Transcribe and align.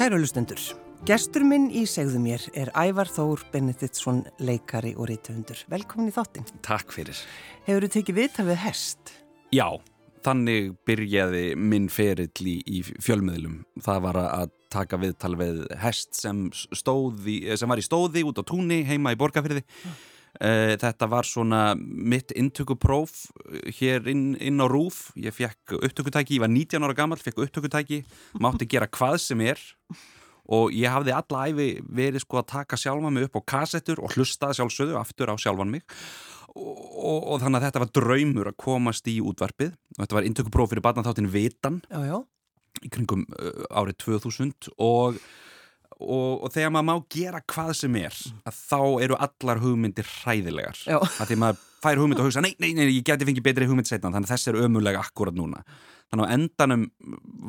Kæru 0.00 0.16
lustendur, 0.16 0.56
gestur 1.04 1.42
minn 1.44 1.66
í 1.76 1.82
segðu 1.84 2.22
mér 2.24 2.46
er 2.56 2.70
Ævar 2.72 3.10
Þór 3.12 3.42
Benediktsson, 3.52 4.22
leikari 4.40 4.94
og 4.96 5.10
reytöfundur. 5.10 5.58
Velkomin 5.68 6.08
í 6.08 6.14
þáttin. 6.14 6.46
Takk 6.64 6.94
fyrir. 6.96 7.18
Hefur 7.66 7.84
þú 7.84 7.90
tekið 7.98 8.16
viðtal 8.16 8.46
við 8.46 8.56
hest? 8.62 9.12
Já, 9.52 9.66
þannig 10.24 10.70
byrjaði 10.88 11.42
minn 11.60 11.90
ferill 11.92 12.48
í, 12.48 12.56
í 12.64 12.80
fjölmiðlum. 12.88 13.58
Það 13.84 14.00
var 14.06 14.20
að 14.22 14.54
taka 14.72 15.02
viðtal 15.04 15.34
við 15.36 15.60
hest 15.84 16.16
sem, 16.16 16.46
stóði, 16.56 17.42
sem 17.60 17.68
var 17.68 17.84
í 17.84 17.84
stóði 17.84 18.24
út 18.24 18.40
á 18.40 18.48
túnni 18.48 18.80
heima 18.88 19.12
í 19.12 19.20
Borgafyrði. 19.20 19.66
Mm. 19.68 20.00
Þetta 20.38 21.08
var 21.10 21.26
svona 21.26 21.74
mitt 21.76 22.30
intökupróf 22.38 23.26
hér 23.80 24.06
inn, 24.08 24.36
inn 24.38 24.62
á 24.62 24.66
Rúf. 24.70 25.10
Ég 25.18 25.34
fekk 25.34 25.74
upptökutæki, 25.80 26.38
ég 26.38 26.44
var 26.44 26.52
19 26.52 26.86
ára 26.86 26.94
gammal, 26.96 27.18
fekk 27.18 27.42
upptökutæki, 27.44 28.04
mátti 28.38 28.68
gera 28.70 28.86
hvað 28.86 29.18
sem 29.24 29.42
er 29.42 29.58
og 30.50 30.74
ég 30.74 30.90
hafði 30.90 31.14
alla 31.14 31.44
æfi 31.50 31.68
verið 31.86 32.24
sko 32.24 32.40
að 32.40 32.50
taka 32.54 32.78
sjálfa 32.80 33.12
mig 33.12 33.28
upp 33.28 33.38
á 33.38 33.48
kassettur 33.54 34.02
og 34.02 34.16
hlusta 34.16 34.50
sjálfsögðu 34.56 34.98
aftur 34.98 35.30
á 35.30 35.36
sjálfan 35.38 35.70
mig 35.70 35.84
og, 36.54 36.74
og, 36.74 37.20
og 37.34 37.42
þannig 37.42 37.60
að 37.60 37.66
þetta 37.68 37.82
var 37.84 37.92
draumur 38.00 38.50
að 38.50 38.58
komast 38.64 39.10
í 39.10 39.20
útvarpið 39.22 39.74
og 39.74 40.02
þetta 40.02 40.18
var 40.18 40.28
intökupróf 40.30 40.72
fyrir 40.72 40.86
barnaþáttin 40.86 41.30
Vitan 41.30 41.78
já, 41.86 42.00
já. 42.08 42.18
í 42.82 42.90
kringum 42.90 43.26
uh, 43.38 43.62
árið 43.70 44.00
2000 44.06 44.72
og, 44.82 45.20
og 46.00 46.50
þegar 46.54 46.72
maður 46.74 46.88
má 46.88 47.06
gera 47.12 47.40
hvað 47.52 47.72
sem 47.78 47.96
er 48.00 48.16
að 48.48 48.56
þá 48.56 48.80
eru 49.06 49.18
allar 49.26 49.62
hugmyndir 49.62 50.08
hræðilegar. 50.08 50.80
Að 50.96 51.30
því 51.30 51.38
maður 51.42 51.62
fær 51.80 52.00
hugmynd 52.00 52.20
og 52.20 52.28
hugsa 52.28 52.42
nei, 52.44 52.52
nei, 52.60 52.72
nei, 52.76 52.86
ég 52.88 53.04
geti 53.06 53.28
fengið 53.28 53.46
betri 53.46 53.68
hugmynd 53.68 53.88
setna 53.88 54.10
þannig 54.12 54.28
að 54.28 54.34
þessi 54.34 54.52
er 54.52 54.60
ömulega 54.64 55.02
akkurat 55.04 55.36
núna. 55.36 55.62
Þannig 56.10 56.26
að 56.26 56.34
endanum 56.34 56.86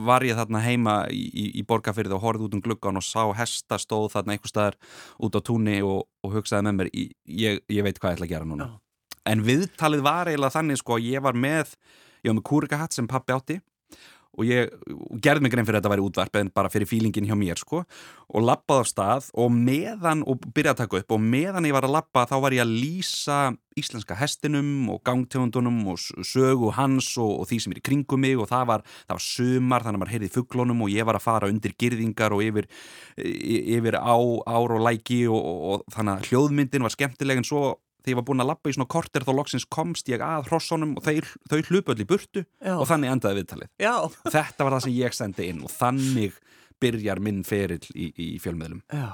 var 0.05 0.25
ég 0.27 0.37
þarna 0.37 0.61
heima 0.61 0.95
í, 1.09 1.23
í, 1.31 1.45
í 1.57 1.65
borgarfyrði 1.67 2.13
og 2.17 2.23
horfði 2.25 2.47
út 2.47 2.59
um 2.59 2.61
gluggan 2.61 2.99
og 2.99 3.05
sá 3.05 3.23
hesta 3.39 3.79
stóð 3.81 4.11
þarna 4.13 4.35
einhver 4.35 4.51
staðar 4.53 4.77
út 5.17 5.35
á 5.35 5.41
túnni 5.41 5.79
og, 5.81 6.05
og 6.21 6.35
hugsaði 6.37 6.67
með 6.67 6.77
mér, 6.77 6.91
ég, 6.93 7.63
ég 7.65 7.87
veit 7.87 7.97
hvað 7.97 8.13
ég 8.13 8.19
ætla 8.19 8.29
að 8.29 8.33
gera 8.35 8.49
núna. 8.51 8.69
Já. 8.69 8.77
En 9.31 9.43
viðtalið 9.45 10.05
var 10.05 10.29
eiginlega 10.29 10.55
þannig 10.55 10.81
sko 10.81 10.97
að 10.97 11.09
ég 11.09 11.25
var 11.25 11.37
með, 11.37 11.73
ég 12.21 12.31
var 12.31 12.37
með 12.37 12.47
kúrikahatt 12.51 12.95
sem 12.95 13.09
pappi 13.09 13.35
átti 13.35 13.57
og 14.41 14.49
ég 14.49 14.71
gerði 15.23 15.45
mig 15.45 15.53
grein 15.53 15.67
fyrir 15.67 15.79
að 15.79 15.83
þetta 15.83 15.93
væri 15.93 16.05
útvarp 16.07 16.39
en 16.41 16.51
bara 16.53 16.71
fyrir 16.73 16.89
fílingin 16.89 17.27
hjá 17.29 17.37
mér 17.37 17.61
sko 17.61 17.83
og 18.31 18.45
lappaði 18.47 18.83
á 18.83 18.91
stað 18.91 19.27
og 19.37 19.51
meðan 19.53 20.23
og 20.25 20.41
byrjaði 20.47 20.73
að 20.73 20.81
taka 20.83 21.01
upp 21.01 21.15
og 21.15 21.25
meðan 21.33 21.67
ég 21.69 21.75
var 21.75 21.87
að 21.87 21.95
lappa 21.97 22.25
þá 22.29 22.37
var 22.43 22.55
ég 22.55 22.65
að 22.65 22.73
lýsa 22.73 23.39
íslenska 23.79 24.17
hestinum 24.19 24.89
og 24.91 24.99
gangtegundunum 25.07 25.77
og 25.93 26.01
sögu 26.27 26.73
hans 26.75 27.13
og, 27.21 27.43
og 27.43 27.47
því 27.49 27.59
sem 27.63 27.75
er 27.75 27.79
í 27.79 27.85
kringum 27.85 28.21
mig 28.23 28.39
og 28.39 28.49
það 28.51 28.65
var, 28.73 28.85
það 29.05 29.15
var 29.15 29.25
sumar 29.25 29.85
þannig 29.85 29.99
að 29.99 30.03
maður 30.03 30.15
heyrði 30.15 30.33
fugglónum 30.35 30.83
og 30.83 30.91
ég 30.91 31.07
var 31.07 31.19
að 31.19 31.25
fara 31.27 31.51
undir 31.51 31.75
girðingar 31.79 32.35
og 32.35 32.43
yfir, 32.43 32.67
yfir 33.17 33.99
á, 33.99 34.17
ár 34.17 34.75
og 34.75 34.83
læki 34.87 35.23
og, 35.29 35.39
og, 35.39 35.63
og 35.71 35.95
þannig 35.95 36.17
að 36.17 36.31
hljóðmyndin 36.31 36.87
var 36.87 36.95
skemmtileg 36.95 37.41
en 37.41 37.47
svo 37.47 37.63
þegar 38.01 38.13
ég 38.13 38.19
var 38.19 38.27
búin 38.27 38.43
að 38.43 38.49
lappa 38.51 38.71
í 38.71 38.75
svona 38.75 38.89
korter 38.91 39.25
þá 39.25 39.31
loksins 39.37 39.67
komst 39.69 40.09
ég 40.11 40.23
að 40.25 40.49
hrossónum 40.49 40.95
og 40.99 41.05
þeir, 41.05 41.29
þau 41.51 41.59
hlupu 41.69 41.93
öll 41.93 42.03
í 42.03 42.07
burtu 42.09 42.43
Já. 42.43 42.75
og 42.75 42.85
þannig 42.89 43.13
endaði 43.13 43.39
viðtalið. 43.41 43.71
Já. 43.81 43.95
Þetta 44.25 44.67
var 44.67 44.75
það 44.75 44.85
sem 44.87 44.95
ég 44.97 45.17
sendi 45.17 45.49
inn 45.51 45.63
og 45.65 45.73
þannig 45.73 46.37
byrjar 46.81 47.21
minn 47.21 47.43
ferill 47.45 47.83
í, 47.93 48.11
í 48.17 48.29
fjölmiðlum. 48.41 48.81
Já, 48.89 49.11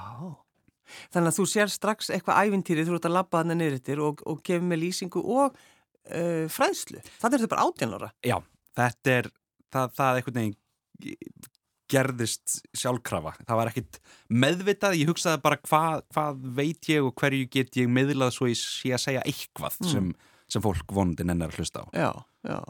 þannig 1.12 1.32
að 1.32 1.40
þú 1.40 1.48
sér 1.52 1.72
strax 1.72 2.08
eitthvað 2.14 2.48
ævintýri 2.48 2.86
þú 2.88 2.96
ert 2.96 3.10
að 3.10 3.16
lappa 3.18 3.42
þannig 3.42 3.60
neyrir 3.60 4.04
og, 4.06 4.24
og 4.24 4.40
gefur 4.46 4.70
með 4.70 4.82
lýsingu 4.86 5.20
og 5.20 5.52
uh, 5.52 6.46
fræðslu. 6.52 7.02
Það 7.20 7.28
er 7.28 7.44
þetta 7.44 7.52
bara 7.52 7.68
átjánlóra. 7.68 8.10
Já, 8.24 8.38
þetta 8.78 9.14
er 9.18 9.30
það, 9.74 9.94
það 10.00 10.22
eitthvað 10.22 10.40
neginn 10.40 10.58
gerðist 11.92 12.58
sjálfkrafa. 12.76 13.34
Það 13.44 13.60
var 13.60 13.70
ekkit 13.72 14.00
meðvitað, 14.28 14.98
ég 15.00 15.12
hugsaði 15.12 15.42
bara 15.44 15.60
hvað, 15.62 16.02
hvað 16.14 16.42
veit 16.58 16.90
ég 16.92 17.06
og 17.06 17.14
hverju 17.18 17.48
get 17.52 17.78
ég 17.80 17.88
meðlað 17.92 18.34
svo 18.36 18.50
ég 18.50 18.58
sé 18.60 18.92
að 18.96 19.04
segja 19.06 19.24
eitthvað 19.28 19.78
mm. 19.82 19.90
sem, 19.92 20.10
sem 20.52 20.64
fólk 20.64 20.94
vonandi 20.94 21.26
nennar 21.28 21.52
að 21.52 21.62
hlusta 21.62 21.84
á. 21.84 21.86
Já, 21.96 22.10
já. 22.48 22.60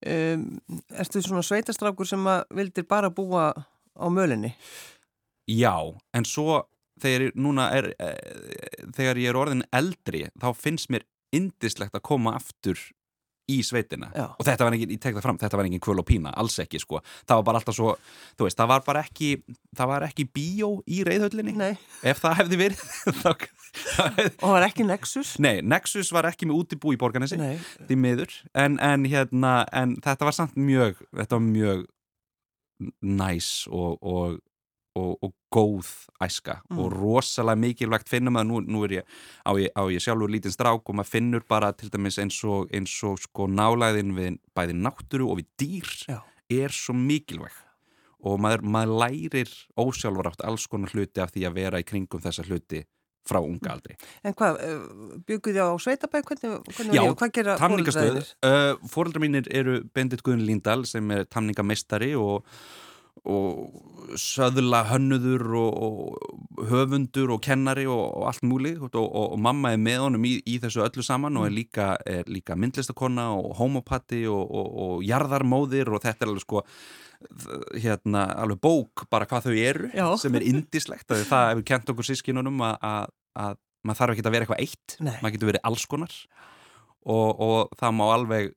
Um, 0.00 0.46
erstu 0.96 1.20
svona 1.24 1.44
sveitastrákur 1.44 2.08
sem 2.08 2.24
að 2.30 2.46
vildir 2.56 2.86
bara 2.88 3.12
búa 3.12 3.50
á 3.52 4.06
mölinni? 4.08 4.54
Já, 5.50 5.74
en 6.16 6.24
svo 6.28 6.62
þegar, 7.02 7.32
er, 7.74 7.90
e, 7.98 8.10
þegar 8.96 9.20
ég 9.20 9.32
er 9.32 9.38
orðin 9.40 9.66
eldri 9.74 10.26
þá 10.40 10.48
finnst 10.56 10.90
mér 10.92 11.04
indislegt 11.34 11.96
að 11.96 12.06
koma 12.06 12.34
aftur 12.38 12.80
í 13.50 13.58
sveitina. 13.66 14.10
Já. 14.14 14.26
og 14.32 14.46
þetta 14.46 14.66
var 14.66 14.76
ekki, 14.76 14.88
ég 14.94 15.02
tek 15.02 15.16
það 15.16 15.26
fram, 15.26 15.38
þetta 15.40 15.60
var 15.60 15.68
ekki 15.68 15.80
kvöl 15.84 16.02
og 16.02 16.06
pína, 16.08 16.32
alls 16.40 16.58
ekki 16.62 16.80
sko, 16.82 17.00
það 17.28 17.40
var 17.40 17.46
bara 17.48 17.60
alltaf 17.62 17.76
svo 17.76 17.94
þú 18.38 18.48
veist, 18.48 18.58
það 18.60 18.72
var 18.72 18.84
bara 18.86 19.04
ekki 19.06 19.30
það 19.76 19.92
var 19.92 20.06
ekki 20.08 20.26
bíó 20.34 20.70
í 20.90 21.00
reyðhöllinni 21.06 21.56
Nei. 21.58 21.72
ef 22.02 22.22
það 22.24 22.36
hefði 22.42 22.60
verið 22.64 22.84
þá, 23.22 23.30
og 24.42 24.50
var 24.56 24.66
ekki 24.66 24.86
Nexus. 24.88 25.36
Nei, 25.42 25.60
Nexus 25.62 26.10
var 26.14 26.28
ekki 26.30 26.48
með 26.50 26.64
útibú 26.64 26.94
í 26.94 27.00
borganessi 27.00 27.38
því 27.38 27.98
miður, 28.00 28.34
en, 28.54 28.78
en 28.82 29.08
hérna 29.10 29.60
en 29.76 29.96
þetta 30.02 30.28
var 30.28 30.36
samt 30.36 30.58
mjög 30.58 31.02
þetta 31.14 31.38
var 31.38 31.46
mjög 31.46 31.88
næs 33.04 33.50
og, 33.70 33.98
og 34.00 34.38
og, 34.98 35.16
og 35.22 35.32
góð 35.54 35.88
æska 36.22 36.60
mm. 36.68 36.78
og 36.78 36.92
rosalega 36.96 37.60
mikilvægt 37.60 38.10
finnum 38.10 38.38
að 38.40 38.48
nú, 38.50 38.60
nú 38.66 38.84
er 38.86 38.96
ég 39.00 39.16
á, 39.46 39.52
ég 39.60 39.70
á 39.74 39.82
ég 39.92 40.02
sjálfur 40.02 40.30
lítinn 40.32 40.54
strák 40.54 40.82
og 40.82 40.98
maður 40.98 41.12
finnur 41.14 41.46
bara 41.48 41.72
til 41.72 41.90
dæmis 41.92 42.18
eins 42.22 42.38
og, 42.44 42.70
eins 42.74 42.94
og 43.06 43.18
sko 43.22 43.46
nálæðin 43.50 44.14
við 44.16 44.38
bæði 44.56 44.78
náttúru 44.80 45.30
og 45.30 45.40
við 45.40 45.50
dýr 45.62 45.90
Já. 46.10 46.20
er 46.50 46.74
svo 46.74 46.96
mikilvæg 46.98 47.54
og 48.20 48.40
maður, 48.42 48.64
maður 48.66 48.96
lærir 49.04 49.52
ósjálfur 49.80 50.30
átt 50.30 50.42
alls 50.44 50.66
konar 50.70 50.92
hluti 50.92 51.22
af 51.22 51.32
því 51.34 51.46
að 51.48 51.60
vera 51.60 51.80
í 51.80 51.86
kringum 51.86 52.22
þessa 52.22 52.44
hluti 52.48 52.82
frá 53.30 53.38
unga 53.40 53.60
mm. 53.60 53.72
aldri. 53.72 53.96
En 54.26 54.36
hvað, 54.36 54.60
eh, 54.64 54.84
bygguð 55.28 55.56
þið 55.56 55.70
á 55.70 55.76
Sveitabæk? 55.84 56.30
Hvernig, 56.30 56.54
hvernig 56.76 56.96
Já, 56.96 57.02
fóröldra 57.60 58.04
uh, 58.48 58.86
fóröldra 58.90 59.22
mínir 59.22 59.50
eru 59.54 59.80
Bendit 59.94 60.24
Guðin 60.26 60.46
Líndal 60.48 60.86
sem 60.88 61.10
er 61.14 61.26
tamningamestari 61.30 62.14
og 62.18 62.48
og 63.28 64.16
söðla 64.16 64.80
hönnuður 64.88 65.44
og, 65.60 65.82
og 65.84 66.64
höfundur 66.70 67.34
og 67.34 67.42
kennari 67.44 67.84
og, 67.86 68.00
og 68.00 68.26
allt 68.30 68.46
múli 68.48 68.72
og, 68.80 68.96
og 68.96 69.36
mamma 69.38 69.74
er 69.74 69.82
með 69.82 70.04
honum 70.06 70.24
í, 70.26 70.32
í 70.48 70.56
þessu 70.62 70.82
öllu 70.86 71.04
saman 71.04 71.36
og 71.36 71.46
er 71.46 71.52
mm. 71.52 71.58
líka, 71.58 71.90
er 72.08 72.30
líka 72.30 72.56
myndlistakonna 72.58 73.28
og 73.36 73.54
homopati 73.60 74.24
og 74.30 75.04
jarðarmóðir 75.06 75.92
og 75.92 76.02
þetta 76.04 76.26
er 76.26 76.32
alveg 76.32 76.46
sko 76.46 76.64
hérna 77.76 78.24
alveg 78.40 78.60
bók 78.64 79.04
bara 79.12 79.28
hvað 79.28 79.50
þau 79.50 79.56
eru 79.60 79.90
Já. 79.92 80.06
sem 80.20 80.36
er 80.38 80.46
indislegt 80.48 81.10
það 81.12 81.50
hefur 81.52 81.66
kent 81.68 81.92
okkur 81.92 82.08
sískinunum 82.08 82.62
að, 82.64 82.78
að, 82.80 83.10
að 83.44 83.58
maður 83.84 84.00
þarf 84.00 84.14
ekki 84.14 84.24
að 84.24 84.36
vera 84.36 84.46
eitthvað 84.46 84.64
eitt 84.64 84.96
Nei. 85.00 85.16
maður 85.20 85.34
getur 85.36 85.52
verið 85.52 85.68
alls 85.68 85.84
konar 85.90 86.16
og 87.10 87.76
það 87.80 87.94
má 87.96 88.06
alveg 88.08 88.54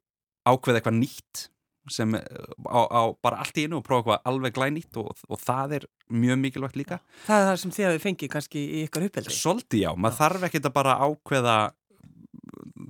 ákveða 0.47 0.79
eitthvað 0.79 0.99
nýtt 0.99 1.43
sem 1.91 2.15
eh, 2.15 2.23
á, 2.69 2.81
á 2.87 3.01
bara 3.23 3.41
allt 3.43 3.59
í 3.59 3.65
einu 3.67 3.79
og 3.79 3.85
prófa 3.87 4.03
eitthvað 4.03 4.31
alveg 4.31 4.57
glænýtt 4.57 4.99
og, 5.01 5.13
og 5.27 5.39
það 5.41 5.77
er 5.79 5.87
mjög 6.13 6.41
mikilvægt 6.43 6.79
líka. 6.79 6.99
Það 7.27 7.39
er 7.39 7.47
það 7.49 7.61
sem 7.63 7.75
þið 7.77 7.87
hafið 7.89 8.03
fengið 8.07 8.33
kannski 8.35 8.63
í 8.63 8.83
ykkur 8.87 9.07
uppeldi. 9.07 9.37
Solti 9.37 9.81
já, 9.83 9.89
maður 9.95 10.15
já. 10.15 10.19
þarf 10.21 10.45
ekki 10.49 10.61
að 10.63 10.75
bara 10.75 10.99
ákveða 11.03 11.57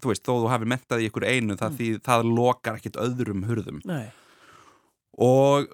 þú 0.03 0.11
veist, 0.11 0.25
þó 0.25 0.33
þú 0.33 0.51
hafið 0.51 0.73
mentað 0.73 1.03
í 1.03 1.07
ykkur 1.09 1.29
einu 1.29 1.55
það, 1.55 1.69
mm. 1.69 1.79
því, 1.79 1.89
það 2.09 2.27
lokar 2.33 2.81
ekkit 2.81 2.99
öðrum 3.01 3.47
hurðum. 3.47 3.81
Og, 5.23 5.73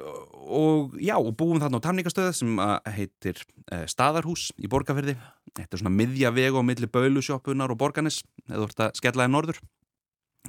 og 0.52 0.96
já, 1.00 1.16
og 1.16 1.32
búum 1.40 1.62
þarna 1.62 1.80
á 1.80 1.86
tamningastöðu 1.86 2.34
sem 2.36 2.58
heitir 2.92 3.40
eh, 3.72 3.86
Staðarhús 3.88 4.50
í 4.60 4.68
Borgarferði 4.72 5.16
þetta 5.56 5.78
er 5.78 5.82
svona 5.82 5.96
miðja 5.96 6.32
vegu 6.36 6.60
á 6.60 6.64
milli 6.68 6.90
Bölusjópunar 6.92 7.72
og 7.72 7.80
Borgarnes 7.80 8.20
eða 8.50 8.66
þú 8.66 8.68
ert 8.68 8.84
að 8.84 8.98
skellaði 9.00 9.34
norður 9.34 9.62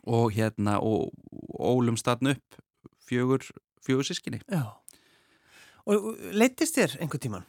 og 0.07 0.33
hérna 0.37 0.79
og 0.81 1.11
ólum 1.59 1.99
statn 2.01 2.33
upp 2.35 2.61
fjögur, 3.05 3.45
fjögur 3.85 4.07
sískinni 4.07 4.43
Já 4.49 4.77
Og 5.89 6.13
leittist 6.37 6.77
þér 6.77 6.99
einhver 7.01 7.19
tíman? 7.19 7.47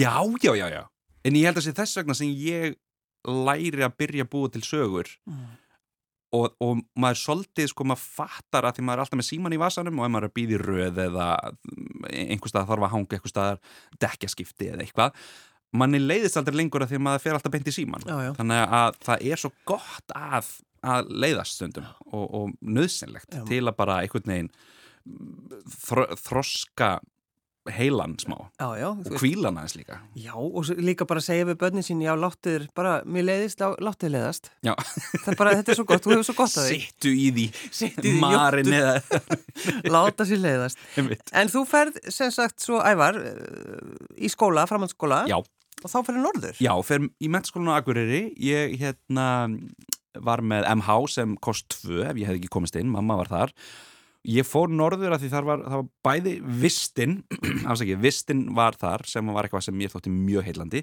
Já, 0.00 0.16
já, 0.42 0.54
já, 0.56 0.68
já 0.72 0.82
En 1.24 1.36
ég 1.36 1.46
held 1.46 1.60
að 1.60 1.68
sé 1.68 1.74
þess 1.76 2.00
vegna 2.00 2.16
sem 2.16 2.32
ég 2.32 2.74
læri 3.24 3.84
að 3.84 3.96
byrja 4.00 4.26
að 4.26 4.32
búa 4.32 4.50
til 4.52 4.62
sögur 4.64 5.08
mm. 5.24 5.44
og, 6.36 6.56
og 6.60 6.82
maður 7.00 7.20
svolítið 7.22 7.70
sko 7.72 7.86
maður 7.88 8.04
fattar 8.18 8.68
að 8.68 8.76
því 8.76 8.84
maður 8.84 9.00
er 9.00 9.04
alltaf 9.06 9.20
með 9.20 9.28
síman 9.30 9.56
í 9.56 9.60
vasanum 9.62 10.00
og 10.00 10.06
ef 10.06 10.12
maður 10.12 10.26
er 10.26 10.32
að 10.32 10.36
býði 10.36 10.60
röð 10.60 11.00
eða 11.06 11.28
einhver 12.12 12.52
stað 12.52 12.68
þarf 12.72 12.86
að 12.88 12.94
hanga 12.96 13.18
einhver 13.18 13.32
staðar 13.32 13.62
dekjaskipti 14.04 14.70
eða 14.74 14.84
eitthvað 14.84 15.24
manni 15.74 16.02
leiðist 16.02 16.36
aldrei 16.38 16.58
lengur 16.60 16.84
að 16.84 16.92
því 16.92 17.02
maður 17.06 17.24
fer 17.24 17.38
alltaf 17.38 17.54
beint 17.54 17.72
í 17.72 17.74
síman 17.74 18.04
já, 18.06 18.14
já. 18.28 18.30
þannig 18.36 18.76
að 18.80 19.00
það 19.08 19.26
er 19.32 19.42
svo 19.42 19.52
gott 19.72 20.16
að 20.18 20.52
að 20.84 21.10
leiðast 21.24 21.58
stundum 21.58 21.88
og, 22.10 22.24
og 22.24 22.54
nöðsynlegt 22.60 23.40
til 23.48 23.64
að 23.64 23.76
bara 23.78 24.02
einhvern 24.04 24.30
veginn 24.34 24.52
þro, 25.84 26.06
þroska 26.20 26.94
heilan 27.72 28.12
smá 28.20 28.36
já, 28.60 28.66
já, 28.76 28.88
og 28.92 29.14
kvílan 29.16 29.56
aðeins 29.56 29.76
líka. 29.78 29.96
Já, 30.20 30.34
og 30.36 30.68
líka 30.84 31.06
bara 31.08 31.22
segja 31.24 31.46
við 31.48 31.56
börnin 31.62 31.86
sín 31.86 32.02
já, 32.04 32.12
láttuður, 32.12 32.66
bara, 32.76 32.98
mér 33.08 33.24
leiðist 33.24 33.62
láttuður 33.64 34.12
leiðast. 34.18 34.50
Já. 34.66 34.74
Bara, 35.38 35.54
Þetta 35.56 35.72
er 35.72 35.78
svo 35.78 35.86
gott, 35.88 36.04
þú 36.04 36.12
hefur 36.12 36.28
svo 36.28 36.36
gott 36.42 36.58
að 36.60 36.68
því. 36.68 36.78
Sittu 36.82 37.14
í 37.16 37.30
því, 37.38 37.46
Sittu 37.80 38.10
í 38.10 38.14
marin 38.20 38.68
eða 38.68 38.98
Láta 39.96 40.28
sér 40.28 40.44
leiðast. 40.44 40.84
En 41.32 41.52
þú 41.52 41.64
ferð, 41.70 42.00
sem 42.12 42.32
sagt, 42.36 42.60
svo 42.64 42.82
ævar 42.84 43.16
í 44.20 44.32
skóla, 44.32 44.68
framhandsskóla 44.68 45.24
Já. 45.32 45.38
Og 45.84 45.90
þá 45.90 45.98
ferði 46.06 46.20
norður? 46.22 46.60
Já, 46.64 46.72
fer 46.86 47.02
í 47.20 47.28
mettskólan 47.32 47.74
á 47.74 47.76
Akureyri. 47.76 48.22
Ég, 48.40 48.76
hérna, 48.80 49.26
var 50.22 50.44
með 50.44 50.68
MH 50.76 51.00
sem 51.16 51.34
kost 51.42 51.80
2 51.82 52.04
ef 52.10 52.20
ég 52.20 52.30
hef 52.30 52.38
ekki 52.38 52.52
komist 52.52 52.78
inn, 52.80 52.92
mamma 52.92 53.18
var 53.22 53.32
þar 53.32 53.54
Ég 54.24 54.46
fór 54.48 54.70
norður 54.72 55.12
að 55.12 55.20
því 55.20 55.28
þar 55.34 55.44
var, 55.44 55.62
var 55.68 55.82
bæði 56.06 56.30
vistinn, 56.62 57.18
afsakið, 57.68 57.98
vistinn 58.00 58.46
var 58.56 58.78
þar 58.80 59.04
sem 59.04 59.32
var 59.36 59.44
eitthvað 59.44 59.66
sem 59.66 59.76
mér 59.76 59.92
þótti 59.92 60.12
mjög 60.14 60.46
heilandi 60.48 60.80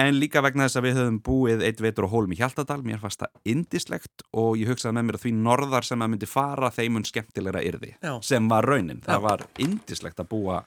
en 0.00 0.16
líka 0.16 0.40
vegna 0.40 0.64
þess 0.66 0.78
að 0.80 0.86
við 0.86 0.98
höfum 1.00 1.18
búið 1.26 1.64
eitt 1.66 1.82
veitur 1.84 2.06
og 2.06 2.14
hólum 2.14 2.32
í 2.32 2.38
Hjaltadal, 2.38 2.80
mér 2.86 3.00
fannst 3.02 3.20
það 3.20 3.52
indislegt 3.52 4.24
og 4.32 4.56
ég 4.60 4.70
hugsaði 4.72 4.96
með 4.96 5.08
mér 5.08 5.18
að 5.18 5.24
því 5.26 5.32
norðar 5.44 5.86
sem 5.86 6.04
að 6.04 6.12
myndi 6.14 6.28
fara 6.30 6.72
þeimun 6.72 7.06
skemmtilegra 7.08 7.64
yrði 7.68 7.92
Já. 7.98 8.14
sem 8.24 8.48
var 8.48 8.68
raunin. 8.68 9.02
Það 9.04 9.24
var 9.26 9.44
indislegt 9.60 10.22
að 10.22 10.30
búa 10.32 10.62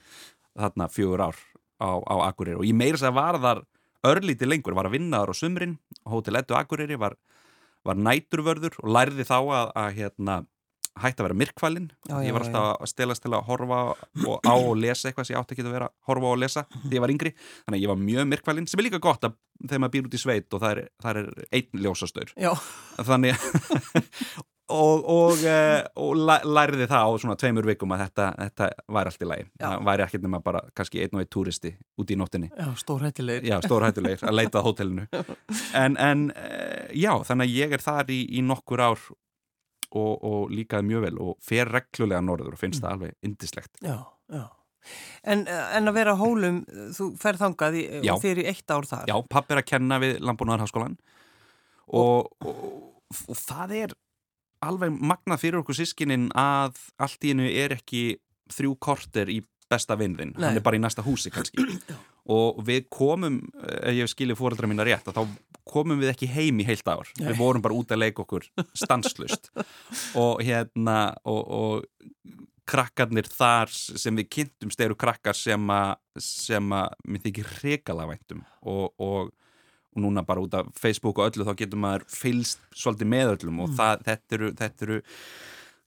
þarna 0.53 0.89
fjögur 0.94 1.25
ár 1.25 1.39
á, 1.81 1.89
á 2.06 2.15
Akureyri 2.30 2.59
og 2.59 2.69
ég 2.69 2.77
meira 2.77 3.00
þess 3.00 3.09
að 3.09 3.18
var 3.18 3.39
þar 3.47 3.63
örlítið 4.06 4.51
lengur, 4.51 4.77
var 4.77 4.92
að 4.92 5.00
vinna 5.00 5.24
þar 5.24 5.33
á 5.33 5.36
sumrin 5.42 5.77
Hótel 6.06 6.38
Ettu 6.38 6.57
Akureyri 6.57 7.00
var, 7.01 7.18
var 7.85 8.01
næturvörður 8.07 8.77
og 8.81 8.91
lærði 8.97 9.25
þá 9.27 9.37
að, 9.39 9.71
að 9.81 9.89
hérna 9.99 10.37
hætti 10.95 11.19
að 11.19 11.25
vera 11.27 11.37
myrkvælin 11.41 11.87
ég 12.23 12.35
var 12.35 12.45
alltaf 12.45 12.67
að 12.79 12.87
stelast 12.87 13.23
til 13.25 13.33
að 13.35 13.47
horfa 13.49 13.79
og 14.31 14.47
á 14.47 14.55
og 14.55 14.77
lesa 14.79 15.09
eitthvað 15.09 15.27
sem 15.27 15.35
ég 15.35 15.41
átti 15.41 15.55
ekki 15.57 15.65
að 15.65 15.73
vera 15.75 15.89
horfa 16.07 16.29
og 16.31 16.39
lesa 16.39 16.63
því 16.71 16.95
ég 16.95 17.03
var 17.03 17.11
yngri, 17.11 17.31
þannig 17.65 17.77
að 17.81 17.83
ég 17.83 17.91
var 17.91 17.99
mjög 18.05 18.29
myrkvælin 18.31 18.69
sem 18.71 18.79
er 18.79 18.87
líka 18.87 19.01
gott 19.03 19.27
að 19.27 19.35
þegar 19.65 19.83
maður 19.83 19.95
býr 19.97 20.07
út 20.07 20.15
í 20.15 20.21
sveit 20.23 20.55
og 20.55 20.63
það 20.63 20.71
er, 20.71 20.89
það 21.03 21.19
er 21.21 21.47
einn 21.59 21.83
ljósastaur. 21.85 22.31
Þannig 23.11 23.35
og, 24.73 25.03
og, 25.06 25.44
eh, 25.45 25.83
og 26.01 26.15
læ- 26.17 26.45
lærði 26.47 26.88
það 26.89 27.06
á 27.06 27.09
svona 27.21 27.35
tveimur 27.38 27.67
vikum 27.69 27.91
að 27.94 28.06
þetta, 28.06 28.27
þetta 28.39 28.69
væri 28.97 29.12
allt 29.12 29.21
í 29.25 29.27
lagi. 29.29 29.45
Já. 29.59 29.65
það 29.67 29.83
væri 29.89 30.06
ekkert 30.07 30.25
nema 30.25 30.39
bara 30.44 30.62
kannski 30.75 31.03
einn 31.03 31.13
og 31.13 31.21
einn 31.21 31.29
túristi 31.35 31.73
út 32.01 32.09
í 32.13 32.17
nóttinni. 32.17 32.50
Já, 32.57 32.71
stórhættilegir 32.81 33.45
já, 33.51 33.59
stórhættulegir 33.65 34.25
að 34.25 34.38
leita 34.39 34.62
að 34.62 34.67
hótelinu. 34.71 35.07
En, 35.85 35.97
en 36.01 36.31
eh, 36.35 36.89
já, 36.97 37.12
þannig 37.27 37.45
að 37.50 37.56
ég 37.59 37.73
er 37.77 37.83
þar 37.83 38.09
í, 38.15 38.19
í 38.39 38.41
nokkur 38.45 38.81
ár 38.81 39.00
og, 39.95 40.13
og 40.25 40.51
líkaði 40.51 40.88
mjög 40.89 41.03
vel 41.06 41.18
og 41.23 41.35
fer 41.45 41.69
reglulega 41.71 42.21
norður 42.25 42.56
og 42.56 42.61
finnst 42.61 42.81
það 42.83 42.95
alveg 42.97 43.13
indislegt 43.27 43.81
Já, 43.85 43.97
já. 44.33 44.45
En, 45.25 45.44
en 45.50 45.89
að 45.89 45.95
vera 45.97 46.13
á 46.13 46.18
hólum, 46.19 46.59
þú 46.94 47.07
ferð 47.18 47.41
þangað 47.41 47.77
í, 47.79 47.83
og 48.13 48.25
eru 48.29 48.44
í 48.44 48.50
eitt 48.51 48.69
ár 48.69 48.85
þar? 48.85 49.06
Já, 49.09 49.15
papp 49.29 49.50
er 49.56 49.61
að 49.63 49.69
kenna 49.71 49.97
við 50.03 50.19
Landbúnaðarháskólan 50.21 50.97
og, 51.89 52.29
og, 52.45 52.59
og 53.29 53.39
það 53.39 53.73
er 53.79 53.95
alveg 54.67 54.95
magnað 54.95 55.41
fyrir 55.44 55.62
okkur 55.62 55.77
sískinin 55.77 56.29
að 56.38 56.79
allt 57.01 57.25
í 57.25 57.33
hennu 57.33 57.50
er 57.50 57.75
ekki 57.77 58.17
þrjú 58.53 58.75
korter 58.81 59.31
í 59.31 59.41
besta 59.71 59.97
vinnðin, 59.97 60.35
Nei. 60.35 60.50
hann 60.50 60.59
er 60.59 60.65
bara 60.65 60.77
í 60.77 60.83
næsta 60.83 61.06
húsi 61.06 61.31
kannski. 61.33 61.63
Og 62.35 62.57
við 62.65 62.88
komum, 62.94 63.39
ef 63.62 63.94
ég 63.94 64.09
skilji 64.09 64.38
fóreldra 64.38 64.69
mína 64.69 64.85
rétt, 64.85 65.09
þá 65.13 65.25
komum 65.65 66.01
við 66.01 66.12
ekki 66.13 66.29
heim 66.29 66.62
í 66.62 66.65
heilt 66.65 66.88
ár, 66.89 67.09
Nei. 67.19 67.29
við 67.31 67.39
vorum 67.41 67.63
bara 67.65 67.77
út 67.77 67.94
að 67.94 68.01
leika 68.01 68.23
okkur 68.25 68.47
stanslust 68.77 69.51
og 70.21 70.41
hérna 70.45 71.13
og, 71.25 71.41
og 71.45 72.35
krakkarnir 72.69 73.29
þar 73.29 73.71
sem 73.73 74.15
við 74.18 74.29
kynntumst 74.39 74.81
eru 74.81 74.97
krakkar 74.97 75.38
sem 75.38 75.69
að 75.73 75.95
sem 76.21 76.73
að 76.73 76.95
mér 77.06 77.25
þykir 77.27 77.50
hrikala 77.59 78.07
væntum 78.09 78.41
og, 78.65 78.94
og, 79.01 79.33
og 79.95 80.03
núna 80.03 80.25
bara 80.27 80.44
út 80.44 80.53
af 80.59 80.69
Facebook 80.75 81.19
og 81.19 81.31
öllu 81.31 81.47
þá 81.47 81.56
getur 81.62 81.80
maður 81.80 82.06
fylst 82.12 82.63
svolítið 82.75 83.12
með 83.13 83.33
öllum 83.36 83.62
og 83.63 83.75
það, 83.77 84.03
þetta, 84.09 84.38
eru, 84.38 84.51
þetta 84.59 84.88
eru 84.88 85.01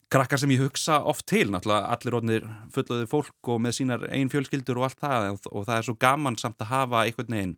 krakkar 0.08 0.40
sem 0.40 0.52
ég 0.54 0.64
hugsa 0.64 1.02
oft 1.04 1.26
til. 1.28 1.46
Náttúrulega 1.52 1.92
allir 1.92 2.16
rótnir 2.16 2.50
fullaði 2.74 3.08
fólk 3.10 3.52
og 3.52 3.62
með 3.64 3.78
sínar 3.78 4.08
einn 4.08 4.32
fjölskyldur 4.32 4.80
og 4.80 4.88
allt 4.88 5.02
það 5.04 5.30
og, 5.34 5.50
og 5.52 5.68
það 5.68 5.76
er 5.76 5.88
svo 5.88 5.96
gaman 6.00 6.40
samt 6.40 6.64
að 6.64 6.72
hafa 6.72 7.04
einhvern 7.04 7.36
veginn 7.36 7.56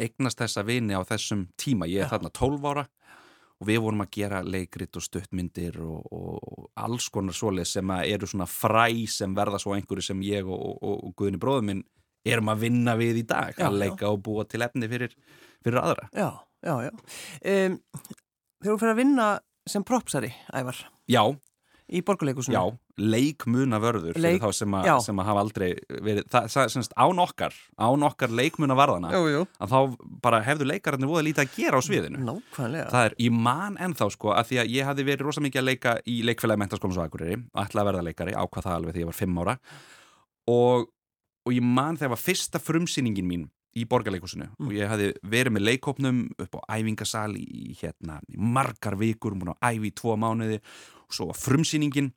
eignast 0.00 0.40
þessa 0.40 0.64
vini 0.66 0.96
á 0.96 1.02
þessum 1.06 1.46
tíma. 1.60 1.88
Ég 1.90 2.02
er 2.02 2.08
Já. 2.08 2.16
þarna 2.16 2.32
12 2.34 2.70
ára 2.72 2.86
og 3.54 3.68
við 3.68 3.82
vorum 3.84 4.02
að 4.02 4.14
gera 4.16 4.42
leikrit 4.42 4.96
og 4.98 5.04
stuttmyndir 5.04 5.78
og, 5.84 6.06
og, 6.10 6.38
og 6.42 6.70
alls 6.84 7.06
konar 7.14 7.36
svoleið 7.36 7.70
sem 7.70 7.92
eru 8.00 8.28
svona 8.28 8.48
fræ 8.50 8.88
sem 9.10 9.36
verða 9.36 9.60
svo 9.62 9.76
einhverju 9.76 10.08
sem 10.08 10.24
ég 10.26 10.48
og, 10.48 10.64
og, 10.82 10.96
og 11.06 11.14
Guðni 11.20 11.40
bróður 11.40 11.68
minn 11.68 11.84
erum 12.24 12.48
að 12.54 12.62
vinna 12.64 12.94
við 12.96 13.20
í 13.22 13.26
dag 13.28 13.52
Já, 13.58 13.66
að 13.68 13.76
já. 13.76 13.80
leika 13.84 14.08
og 14.10 14.22
búa 14.24 14.44
til 14.48 14.62
efni 14.64 14.88
fyrir, 14.88 15.12
fyrir 15.64 15.80
aðra. 15.82 16.08
Já, 16.16 16.30
já, 16.64 16.74
já. 16.88 16.92
Um, 17.44 17.80
Þegar 18.64 18.74
þú 18.74 18.78
fyrir 18.80 18.94
að 18.94 19.02
vinna 19.02 19.26
sem 19.68 19.84
propsari, 19.84 20.30
Ævar 20.56 20.78
Já, 21.12 21.20
í 21.92 22.00
borgarleikusinu 22.00 22.54
já, 22.56 22.62
leikmunavörður 22.96 24.14
Leik- 24.16 24.38
fyrir 24.38 24.40
þá 24.40 24.52
sem, 24.56 24.76
já. 24.86 24.94
sem 25.04 25.18
að 25.20 25.26
hafa 25.28 25.40
aldrei 25.44 25.66
verið, 25.90 26.22
það, 26.32 26.46
það 26.54 26.70
semst 26.72 26.94
án 26.96 27.20
okkar 27.20 27.52
án 27.76 28.06
okkar 28.08 28.32
leikmunavarðana 28.32 29.10
Jú, 29.12 29.22
jú. 29.34 29.42
að 29.60 29.74
þá 29.74 29.96
bara 30.24 30.40
hefðu 30.46 30.68
leikararnir 30.70 31.10
voða 31.10 31.24
lítið 31.26 31.44
að 31.44 31.56
gera 31.58 31.76
á 31.76 31.82
sviðinu. 31.84 32.22
Nákvæmlega. 32.24 32.88
Það 32.94 33.08
er, 33.10 33.16
ég 33.26 33.36
man 33.50 33.76
ennþá 33.84 34.08
sko 34.14 34.32
að 34.32 34.48
því 34.48 34.60
að 34.64 34.72
ég 34.78 34.88
hafði 34.88 35.06
verið 35.10 35.26
rosa 35.28 35.44
mikið 35.44 35.60
að 35.60 35.68
leika 35.68 35.94
í 36.08 36.16
leikfélagi 36.24 36.62
mentaskólans 36.64 37.00
á 37.00 37.04
Akureyri 37.04 37.36
og 37.52 37.64
ætlaði 37.66 37.84
að 37.84 37.90
verða 37.92 38.06
leikari, 38.08 38.32
ákvað 38.38 38.64
það 38.68 38.76
alveg 38.78 38.94
þegar 38.96 39.04
ég 39.04 39.12
var 39.12 39.20
fimm 39.20 39.38
ára 39.44 39.56
og, 40.54 40.88
og 41.46 41.52
ég 41.52 41.62
man 41.62 41.96
þegar 41.96 42.14
var 42.14 42.22
fyrsta 42.22 42.58
frumsýningin 42.62 43.26
mín 43.28 43.48
í 43.76 43.84
borgarleikusinu 43.90 44.46
Mm. 44.54 44.66
og 44.68 44.72
ég 44.72 44.88
hafði 44.88 45.08
verið 45.26 45.52
með 45.56 45.64
leikópnum 45.68 46.18
upp 46.38 46.54
á 46.62 46.78
æfingasal 46.78 47.34
í, 47.36 47.74
hérna, 47.80 48.20
í 48.30 48.36
margar 48.38 48.94
vikur, 48.96 49.34
múin 49.34 49.54
að 49.54 49.74
æfi 49.74 49.90
í 49.90 49.94
tvo 49.94 50.14
mánuði. 50.16 50.60
Og 51.08 51.12
svo 51.12 51.26
var 51.26 51.34
frumsýningin. 51.34 52.12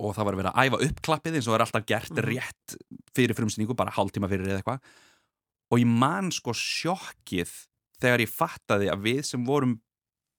Og 0.00 0.14
það 0.16 0.24
var 0.24 0.34
að 0.34 0.40
vera 0.42 0.52
að 0.52 0.66
æfa 0.66 0.80
uppklappið 0.88 1.34
eins 1.38 1.46
og 1.46 1.52
það 1.54 1.58
er 1.60 1.64
alltaf 1.66 1.86
gert 1.86 2.10
Mhm. 2.10 2.24
rétt 2.26 2.76
fyrir 3.14 3.34
frumsýningu, 3.38 3.76
bara 3.76 3.92
hálftíma 3.92 4.28
fyrir 4.28 4.46
eða 4.48 4.62
eitthvað. 4.62 4.80
Og 5.70 5.78
ég 5.78 5.86
man 5.86 6.30
sko 6.32 6.50
sjokkið 6.52 7.50
þegar 8.00 8.18
ég 8.20 8.28
fattaði 8.28 8.90
að 8.90 9.02
við 9.02 9.24
sem 9.24 9.44
vorum 9.46 9.80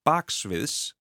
baksviðs 0.06 0.94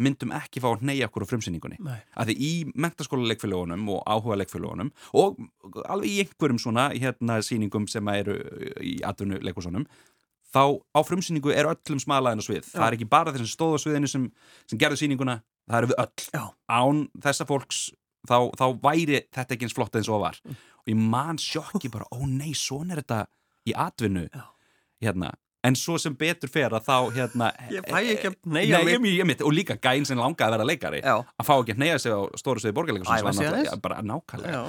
myndum 0.00 0.32
ekki 0.36 0.62
fá 0.62 0.70
að 0.72 0.86
neyja 0.88 1.08
okkur 1.08 1.26
á 1.26 1.30
frumsýningunni. 1.30 1.78
Að 2.16 2.30
því 2.30 2.36
í 2.48 2.52
mentaskóla 2.72 3.28
leikfélagunum 3.32 3.90
og 3.92 4.06
áhuga 4.08 4.38
leikfélagunum 4.40 4.92
og 5.18 5.42
alveg 5.84 6.08
í 6.08 6.22
einhverjum 6.24 6.60
svona 6.62 6.88
hérna 6.94 7.40
sýningum 7.44 7.88
sem 7.90 8.08
eru 8.14 8.38
í 8.80 8.98
atvinnu 9.06 9.42
leikusunum 9.44 9.86
þá 10.52 10.64
á 10.92 11.00
frumsýningu 11.06 11.52
er 11.54 11.68
öllum 11.70 12.00
smalaðin 12.02 12.44
á 12.44 12.44
svið. 12.44 12.68
Það 12.68 12.86
er 12.86 12.96
ekki 12.98 13.08
bara 13.12 13.32
þeir 13.32 13.44
sem 13.44 13.52
stóð 13.52 13.76
á 13.76 13.82
sviðinu 13.84 14.10
sem, 14.10 14.28
sem 14.68 14.80
gerðu 14.80 15.00
sýninguna, 15.00 15.38
það 15.68 15.78
eru 15.78 15.92
við 15.92 16.00
öll. 16.04 16.26
Já. 16.32 16.44
án 16.68 17.04
þessa 17.24 17.48
fólks 17.48 17.82
þá, 18.28 18.36
þá 18.58 18.66
væri 18.82 19.22
þetta 19.32 19.56
ekki 19.56 19.68
eins 19.68 19.76
flott 19.76 19.96
eins 19.98 20.10
og 20.12 20.24
var. 20.24 20.40
Mm. 20.44 20.58
og 20.82 20.92
ég 20.92 21.04
man 21.14 21.40
sjokki 21.40 21.92
bara, 21.92 22.08
ó 22.12 22.20
nei, 22.26 22.52
svona 22.58 22.96
er 22.96 23.02
þetta 23.02 23.22
í 23.68 23.76
atvinnu. 23.78 24.26
Já. 24.28 24.44
hérna 25.02 25.32
En 25.62 25.76
svo 25.78 25.94
sem 26.02 26.14
betur 26.18 26.50
fer 26.50 26.74
að 26.74 26.82
þá 26.88 26.96
hérna 27.14 27.48
Ég 27.70 27.84
fæ 27.86 27.98
ekki 28.16 28.30
að 28.32 28.36
Nei, 28.50 28.64
mig. 29.28 29.42
og 29.46 29.52
líka 29.54 29.76
gæn 29.78 30.04
sem 30.08 30.18
langaði 30.18 30.48
að 30.48 30.54
vera 30.56 30.66
leikari 30.66 31.00
Já. 31.04 31.14
að 31.22 31.46
fá 31.46 31.52
ekki 31.60 31.76
að 31.76 31.82
neyja 31.84 31.98
sig 32.02 32.12
á 32.12 32.20
stóru 32.40 32.62
aðeins. 33.52 33.70
já, 33.70 33.80
bara 33.84 34.00
nákvæmlega 34.02 34.62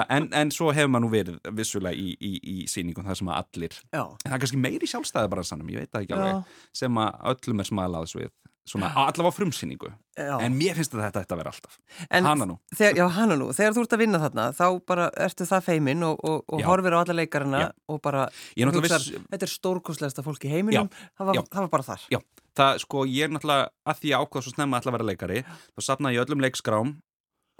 að, 0.00 0.06
en, 0.16 0.28
en 0.40 0.50
svo 0.56 0.72
hefur 0.72 0.88
maður 0.94 1.04
nú 1.04 1.10
verið 1.12 1.52
vissulega 1.60 1.96
í, 2.00 2.16
í, 2.16 2.32
í 2.54 2.56
sýningum 2.72 3.04
þar 3.10 3.20
sem 3.20 3.28
að 3.28 3.42
allir 3.42 3.76
já, 3.92 4.02
en 4.08 4.28
það 4.30 4.36
er 4.38 4.42
kannski 4.46 4.62
meiri 4.64 4.88
sjálfstæði 4.94 5.32
bara 5.36 5.44
sannum, 5.52 5.68
ég 5.74 5.84
veit 5.84 5.92
það 5.92 6.06
ekki 6.06 6.16
alveg 6.16 6.56
sem 6.82 7.02
að 7.04 7.20
öllum 7.34 7.60
er 7.60 7.68
smalaðs 7.68 8.16
við 8.16 8.30
svona, 8.68 8.90
allavega 8.94 9.34
frumsýningu. 9.36 9.90
Já. 10.12 10.36
en 10.44 10.52
mér 10.52 10.76
finnst 10.76 10.92
þetta 10.92 11.22
ætti 11.24 11.32
að 11.32 11.38
vera 11.40 11.50
alltaf. 11.54 11.76
En 12.12 12.26
hana 12.28 12.44
nú, 12.46 12.58
Þegar, 12.76 12.98
já, 13.00 13.04
hana 13.16 13.36
nú, 13.40 13.46
þegar 13.56 13.72
þú 13.78 13.84
ert 13.86 13.94
að 13.96 14.02
vinna 14.02 14.18
þarna 14.20 14.44
þá 14.58 14.64
bara 14.86 15.06
ertu 15.24 15.46
það 15.48 15.62
feiminn 15.70 16.02
og, 16.04 16.18
og, 16.28 16.42
og 16.52 16.64
horfir 16.68 16.92
á 16.92 16.98
alla 17.00 17.16
leikarana 17.16 17.62
Já. 17.62 17.68
og 17.88 18.00
bara 18.04 18.26
hugsar, 18.28 19.00
viss- 19.00 19.24
þetta 19.32 19.48
er 19.48 19.52
stórkostlegasta 19.54 20.24
fólk 20.26 20.44
í 20.44 20.52
heiminum. 20.52 20.90
Það 21.16 21.30
var, 21.30 21.40
það 21.48 21.64
var 21.64 21.70
bara 21.72 21.86
þar. 21.88 22.04
Já, 22.12 22.20
það 22.60 22.82
sko 22.84 23.06
ég 23.08 23.24
er 23.24 23.32
náttúrulega 23.32 23.70
að 23.88 24.02
því 24.02 24.12
að 24.12 24.26
ákvað 24.26 24.44
svo 24.46 24.52
snemma 24.52 24.82
að 24.82 24.92
vera 24.98 25.08
leikari 25.08 25.40
þá 25.48 25.80
sapnaði 25.88 26.18
ég 26.20 26.26
öllum 26.26 26.44
leikskrám 26.44 26.92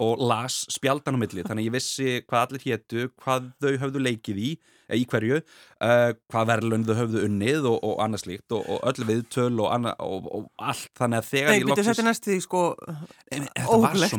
og 0.03 0.23
las 0.29 0.61
spjaldan 0.73 1.17
á 1.17 1.21
milli, 1.21 1.43
þannig 1.45 1.67
ég 1.69 1.73
vissi 1.73 2.21
hvað 2.27 2.47
allir 2.47 2.63
hétu, 2.69 3.09
hvað 3.17 3.51
þau 3.61 3.73
höfðu 3.81 4.01
leikið 4.03 4.39
í 4.45 4.51
í 4.91 5.05
hverju, 5.09 5.39
uh, 5.39 6.09
hvað 6.33 6.49
verðlun 6.51 6.85
þau 6.87 6.93
höfðu 6.99 7.23
unnið 7.27 7.69
og, 7.71 7.77
og 7.87 8.03
annað 8.03 8.25
slíkt 8.25 8.57
og, 8.57 8.67
og 8.67 8.83
öll 8.91 9.07
viðtöl 9.09 9.53
og, 9.53 9.69
annað, 9.71 10.03
og, 10.03 10.29
og 10.39 10.67
allt. 10.71 10.91
Þannig 10.99 11.21
að 11.21 11.31
þegar 11.31 11.49
Nei, 11.49 11.55
ég 11.55 11.63
byrju, 11.63 11.73
loksins 11.73 11.89
þetta 11.91 12.05
er 12.05 12.09
næstu 12.09 12.33
því 12.33 12.43
sko 12.47 12.63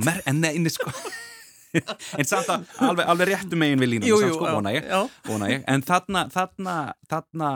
mer... 0.08 0.20
En 0.30 0.42
nei, 0.44 0.52
nei, 0.64 0.72
sko. 0.74 0.94
En 1.74 2.22
samt 2.22 2.50
að 2.54 2.68
alveg, 2.86 3.08
alveg 3.10 3.30
réttu 3.32 3.58
megin 3.58 3.80
við 3.82 3.96
línum 3.96 4.06
Jú, 4.06 4.18
samt, 4.20 4.30
jú, 4.30 4.34
sko, 4.38 4.50
vona 4.60 4.74
ég, 4.76 4.84
vona 5.26 5.48
ég. 5.50 5.64
En 5.66 5.82
þarna, 5.82 6.28
þarna, 6.30 6.74
þarna 7.10 7.48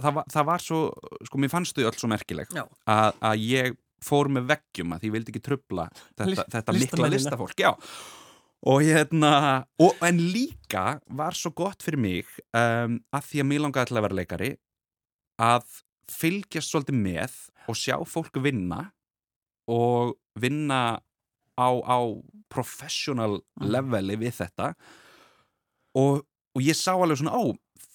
það 0.00 0.18
var, 0.18 0.28
það 0.32 0.50
var 0.50 0.64
svo, 0.64 0.82
sko, 1.28 1.40
mér 1.42 1.52
fannst 1.52 1.78
þau 1.78 1.88
öll 1.88 1.96
svo 1.98 2.10
merkileg 2.10 2.52
að, 2.54 3.18
að 3.18 3.42
ég 3.42 3.80
fór 4.04 4.30
með 4.32 4.50
veggjum 4.52 4.94
að 4.96 5.08
ég 5.08 5.14
vildi 5.14 5.32
ekki 5.32 5.42
trubla 5.44 5.88
þetta, 5.96 6.28
List- 6.30 6.52
þetta 6.54 6.76
mikla 6.76 7.10
listafólk 7.14 7.64
Já 7.64 7.70
og 8.64 8.84
hérna 8.84 9.32
og, 9.82 9.96
en 10.04 10.20
líka 10.32 10.98
var 11.12 11.36
svo 11.36 11.52
gott 11.56 11.84
fyrir 11.84 12.00
mig 12.00 12.28
um, 12.56 12.98
að 13.12 13.26
því 13.30 13.42
að 13.42 13.48
mér 13.50 13.64
langaði 13.64 13.90
til 13.90 13.98
að 13.98 14.06
vera 14.06 14.18
leikari 14.20 14.50
að 15.42 15.80
fylgjast 16.12 16.72
svolítið 16.72 17.00
með 17.00 17.34
og 17.68 17.78
sjá 17.80 17.96
fólk 18.08 18.38
vinna 18.44 18.86
og 19.70 20.14
vinna 20.40 21.00
á, 21.56 21.68
á 21.80 21.98
professional 22.52 23.40
leveli 23.60 24.18
við 24.20 24.38
þetta. 24.42 24.72
Og, 25.98 26.24
og 26.54 26.64
ég 26.64 26.76
sá 26.76 26.92
alveg 26.94 27.20
svona 27.20 27.38
ó, 27.38 27.54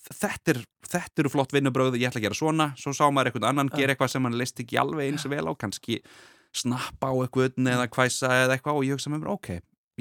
þetta, 0.10 0.56
er, 0.56 0.62
eru 1.22 1.32
flott 1.32 1.54
vinnubröð 1.56 2.00
ég 2.00 2.10
ætla 2.10 2.22
að 2.22 2.28
gera 2.30 2.40
svona, 2.40 2.70
svo 2.80 2.94
sá 2.96 3.06
maður 3.12 3.34
einhvern 3.34 3.50
annan 3.52 3.72
gera 3.74 3.94
eitthvað 3.94 4.14
sem 4.16 4.28
hann 4.28 4.38
leist 4.40 4.62
ekki 4.64 4.80
alveg 4.80 5.12
eins 5.12 5.28
vel 5.30 5.46
á 5.46 5.54
kannski 5.60 6.00
snappa 6.56 7.12
á 7.12 7.16
eitthvað 7.20 7.60
eða 7.62 7.90
hvæsa 7.94 8.32
eða 8.46 8.56
eitthvað 8.56 8.80
og 8.80 8.88
ég 8.88 8.98
hugsa 8.98 9.12
með 9.12 9.22
mér 9.22 9.34
ok, 9.36 9.50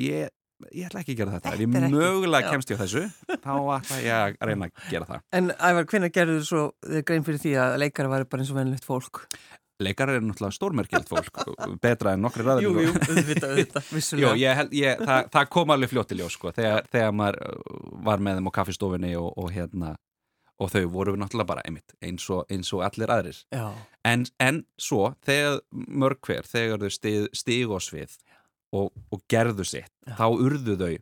ég, 0.00 0.30
ég 0.74 0.88
ætla 0.88 1.02
ekki 1.04 1.14
að 1.14 1.20
gera 1.22 1.36
þetta 1.36 1.52
ef 1.54 1.60
ég 1.62 1.68
ekki- 1.78 1.92
mögulega 1.94 2.46
já. 2.46 2.50
kemst 2.54 2.72
ég 2.72 2.80
á 2.80 2.82
þessu 2.84 3.04
þá 3.44 3.52
ætla 3.76 4.00
ég 4.02 4.16
að 4.16 4.48
reyna 4.50 4.68
að 4.70 4.90
gera 4.90 5.08
það 5.12 5.22
En 5.38 5.52
Ævar, 5.54 5.86
hvernig 5.92 6.12
gerður 6.16 6.40
þú 6.42 6.48
svo 6.50 6.64
grein 7.06 7.24
fyrir 7.28 7.42
því 7.44 7.54
að 7.62 7.78
leikara 7.84 8.12
væri 8.16 8.28
bara 8.32 8.42
eins 8.44 8.50
og 8.54 8.58
venlegt 8.62 8.88
fólk? 8.88 9.22
leikar 9.78 10.10
er 10.10 10.24
náttúrulega 10.26 10.56
stórmerkjöld 10.56 11.06
fólk 11.06 11.36
betra 11.86 12.16
en 12.16 12.24
nokkri 12.26 12.42
ræður 12.42 12.64
Jú, 12.64 12.72
jú, 12.82 12.90
auðvitað, 12.98 13.52
auðvitað, 13.52 13.90
vissulega. 13.94 14.32
ég 14.42 14.56
held, 14.58 14.72
ég, 14.74 15.04
það, 15.06 15.28
það 15.36 15.48
kom 15.54 15.70
alveg 15.70 15.92
fljótt 15.92 16.08
til 16.10 16.18
ljós 16.18 16.34
sko, 16.34 16.50
þegar, 16.56 16.88
þegar 16.90 17.14
maður 17.14 17.38
uh, 17.46 17.76
var 18.08 18.18
með 18.26 18.40
þeim 18.40 18.50
á 18.50 18.52
kaffistofinni 18.58 19.12
og, 19.20 19.28
og 19.38 19.52
hérna 19.54 19.92
og 20.58 20.72
þau 20.74 20.82
voru 20.90 21.14
náttúrulega 21.14 21.46
bara 21.52 21.62
einmitt 21.68 21.94
eins 22.02 22.24
og, 22.34 22.42
eins 22.50 22.72
og 22.74 22.82
allir 22.88 23.12
aðrir 23.14 23.38
en, 24.02 24.24
en 24.42 24.58
svo, 24.74 25.12
þegar 25.22 25.60
mörg 25.70 26.18
hver 26.26 26.48
þegar 26.50 26.82
þau 26.82 27.28
stig 27.38 27.70
og 27.70 27.84
svið 27.86 28.16
og, 28.76 28.92
og 29.12 29.22
gerðu 29.30 29.66
sitt 29.66 29.92
Já. 30.06 30.14
þá 30.20 30.26
urðu 30.34 30.78
þau 30.80 30.94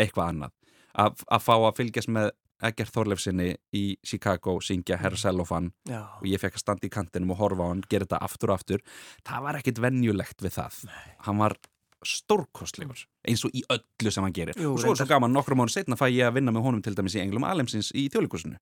eitthvað 0.00 0.28
annað. 0.28 0.54
Að, 0.92 1.26
að 1.32 1.44
fá 1.44 1.54
að 1.56 1.76
fylgjast 1.78 2.12
með 2.12 2.30
Egert 2.62 2.92
Þorleifsinni 2.94 3.48
í 3.74 3.82
Chicago 4.06 4.58
syngja 4.62 4.98
Herr 5.00 5.16
Cellofan 5.18 5.72
já. 5.88 6.04
og 6.20 6.26
ég 6.30 6.38
fekk 6.38 6.58
að 6.58 6.62
standa 6.62 6.86
í 6.86 6.92
kantinum 6.92 7.32
og 7.34 7.40
horfa 7.40 7.66
á 7.66 7.70
hann 7.72 7.82
gera 7.90 8.06
þetta 8.06 8.20
aftur 8.22 8.52
og 8.52 8.60
aftur 8.60 8.84
það 9.26 9.46
var 9.48 9.58
ekkit 9.58 9.80
venjulegt 9.82 10.44
við 10.44 10.56
það. 10.60 10.78
Hann 11.26 11.40
var 11.42 11.56
stórkostlegur 12.06 13.04
eins 13.28 13.44
og 13.46 13.54
í 13.54 13.62
öllu 13.70 14.12
sem 14.14 14.24
hann 14.26 14.34
gerir. 14.34 14.58
Jú, 14.58 14.74
og 14.74 14.80
svo 14.82 14.92
er 14.92 14.98
svo 14.98 15.04
reyndar. 15.04 15.12
gaman, 15.14 15.34
nokkrum 15.34 15.62
mánu 15.62 15.74
setna 15.74 15.98
fæ 15.98 16.08
ég 16.10 16.26
að 16.26 16.38
vinna 16.38 16.54
með 16.54 16.66
honum 16.66 16.82
til 16.82 16.94
dæmis 16.98 17.16
í 17.18 17.22
Englum 17.22 17.46
Alemsins 17.46 17.92
í 17.94 18.08
þjóðleikusinu 18.12 18.58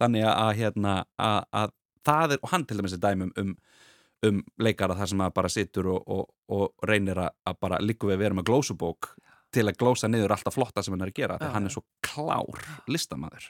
þannig 0.00 0.26
að, 0.26 0.50
hérna, 0.58 0.96
að, 1.18 1.38
að 1.54 1.74
það 2.06 2.34
er, 2.34 2.42
og 2.42 2.54
hann 2.54 2.66
til 2.66 2.80
dæmis 2.80 2.96
er 2.96 3.02
dæmum 3.02 3.30
um, 3.38 3.54
um 4.28 4.42
leikara 4.60 4.96
þar 4.98 5.08
sem 5.14 5.20
að 5.24 5.34
bara 5.38 5.48
situr 5.52 5.86
og, 5.94 6.02
og, 6.12 6.26
og 6.52 6.86
reynir 6.88 7.16
að, 7.24 7.30
að 7.48 7.60
bara 7.64 7.78
líku 7.80 8.10
við 8.10 8.18
að 8.18 8.24
vera 8.26 8.36
með 8.40 8.48
glósubók 8.50 9.14
til 9.50 9.64
að 9.66 9.78
glósa 9.80 10.06
niður 10.06 10.30
alltaf 10.36 10.54
flotta 10.54 10.82
sem 10.86 10.94
hann 10.94 11.00
er 11.02 11.10
að 11.10 11.16
gera 11.16 11.34
Já, 11.34 11.40
þegar 11.40 11.54
hann 11.56 11.64
er 11.66 11.72
svo 11.74 11.80
klár 12.06 12.60
listamæður 12.86 13.46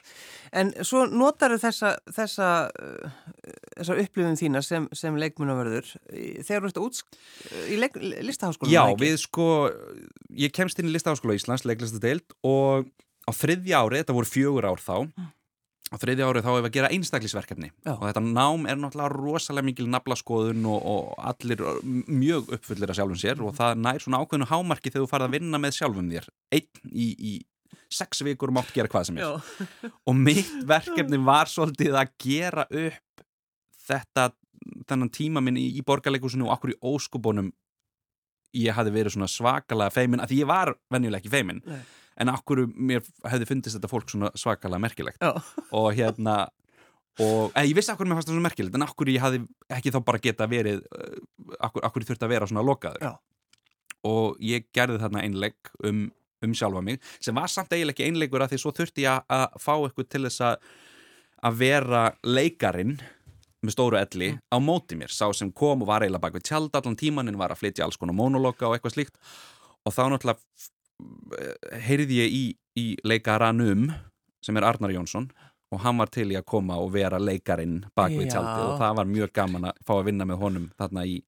En 0.57 0.71
svo 0.87 1.03
notar 1.11 1.53
þessa, 1.61 1.91
þessa, 2.15 2.47
uh, 2.73 3.11
þessa 3.77 3.97
upplifum 4.01 4.39
þína 4.39 4.63
sem, 4.65 4.87
sem 4.97 5.19
leikmunavörður 5.21 5.91
í- 6.17 6.39
þegar 6.47 6.65
þú 6.65 6.71
ert 6.71 6.81
út 6.81 7.03
í 7.69 7.77
leik, 7.77 7.99
listaháskólanum. 8.01 8.73
Já, 8.73 8.97
við 9.03 9.19
sko, 9.21 9.45
ég 10.41 10.55
kemst 10.57 10.81
inn 10.81 10.89
í 10.89 10.95
Listaháskóla 10.95 11.37
Íslands, 11.37 11.67
leiklistadeild 11.69 12.33
og 12.49 12.89
á 13.27 13.31
þriðja 13.37 13.83
ári, 13.85 14.01
þetta 14.01 14.17
voru 14.17 14.31
fjögur 14.31 14.69
ár 14.71 14.81
þá, 14.81 14.95
á 15.91 15.95
þriðja 15.99 16.27
ári 16.29 16.41
þá 16.41 16.49
hefur 16.53 16.67
að 16.69 16.75
gera 16.77 16.89
einstaklisverkefni 16.95 17.69
Já. 17.83 17.93
og 17.97 18.03
þetta 18.05 18.23
nám 18.23 18.67
er 18.71 18.79
náttúrulega 18.79 19.11
rosalega 19.11 19.67
mikil 19.67 19.87
naflaskoðun 19.91 20.67
og, 20.71 20.85
og 20.87 21.23
allir 21.31 21.63
mjög 22.07 22.53
uppfullir 22.57 22.93
af 22.93 22.99
sjálfum 22.99 23.19
sér 23.19 23.43
og 23.43 23.55
það 23.57 23.81
nær 23.83 24.03
svona 24.03 24.21
ákveðinu 24.23 24.47
hámarki 24.51 24.91
þegar 24.91 25.05
þú 25.05 25.11
farið 25.11 25.27
að 25.27 25.35
vinna 25.35 25.61
með 25.61 25.77
sjálfum 25.77 26.11
þér. 26.13 26.29
Einn 26.55 26.93
í, 26.95 27.07
í 27.11 27.33
sex 27.91 28.23
vikur 28.23 28.53
mátt 28.55 28.71
gera 28.75 28.91
hvað 28.91 29.09
sem 29.09 29.19
er. 29.19 29.55
Og 30.07 30.15
mitt 30.15 30.51
verkefni 30.67 31.19
var 31.27 31.51
svolítið 31.51 31.97
að 31.99 32.13
gera 32.23 32.65
upp 32.69 33.25
þetta, 33.83 34.29
þennan 34.87 35.11
tíma 35.11 35.43
minn 35.43 35.59
í, 35.59 35.67
í 35.75 35.83
borgarleikusinu 35.83 36.47
og 36.47 36.55
okkur 36.55 36.75
í 36.75 36.79
óskubunum 36.79 37.51
ég 38.55 38.75
hafi 38.75 38.91
verið 38.91 39.15
svona 39.15 39.31
svakalega 39.31 39.93
feimin 39.93 40.23
að 40.23 40.31
því 40.31 40.39
ég 40.41 40.49
var 40.49 40.73
venjulega 40.91 41.21
ekki 41.21 41.31
feimin. 41.31 41.61
Nei. 41.67 41.81
En 42.19 42.31
okkur 42.33 42.65
mér 42.75 43.03
hefði 43.27 43.49
fundist 43.49 43.77
þetta 43.77 43.91
fólk 43.91 44.11
svona 44.11 44.31
svakalega 44.37 44.83
merkilegt? 44.83 45.21
Já. 45.21 45.35
og 45.77 45.89
hérna 45.97 46.37
og 47.21 47.51
eða, 47.51 47.65
ég 47.67 47.75
vissi 47.77 47.93
okkur 47.93 48.09
mér 48.09 48.19
fannst 48.19 48.31
það 48.31 48.37
svona 48.37 48.47
merkilegt 48.47 48.77
en 48.77 48.87
okkur 48.87 49.11
ég 49.13 49.23
hafi 49.23 49.43
ekki 49.77 49.93
þá 49.93 49.99
bara 50.07 50.23
geta 50.23 50.47
verið 50.51 50.85
okkur, 51.59 51.83
okkur 51.87 52.05
ég 52.05 52.11
þurfti 52.11 52.27
að 52.27 52.33
vera 52.35 52.49
svona 52.49 52.65
lokaður. 52.65 53.05
Já. 53.05 53.13
og 54.07 54.39
ég 54.41 54.69
gerði 54.73 55.01
þarna 55.01 55.25
einleik 55.27 55.73
um, 55.85 56.07
um 56.41 56.55
sjálfa 56.57 56.81
mig 56.85 57.01
sem 57.19 57.35
var 57.37 57.51
samt 57.51 57.73
eiginlega 57.73 57.99
ekki 57.99 58.07
einleikur 58.09 58.43
að 58.43 58.55
því 58.55 58.63
svo 58.63 58.73
þurfti 58.75 59.05
ég 59.05 59.27
að, 59.29 59.59
fá 59.61 59.75
eitthvað 59.77 60.09
til 60.09 60.25
þess 60.27 60.47
að 60.51 60.71
að 61.41 61.57
vera 61.57 62.03
leikarin 62.25 62.99
með 63.61 63.75
stóru 63.75 63.97
elli 63.99 64.33
á 64.49 64.57
móti 64.61 64.97
mér. 64.97 65.13
Sá 65.13 65.29
sem 65.37 65.51
kom 65.53 65.83
og 65.83 65.89
var 65.89 66.05
eiginlega 66.05 66.23
bak 66.23 66.37
við 66.37 66.47
tjald 66.49 66.77
allan 66.77 66.97
tímanin 66.97 67.37
var 67.37 67.53
að 67.53 67.61
flytja 67.61 67.85
alls 67.85 67.99
konar 68.01 68.17
monologa 68.17 68.69
og 68.69 68.77
eitthvað 68.77 68.95
slíkt. 68.95 69.17
Og 69.85 69.93
þá 69.93 70.03
náttúrulega 70.09 70.41
eh, 70.41 70.69
heyrði 71.85 72.19
ég 72.21 72.35
í, 72.35 72.43
í 72.79 72.85
leikaranum 73.07 73.89
sem 74.41 74.57
er 74.57 74.67
Arnar 74.67 74.93
Jónsson 74.93 75.29
og 75.71 75.83
hann 75.85 75.99
var 76.01 76.11
til 76.11 76.27
í 76.33 76.37
að 76.37 76.47
koma 76.51 76.77
og 76.83 76.91
vera 76.95 77.19
leikarin 77.21 77.79
bak 77.95 78.11
við 78.11 78.27
Já. 78.27 78.33
tjaldið. 78.35 78.63
Og 78.67 78.79
það 78.81 78.95
var 78.99 79.11
mjög 79.11 79.33
gaman 79.37 79.67
að 79.69 79.83
fá 79.87 79.93
að 79.95 80.07
vinna 80.09 80.27
með 80.27 80.41
honum 80.41 80.65
þarna 80.79 81.05
í, 81.07 81.19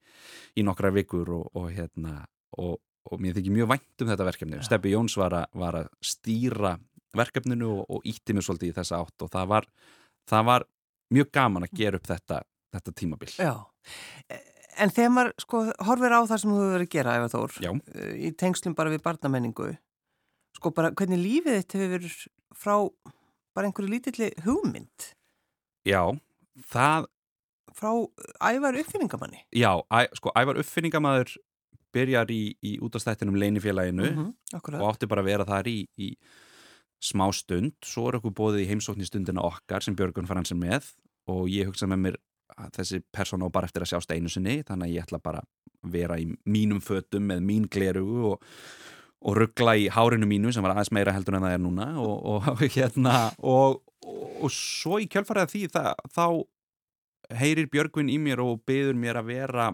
í 0.59 0.65
nokkra 0.67 0.91
vikur 0.95 1.31
og, 1.37 1.45
og 1.55 1.69
hérna 1.71 2.15
og, 2.59 2.75
og 3.07 3.21
mér 3.23 3.37
þykir 3.37 3.55
mjög 3.55 3.69
vænt 3.71 4.03
um 4.03 4.11
þetta 4.11 4.27
verkefni. 4.27 4.63
Steppi 4.67 4.93
Jóns 4.93 5.15
var 5.19 5.37
að, 5.39 5.45
var 5.63 5.79
að 5.79 5.91
stýra 6.03 6.75
verkefninu 7.15 7.69
og, 7.71 7.83
og 7.87 8.09
ítti 8.09 8.35
mér 8.35 8.47
svolítið 8.47 8.73
í 8.73 8.77
þessa 8.81 8.99
átt. 8.99 9.15
Og 9.23 9.31
það 9.31 9.51
var, 9.53 9.69
það 10.29 10.49
var 10.51 10.67
mjög 11.15 11.31
gaman 11.39 11.67
að 11.69 11.77
gera 11.79 12.01
upp 12.01 12.09
þetta, 12.11 12.41
þetta 12.75 12.95
tímabil. 12.99 13.31
Já. 13.37 13.53
En 14.81 14.89
þegar 14.93 15.11
maður 15.13 15.33
sko 15.43 15.63
horfir 15.87 16.15
á 16.15 16.19
það 16.25 16.39
sem 16.41 16.51
þú 16.53 16.57
hefur 16.59 16.73
verið 16.77 16.87
að 16.87 16.93
gera, 16.95 17.15
Ævar 17.19 17.31
Þór, 17.33 17.57
Já. 17.65 17.71
uh, 17.73 18.13
í 18.17 18.31
tengslum 18.39 18.75
bara 18.77 18.93
við 18.93 19.03
barnamenningu, 19.05 19.71
sko 20.57 20.71
bara 20.73 20.91
hvernig 20.91 21.19
lífið 21.21 21.59
þitt 21.61 21.75
hefur 21.77 21.91
verið 21.97 22.15
frá 22.57 22.75
bara 23.53 23.69
einhverju 23.69 23.91
lítilli 23.91 24.31
hugmynd, 24.45 25.09
Já, 25.85 26.01
það 26.71 27.09
frá 27.73 27.89
Ævar 28.53 28.77
uppfinningamanni. 28.79 29.43
Já, 29.57 29.71
æ, 29.91 30.07
sko, 30.17 30.31
Ævar 30.37 30.59
uppfinningamæður 30.61 31.35
byrjar 31.93 32.31
í, 32.33 32.55
í 32.65 32.77
útastættinum 32.81 33.35
leinifélaginu 33.37 34.07
Mm 34.09 34.31
Akkurat. 34.53 34.81
og 34.81 34.93
átti 34.93 35.07
bara 35.09 35.21
að 35.21 35.29
vera 35.29 35.45
þar 35.45 35.67
í, 35.69 35.77
í 36.01 36.07
smá 37.03 37.27
stund, 37.35 37.73
svo 37.85 38.07
er 38.09 38.17
okkur 38.19 38.33
bóðið 38.37 38.63
í 38.63 38.69
heimsókn 38.71 39.01
í 39.03 39.07
stundina 39.09 39.43
okkar 39.45 39.83
sem 39.85 39.93
Björgun 39.97 40.25
Fransen 40.29 40.57
með 40.61 40.87
og 41.29 41.49
ég 41.51 41.67
hugsa 41.69 41.85
með 41.89 41.99
mér 42.05 42.17
að 42.57 42.71
þessi 42.77 43.01
persóna 43.13 43.49
á 43.49 43.53
bara 43.53 43.69
eftir 43.69 43.85
að 43.85 43.93
sjást 43.93 44.13
einu 44.13 44.31
sinni 44.31 44.61
þannig 44.67 44.89
að 44.89 44.95
ég 44.95 45.05
ætla 45.07 45.21
bara 45.23 45.43
að 45.43 45.93
vera 45.93 46.17
í 46.21 46.27
mínum 46.45 46.81
fötum 46.83 47.27
með 47.31 47.43
mín 47.45 47.67
glerugu 47.71 48.33
og, 48.33 48.47
og 49.23 49.37
ruggla 49.39 49.75
í 49.79 49.89
hárinu 49.91 50.29
mínu 50.29 50.53
sem 50.53 50.63
var 50.63 50.75
aðeins 50.75 50.93
meira 50.95 51.15
heldur 51.15 51.37
en 51.37 51.45
það 51.45 51.57
er 51.57 51.63
núna 51.63 51.89
og, 52.01 52.15
og 52.33 52.63
hérna 52.77 53.17
og, 53.39 53.81
og, 54.05 54.49
svo 54.53 55.01
í 55.03 55.09
kjölfarið 55.11 55.47
af 55.47 55.53
því 55.53 55.63
það, 55.75 55.91
þá 56.15 57.37
heyrir 57.39 57.69
Björgvin 57.71 58.11
í 58.11 58.19
mér 58.21 58.43
og 58.43 58.63
byður 58.67 58.99
mér 58.99 59.21
að 59.21 59.29
vera 59.31 59.69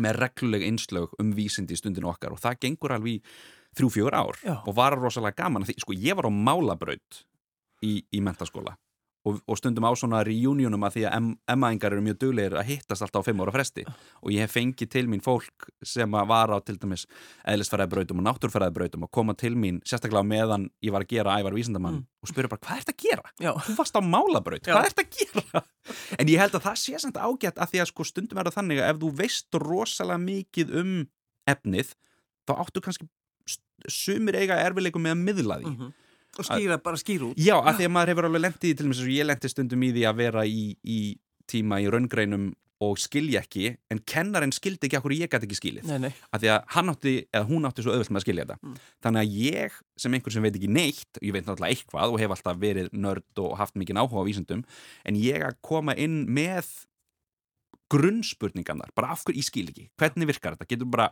með 0.00 0.20
regluleg 0.22 0.66
einslög 0.68 1.16
um 1.20 1.32
vísindi 1.34 1.74
í 1.74 1.80
stundinu 1.80 2.12
okkar 2.12 2.34
og 2.34 2.42
það 2.42 2.60
gengur 2.66 2.94
alveg 2.94 3.18
í 3.18 3.22
þrjú 3.78 3.90
fjögur 3.94 4.16
ár 4.18 4.38
Já. 4.42 4.54
og 4.64 4.74
var 4.78 4.96
rosalega 4.98 5.44
gaman 5.44 5.66
því, 5.66 5.76
sko 5.82 5.94
ég 5.94 6.18
var 6.18 6.30
á 6.30 6.32
málabraut 6.32 7.24
í, 7.86 8.00
í 8.02 8.22
mentaskóla 8.22 8.76
og, 9.28 9.36
og 9.46 9.58
stundum 9.60 9.84
á 9.84 9.92
svona 10.00 10.22
reunionum 10.24 10.84
að 10.86 10.94
því 10.96 11.02
að 11.08 11.16
em- 11.18 11.34
emmaðingar 11.52 11.92
eru 11.92 12.04
mjög 12.06 12.18
duglegir 12.22 12.54
að 12.56 12.68
hittast 12.70 13.02
alltaf 13.04 13.20
á 13.20 13.26
fimm 13.28 13.42
ára 13.44 13.52
fresti 13.52 13.84
og 13.86 14.30
ég 14.32 14.40
hef 14.46 14.54
fengið 14.56 14.88
til 14.94 15.02
mín 15.12 15.20
fólk 15.24 15.66
sem 15.84 16.14
að 16.16 16.30
var 16.32 16.54
á 16.54 16.58
til 16.64 16.78
dæmis 16.80 17.04
eðlisfæraðbrautum 17.44 18.22
og 18.22 18.26
náttúrfæraðbrautum 18.30 19.04
og 19.04 19.10
koma 19.12 19.34
til 19.36 19.52
mín 19.60 19.82
sérstaklega 19.84 20.24
meðan 20.24 20.68
ég 20.84 20.94
var 20.94 21.04
að 21.04 21.12
gera 21.12 21.36
ævar 21.40 21.56
vísindamann 21.58 22.00
Mm. 22.00 22.06
og 22.22 22.28
spyrja 22.32 22.48
bara 22.52 22.60
hvað 22.64 22.80
ert 22.80 22.90
að 22.92 22.98
gera? 23.00 23.30
Já. 23.40 23.52
Þú 23.64 23.74
varst 23.76 23.96
á 23.96 24.00
málabraut, 24.04 24.64
Já. 24.68 24.74
hvað 24.76 24.88
ert 24.90 25.00
að 25.00 25.14
gera? 25.16 25.62
En 26.20 26.28
ég 26.28 26.38
held 26.38 26.52
að 26.54 26.64
það 26.68 26.76
sé 26.80 26.98
samt 27.00 27.16
ágætt 27.16 27.56
að 27.60 27.70
því 27.72 27.80
að 27.82 27.88
sko 27.90 28.04
stundum 28.04 28.38
er 28.38 28.44
það 28.50 28.56
þannig 28.60 28.80
að 28.84 28.90
ef 28.94 28.98
þú 29.00 29.10
veist 29.20 29.58
rosalega 29.64 30.20
mikið 30.24 30.74
um 30.80 30.92
efnið 31.48 31.94
þá 32.48 32.52
áttu 32.60 32.80
kannski 32.84 33.08
sumir 33.88 34.36
eiga 34.36 34.58
erfileikum 34.64 35.02
með 35.04 35.16
að 35.16 35.24
miðla 35.28 35.58
því 35.62 35.72
Mm 35.74 35.92
Og 36.38 36.46
skýra, 36.46 36.76
bara 36.82 36.96
skýra 37.00 37.30
út. 37.32 37.38
Já, 37.40 37.56
að 37.58 37.80
því 37.80 37.84
að 37.88 37.94
maður 37.96 38.12
hefur 38.14 38.26
alveg 38.30 38.42
lendið 38.46 38.70
í 38.70 38.74
til 38.78 38.86
og 38.86 38.90
með 38.94 39.08
ég 39.16 39.26
lendi 39.26 39.48
stundum 39.50 39.82
í 39.82 39.92
því 39.96 40.04
að 40.08 40.18
vera 40.20 40.44
í, 40.46 40.64
í 40.86 40.98
tíma 41.50 41.80
í 41.82 41.88
raungreinum 41.90 42.52
og 42.80 42.96
skilja 42.96 43.42
ekki 43.42 43.74
en 43.92 43.98
kennarinn 44.08 44.54
skildi 44.56 44.86
ekki 44.88 44.96
okkur 44.96 45.12
ég 45.12 45.28
gæti 45.28 45.44
ekki 45.44 45.56
skilið 45.58 45.88
Nei, 45.90 45.98
nei. 46.06 46.12
að 46.32 46.40
því 46.46 46.48
að 46.54 46.62
hann 46.76 46.88
átti, 46.94 47.12
eða 47.28 47.48
hún 47.50 47.66
átti 47.68 47.82
svo 47.84 47.92
auðvöld 47.92 48.08
með 48.14 48.20
að 48.20 48.24
skilja 48.24 48.44
þetta 48.46 48.56
Mm. 48.64 48.76
þannig 49.04 49.20
að 49.20 49.34
ég, 49.36 49.74
sem 50.00 50.14
einhver 50.16 50.32
sem 50.32 50.42
veit 50.46 50.56
ekki 50.56 50.70
neitt 50.72 51.20
ég 51.20 51.34
veit 51.36 51.44
náttúrulega 51.44 51.74
eitthvað 51.76 52.14
og 52.14 52.20
hef 52.22 52.30
alltaf 52.38 52.56
verið 52.62 52.88
nörd 52.96 53.42
og 53.44 53.58
haft 53.60 53.76
mikið 53.76 54.00
áhuga 54.00 54.22
á 54.24 54.28
vísindum 54.30 54.62
en 55.04 55.18
ég 55.20 55.44
að 55.44 55.58
koma 55.60 55.92
inn 56.00 56.22
með 56.32 56.70
grunnspurningarnar 57.92 58.92
bara 58.96 59.12
af 59.14 59.24
hverju 59.26 59.42
ég 59.42 59.48
skil 59.50 59.66
ekki, 59.70 59.88
hvernig 60.00 60.30
virkar 60.30 60.56
þetta 60.56 60.70
getur 60.72 60.90
bara, 60.92 61.10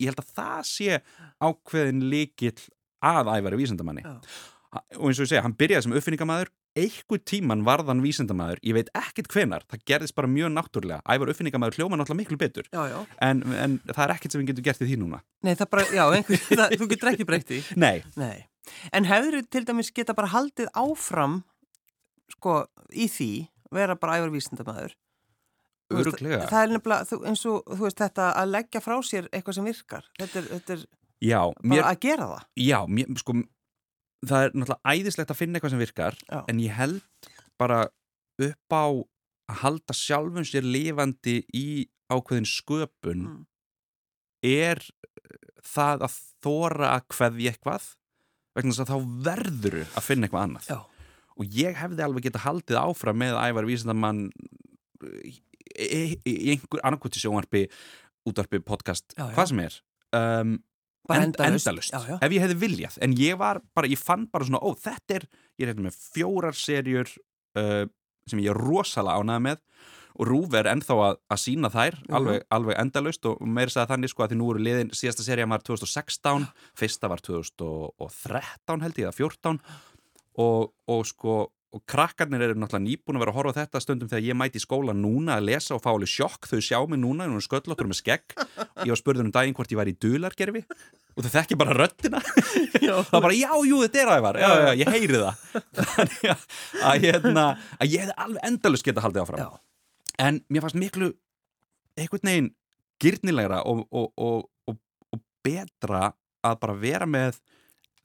ég 0.00 0.08
held 0.12 0.22
að 0.22 0.32
það 0.36 0.62
sé 0.70 0.98
ákveðin 1.42 2.04
líkill 2.12 2.56
að 3.02 3.30
æfari 3.36 3.60
vísindamanni 3.60 4.04
Já. 4.04 4.14
og 4.98 5.06
eins 5.08 5.20
og 5.20 5.26
ég 5.26 5.30
segja, 5.32 5.44
hann 5.46 5.56
byrjaði 5.58 5.86
sem 5.86 5.96
uppfinningamæður 5.98 6.52
einhver 6.82 7.20
tíman 7.28 7.64
varðan 7.66 8.00
vísindamæður 8.04 8.62
ég 8.64 8.76
veit 8.78 8.92
ekkert 8.96 9.28
hvenar, 9.34 9.66
það 9.68 9.84
gerðist 9.90 10.16
bara 10.16 10.30
mjög 10.32 10.54
náttúrulega 10.54 11.02
ævar 11.04 11.32
uppfinningamæður 11.34 11.78
hljóma 11.80 11.98
náttúrulega 12.00 12.22
miklu 12.22 12.40
betur 12.40 12.70
Já, 12.72 12.82
já. 12.88 12.98
en, 13.28 13.42
en 13.52 13.76
það 13.90 14.04
er 14.06 14.14
ekkert 14.16 14.36
sem 14.36 14.42
við 14.42 14.52
getum 14.52 14.68
gert 14.70 14.80
í 14.80 14.88
því 14.88 14.98
núna 15.02 15.20
Nei, 15.44 15.52
það 15.58 15.70
bara, 15.74 15.86
já, 15.92 16.04
einhver, 16.16 16.42
það, 16.62 16.76
þú 16.80 16.88
getur 16.94 17.12
ekki 17.12 17.28
breykt 17.28 17.52
því. 17.52 17.60
Nei, 17.82 17.96
Nei. 18.16 18.46
En 18.94 19.04
hefur 19.10 19.40
til 19.50 19.64
dæmis 19.66 19.90
geta 19.92 20.14
bara 20.16 20.30
haldið 20.32 20.70
áfram, 20.78 21.40
sko, 22.30 22.62
í 22.94 23.08
því, 23.10 23.30
vera 23.74 23.98
bara 23.98 24.20
ævar 24.22 24.32
veist, 24.32 24.54
öruglega 25.92 26.48
Það 26.50 26.64
er 26.64 26.72
nefnilega, 26.76 27.08
þú, 27.08 27.18
eins 27.28 27.44
og, 27.48 27.62
þú 27.68 27.86
veist, 27.86 28.00
þetta 28.00 28.28
að 28.40 28.52
leggja 28.54 28.82
frá 28.84 28.96
sér 29.06 29.28
eitthvað 29.32 29.58
sem 29.58 29.68
virkar. 29.68 30.08
Þetta 30.20 30.40
er, 30.40 30.48
þetta 30.56 30.76
er 30.76 30.84
Já, 31.22 31.40
mér, 31.62 31.84
að 31.86 31.98
gera 32.02 32.26
það. 32.32 32.44
já 32.58 32.78
mér, 32.90 33.12
sko 33.22 33.36
það 34.26 34.44
er 34.46 34.52
náttúrulega 34.58 34.92
æðislegt 34.96 35.30
að 35.34 35.38
finna 35.38 35.58
eitthvað 35.58 35.72
sem 35.74 35.82
virkar 35.82 36.16
Já. 36.26 36.40
en 36.50 36.60
ég 36.62 36.74
held 36.78 37.30
bara 37.58 37.80
upp 38.42 38.74
á 38.74 38.84
að 39.52 39.58
halda 39.62 39.94
sjálfum 39.94 40.46
sér 40.46 40.66
lifandi 40.66 41.36
í 41.54 41.66
ákveðin 42.12 42.46
sköpun 42.48 43.22
Mm. 43.26 43.42
er 44.42 44.78
eh, 44.82 45.50
það 45.62 46.02
að 46.08 46.14
þóra 46.42 46.88
að 46.96 47.04
kveðja 47.14 47.52
eitthvað 47.54 47.84
vegna 48.56 48.74
þess 48.74 48.82
að 48.84 48.90
þá 48.92 48.98
verður 49.28 49.78
að 49.96 50.06
finna 50.08 50.26
eitthvað 50.26 50.46
annað 50.48 50.66
Já. 50.72 50.78
og 51.38 51.56
ég 51.62 51.78
hefði 51.78 52.04
alveg 52.06 52.26
getað 52.26 52.46
haldið 52.48 52.80
áfram 52.82 53.20
með 53.22 53.38
ævar 53.38 53.68
vísindamann 53.70 54.24
í, 55.22 55.34
í, 55.78 56.02
í 56.26 56.34
einhver 56.56 56.82
annarkvöldi 56.84 57.22
sjónvarpi 57.22 57.64
útvarpi, 58.28 58.60
podcast, 58.62 59.14
Já, 59.16 59.24
já. 59.30 59.34
hvað 59.36 59.48
sem 59.52 59.62
er 59.66 59.78
um, 60.18 60.56
Bara 61.08 61.24
end, 61.26 61.34
endalaust. 61.34 61.66
endalust, 61.66 61.92
Já, 61.92 62.00
já. 62.12 62.18
ef 62.22 62.30
ég 62.36 62.42
hefði 62.44 62.58
viljað 62.62 62.98
en 63.02 63.16
ég 63.18 63.38
var 63.40 63.60
bara, 63.74 63.88
ég 63.90 63.98
fann 63.98 64.28
bara 64.30 64.44
svona 64.46 64.60
ó, 64.62 64.70
þetta 64.78 65.16
er, 65.18 65.24
ég 65.58 65.66
er 65.66 65.72
hérna 65.74 65.88
með 65.88 65.96
fjórar 66.14 66.54
serjur 66.54 67.10
uh, 67.58 67.84
sem 68.30 68.38
ég 68.38 68.50
er 68.52 68.60
rosalega 68.62 69.18
ánægð 69.18 69.42
með 69.48 69.58
og 70.12 70.26
Rúf 70.28 70.52
er 70.54 70.68
ennþá 70.68 70.94
að, 71.08 71.14
að 71.32 71.38
sína 71.40 71.70
þær 71.72 71.94
Mhm. 72.02 72.14
alveg, 72.18 72.42
alveg 72.52 72.76
endalaust 72.78 73.24
og 73.26 73.40
meira 73.48 73.72
sagði 73.72 73.90
þannig 73.94 74.10
sko 74.12 74.22
að 74.22 74.30
því 74.34 74.36
nú 74.42 74.50
eru 74.52 74.60
liðin, 74.62 74.90
síðasta 74.92 75.24
serja 75.24 75.46
var 75.48 75.62
2016 75.64 76.46
fyrsta 76.76 77.08
var 77.08 77.22
2013 77.24 78.82
held 78.84 78.98
ég, 79.00 79.08
eða 79.08 79.16
14 79.16 79.58
og, 80.42 80.72
og 80.88 81.02
sko 81.08 81.36
og 81.72 81.80
krakkarnir 81.88 82.42
eru 82.44 82.56
náttúrulega 82.60 82.84
nýbúin 82.84 83.16
að 83.16 83.22
vera 83.22 83.32
að 83.32 83.36
horfa 83.38 83.54
þetta 83.56 83.80
stundum 83.80 84.08
þegar 84.10 84.26
ég 84.26 84.36
mæti 84.36 84.60
í 84.60 84.64
skóla 84.64 84.92
núna 84.96 85.38
að 85.38 85.46
lesa 85.48 85.76
og 85.76 85.80
fá 85.84 85.88
alveg 85.94 86.10
sjokk, 86.12 86.48
þau 86.50 86.60
sjá 86.60 86.78
mig 86.90 87.00
núna 87.00 87.28
og 87.32 87.44
sköllóttur 87.44 87.88
með 87.88 88.00
skegg. 88.02 88.34
Ég 88.84 88.92
var 88.92 89.00
spurður 89.00 89.28
um 89.28 89.32
daginn 89.32 89.56
hvort 89.56 89.72
ég 89.72 89.80
væri 89.80 89.94
í 89.94 89.98
dulargerfi 90.04 90.62
og 91.16 91.24
þau 91.24 91.32
þekki 91.32 91.58
bara 91.60 91.88
það 91.92 93.12
var 93.12 93.24
bara, 93.24 93.34
já, 93.36 93.50
jú, 93.68 93.80
þetta 93.84 94.02
er 94.02 94.12
ævar. 94.18 94.38
Já, 94.40 94.48
já, 94.48 94.62
já, 94.66 94.72
ég 94.80 94.92
heyri 94.96 95.20
það. 95.22 95.42
Þannig 95.80 96.30
að, 96.32 96.46
að, 96.82 97.06
hérna, 97.06 97.44
að 97.78 97.92
ég 97.92 98.04
hefði 98.04 98.16
alveg 98.26 98.48
endalust 98.48 98.88
geta 98.88 99.04
haldið 99.04 99.24
áfram. 99.24 99.42
Já. 99.42 99.50
en 100.22 100.40
mér 100.52 100.64
fannst 100.64 100.78
miklu 100.80 101.12
einhvern 101.98 102.28
veginn 102.28 102.50
gyrnilegra 103.02 103.62
og, 103.68 103.84
og, 103.90 104.12
og, 104.16 104.44
og, 104.68 104.78
og 105.12 105.22
betra 105.44 106.12
að 106.42 106.60
bara 106.62 106.76
vera 106.78 107.08
með 107.08 107.40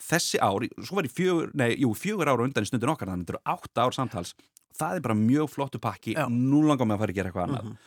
þessi 0.02 0.40
ár, 0.40 0.68
svo 0.84 0.96
var 1.00 1.04
ég 1.08 1.14
fjögur 1.18 1.52
nei, 1.58 1.76
jú, 1.82 1.94
fjögur 1.98 2.28
ára 2.30 2.44
undan 2.46 2.64
í 2.64 2.68
stundin 2.70 2.90
okkar 2.94 3.08
þannig 3.10 3.26
að 3.26 3.34
þetta 3.34 3.38
eru 3.38 3.58
átta 3.58 3.86
ár 3.88 3.96
samtals 3.98 4.34
það 4.78 4.96
er 4.96 5.02
bara 5.08 5.16
mjög 5.18 5.50
flottu 5.50 5.80
pakki 5.82 6.14
Já. 6.16 6.28
nú 6.30 6.62
langar 6.68 6.86
mig 6.86 6.98
að 6.98 7.00
fara 7.02 7.12
að 7.12 7.16
gera 7.16 7.30
eitthvað 7.32 7.48
annað 7.50 7.64
Mhm. 7.66 7.78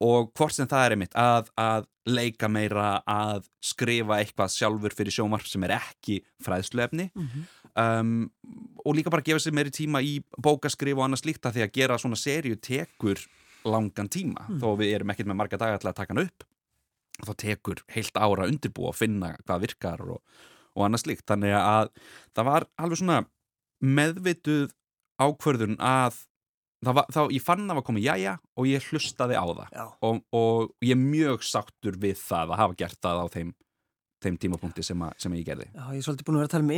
og 0.00 0.32
hvort 0.34 0.52
sem 0.52 0.66
það 0.68 0.86
er 0.86 0.90
einmitt 0.96 1.14
að, 1.16 1.46
að 1.56 1.86
leika 2.06 2.48
meira, 2.48 3.02
að 3.08 3.46
skrifa 3.64 4.18
eitthvað 4.20 4.52
sjálfur 4.52 4.92
fyrir 4.94 5.10
sjómarp 5.12 5.46
sem 5.48 5.64
er 5.64 5.70
ekki 5.78 6.22
fræðsluefni 6.44 7.10
Mhm. 7.14 7.46
um, 7.76 8.30
og 8.84 8.94
líka 8.96 9.10
bara 9.10 9.22
gefa 9.22 9.38
sér 9.40 9.52
meiri 9.56 9.70
tíma 9.70 10.00
í 10.04 10.22
bókaskrif 10.40 10.96
og 10.96 11.04
annað 11.08 11.22
slíkta 11.24 11.52
því 11.52 11.64
að 11.64 11.72
gera 11.72 11.98
svona 11.98 12.16
serju 12.16 12.56
tekur 12.60 13.26
langan 13.64 14.08
tíma 14.08 14.46
Mm. 14.48 14.60
þó 14.60 14.76
við 14.78 14.94
erum 14.94 15.10
ekkert 15.10 15.26
með 15.26 15.36
marga 15.36 15.58
daga 15.58 15.78
til 15.78 15.90
að 15.90 15.94
taka 15.96 16.14
hann 16.14 16.24
upp 16.26 16.44
þá 17.26 17.32
tekur 17.36 17.76
heilt 17.88 18.12
ára 18.14 18.44
að 18.44 18.52
undirbúa 18.52 18.92
að 18.92 19.00
finna 19.00 19.36
hvað 19.46 19.60
virkar 19.66 20.00
og, 20.10 20.20
og 20.76 20.86
annað 20.86 21.02
slíkt 21.06 21.26
þannig 21.30 21.56
að 21.58 21.90
það 22.36 22.48
var 22.50 22.66
alveg 22.84 23.00
svona 23.00 23.18
meðvituð 23.96 24.72
ákvörðun 25.20 25.76
að 25.80 26.18
það 26.84 26.96
var, 26.98 27.06
þá 27.12 27.20
ég 27.32 27.44
fann 27.44 27.62
að 27.64 27.70
það 27.72 27.78
var 27.80 27.86
komið 27.88 28.06
jæja 28.06 28.34
og 28.56 28.68
ég 28.70 28.88
hlustaði 28.90 29.38
á 29.40 29.44
það 29.46 29.94
og, 30.04 30.18
og 30.36 30.74
ég 30.84 30.92
er 30.96 31.00
mjög 31.00 31.46
sáttur 31.46 31.96
við 32.02 32.18
það 32.20 32.52
að 32.52 32.60
hafa 32.62 32.78
gert 32.82 33.00
það 33.02 33.22
á 33.22 33.26
þeim, 33.36 33.54
þeim 34.24 34.36
tímapunkti 34.44 34.84
sem, 34.86 35.06
að, 35.06 35.14
sem 35.24 35.38
ég 35.38 35.46
gerði 35.48 35.70
Já, 35.72 35.84
ég 35.92 36.00
er 36.02 36.06
svolítið 36.06 36.28
búin 36.28 36.36
að 36.38 36.44
vera 36.44 36.50
að 36.50 36.56
tala 36.56 36.66
um 36.66 36.74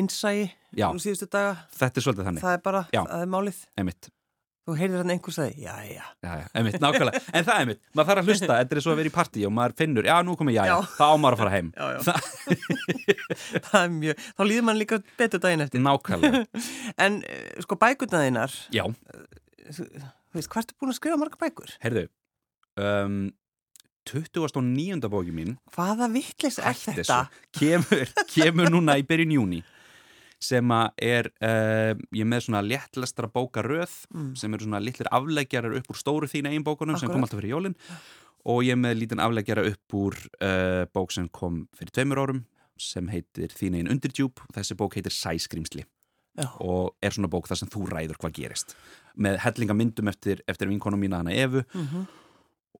Já. 0.78 0.86
nú 0.92 1.02
síðustu 1.02 1.28
daga. 1.32 1.56
þetta 1.74 1.98
er 2.00 2.06
svolítið 2.06 2.28
þannig, 2.30 2.44
Það 2.46 2.54
er 2.56 2.62
bara, 2.68 2.84
Já. 2.94 3.02
það 3.08 3.24
er 3.26 3.30
málið. 3.34 3.60
emitt 3.82 4.10
Þú 4.68 4.74
heyrðir 4.76 5.00
hann 5.00 5.12
einhver 5.14 5.32
sagði, 5.32 5.62
já, 5.64 5.74
já. 5.88 6.02
Já, 6.20 6.32
já, 6.42 6.46
einmitt, 6.60 6.74
nákvæmlega, 6.82 7.20
en 7.32 7.44
það 7.46 7.54
er 7.54 7.60
einmitt 7.62 7.78
maður 7.96 8.08
þarf 8.10 8.20
að 8.20 8.26
hlusta, 8.28 8.48
þetta 8.58 8.76
er 8.76 8.82
svo 8.84 8.92
að 8.92 8.98
vera 9.00 9.08
í 9.08 9.12
partí 9.14 9.44
og 9.48 9.54
maður 9.56 9.74
finnur, 9.80 10.08
já, 10.10 10.16
nú 10.28 10.34
komið 10.36 10.58
já, 10.58 10.60
já, 10.68 10.74
Já. 10.74 10.90
þá 10.98 11.04
á 11.08 11.16
maður 11.22 11.36
að 11.36 11.40
fara 11.40 11.54
heim 11.54 11.70
Já, 11.72 11.86
já. 11.94 12.00
það 13.64 13.78
er 13.82 13.94
mjög, 13.96 14.22
þá 14.36 14.42
líður 14.50 14.66
mann 14.68 14.80
líka 14.82 14.98
betur 15.22 15.42
daginn 15.46 15.64
eftir. 15.64 15.82
nákvæmlega, 15.86 16.44
En 17.06 17.18
eh, 17.24 17.48
sko 17.64 17.78
bækurnaðinnar, 17.80 18.58
já, 18.76 18.84
þú 19.72 19.88
veist, 20.36 20.52
hvað 20.52 20.62
ertu 20.66 20.76
búin 20.82 20.92
að 20.92 20.98
skrifa 21.00 21.20
marga 21.24 21.40
bækur? 21.46 21.72
heyrðu 21.86 22.04
um, 22.76 23.18
29. 24.08 25.08
bóki 25.12 25.32
mín 25.36 25.56
Hvaða 25.74 26.06
vittlis 26.12 26.60
er 26.60 26.76
þetta? 26.80 27.22
kemur, 27.56 28.04
kemur 28.32 28.70
núna 28.72 28.94
í 29.00 29.04
byrjun 29.08 29.34
júni 29.40 29.58
sem 30.40 30.70
er 31.02 31.28
uh, 31.42 31.94
ég 32.14 32.26
með 32.28 32.44
svona 32.46 32.62
léttlestra 32.62 33.26
bókaröð 33.32 33.90
Mm. 34.14 34.34
sem 34.38 34.54
eru 34.54 34.64
svona 34.64 34.80
litlir 34.80 35.08
afleggjarar 35.10 35.74
upp 35.76 35.90
úr 35.90 35.98
stóru 35.98 36.26
þín 36.30 36.46
eigin 36.48 36.64
bókunum 36.64 36.96
sem 36.96 37.08
Akkurat. 37.08 37.12
kom 37.16 37.24
alltaf 37.26 37.40
fyrir 37.40 37.54
jólin. 37.56 37.74
Og 38.48 38.62
ég 38.64 38.78
með 38.78 38.94
lítinn 39.00 39.20
afleggjara 39.20 39.64
upp 39.68 39.94
úr 39.98 40.14
uh, 40.40 40.86
bók 40.94 41.10
sem 41.12 41.26
kom 41.28 41.66
fyrir 41.76 41.90
tveimur 41.92 42.18
árum 42.22 42.44
sem 42.78 43.08
heitir 43.10 43.50
þín 43.50 43.74
eigin 43.74 43.90
undirdjúb 43.90 44.38
og 44.46 44.54
þessi 44.54 44.76
bók 44.78 44.94
heitir 44.94 45.10
Sæskrimsli 45.12 45.82
Já, 46.38 46.46
og 46.62 46.94
er 47.02 47.10
svona 47.10 47.26
bók 47.28 47.48
þar 47.50 47.58
sem 47.58 47.68
þú 47.68 47.88
ræður 47.90 48.16
hvað 48.22 48.36
gerist. 48.38 48.76
Með 49.18 49.40
hellingamyndum 49.42 50.06
eftir, 50.08 50.38
eftir 50.46 50.68
vinkonum 50.70 51.00
mína 51.02 51.18
hana 51.18 51.34
Evu. 51.34 51.64
Mhm, 51.74 52.06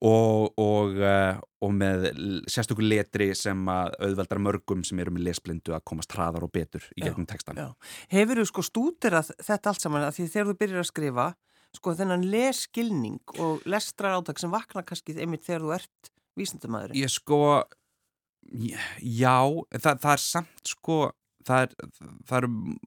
og, 0.05 0.53
og, 0.59 0.93
uh, 1.03 1.39
og 1.65 1.73
með 1.75 2.05
l- 2.13 2.43
sérstökur 2.47 2.85
letri 2.87 3.29
sem 3.35 3.65
að 3.71 3.97
auðveldar 3.99 4.39
mörgum 4.45 4.83
sem 4.87 4.99
eru 5.03 5.11
með 5.11 5.25
lesblindu 5.27 5.73
að 5.75 5.83
komast 5.91 6.13
hraðar 6.15 6.45
og 6.47 6.53
betur 6.55 6.85
í 6.95 7.03
gegnum 7.03 7.27
textan 7.27 7.59
já. 7.59 7.67
Hefur 8.13 8.39
þú 8.39 8.45
sko 8.47 8.63
stúderað 8.69 9.33
þetta 9.43 9.73
allt 9.73 9.83
saman 9.83 10.07
að 10.07 10.15
því 10.19 10.27
þegar 10.35 10.47
þú 10.51 10.57
byrjar 10.63 10.83
að 10.85 10.89
skrifa, 10.91 11.27
sko 11.75 11.95
þennan 11.99 12.23
leskilning 12.31 13.35
og 13.43 13.67
lestrar 13.69 14.15
átak 14.17 14.39
sem 14.39 14.49
vakna 14.55 14.85
kannski 14.87 15.17
einmitt 15.19 15.43
þegar 15.45 15.67
þú 15.67 15.75
ert 15.81 16.13
vísindamæður. 16.39 16.95
Ég 16.95 17.11
sko 17.11 17.41
já, 19.03 19.35
það, 19.77 19.99
það 20.01 20.13
er 20.15 20.23
samt 20.23 20.71
sko 20.71 20.99
það 21.47 21.61
er, 21.65 21.73
það 22.27 22.37
eru 22.37 22.49
m- 22.49 22.77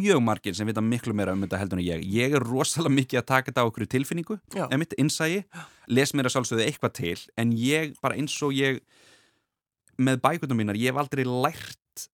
mjög 0.00 0.20
margir 0.24 0.54
sem 0.56 0.66
vita 0.70 0.80
miklu 0.84 1.12
meira 1.16 1.32
um 1.34 1.42
þetta 1.44 1.58
heldur 1.60 1.80
en 1.80 1.84
ég. 1.86 2.04
Ég 2.06 2.34
er 2.38 2.44
rosalega 2.46 2.94
mikið 2.94 3.20
að 3.22 3.26
taka 3.32 3.50
þetta 3.50 3.64
á 3.64 3.68
okkur 3.70 3.86
tilfinningu 3.90 4.38
emitt, 4.76 4.94
innsægi, 4.98 5.44
les 5.88 6.12
mér 6.14 6.28
að 6.30 6.36
sjálfsögðu 6.36 6.66
eitthvað 6.68 6.94
til, 7.00 7.18
en 7.36 7.52
ég 7.52 7.94
bara 8.00 8.14
eins 8.16 8.36
og 8.46 8.54
ég 8.56 8.80
með 10.00 10.20
bækundum 10.24 10.56
mínar, 10.62 10.78
ég 10.80 10.92
hef 10.94 11.00
aldrei 11.02 11.24
lært 11.28 12.06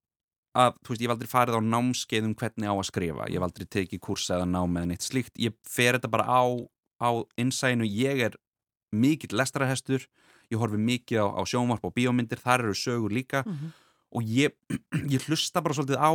að, 0.56 0.72
þú 0.82 0.90
veist, 0.94 1.02
ég 1.02 1.06
hef 1.06 1.14
aldrei 1.14 1.28
farið 1.30 1.58
á 1.60 1.68
námskeið 1.68 2.24
um 2.30 2.34
hvernig 2.34 2.66
á 2.66 2.74
að 2.74 2.86
skrifa, 2.88 3.28
ég 3.30 3.36
hef 3.38 3.46
aldrei 3.46 3.66
tekið 3.76 4.00
kursa 4.08 4.38
eða 4.38 4.48
nám 4.50 4.78
eða 4.80 4.88
neitt 4.90 5.04
slíkt, 5.06 5.34
ég 5.38 5.54
fer 5.68 5.98
þetta 5.98 6.10
bara 6.10 6.24
á, 6.26 6.42
á 7.04 7.10
innsæginu, 7.38 7.84
ég 7.86 8.24
er 8.30 8.38
mikill 8.96 9.36
lestrarhestur. 9.36 10.06
Ég 10.46 10.60
horfi 10.62 10.78
mikið 10.78 11.18
á, 11.18 11.26
á 11.26 11.42
sjónvarp 11.42 11.82
og 11.84 11.92
bíómyndir. 11.96 12.38
Þar 12.38 12.62
eru 12.68 12.74
sögur 12.78 13.10
líka. 13.10 13.40
Mhm. 13.44 13.72
Og 14.14 14.26
ég, 14.26 14.54
ég 15.14 15.24
hlusta 15.28 15.62
bara 15.64 15.76
svolítið 15.76 16.02
á 16.02 16.12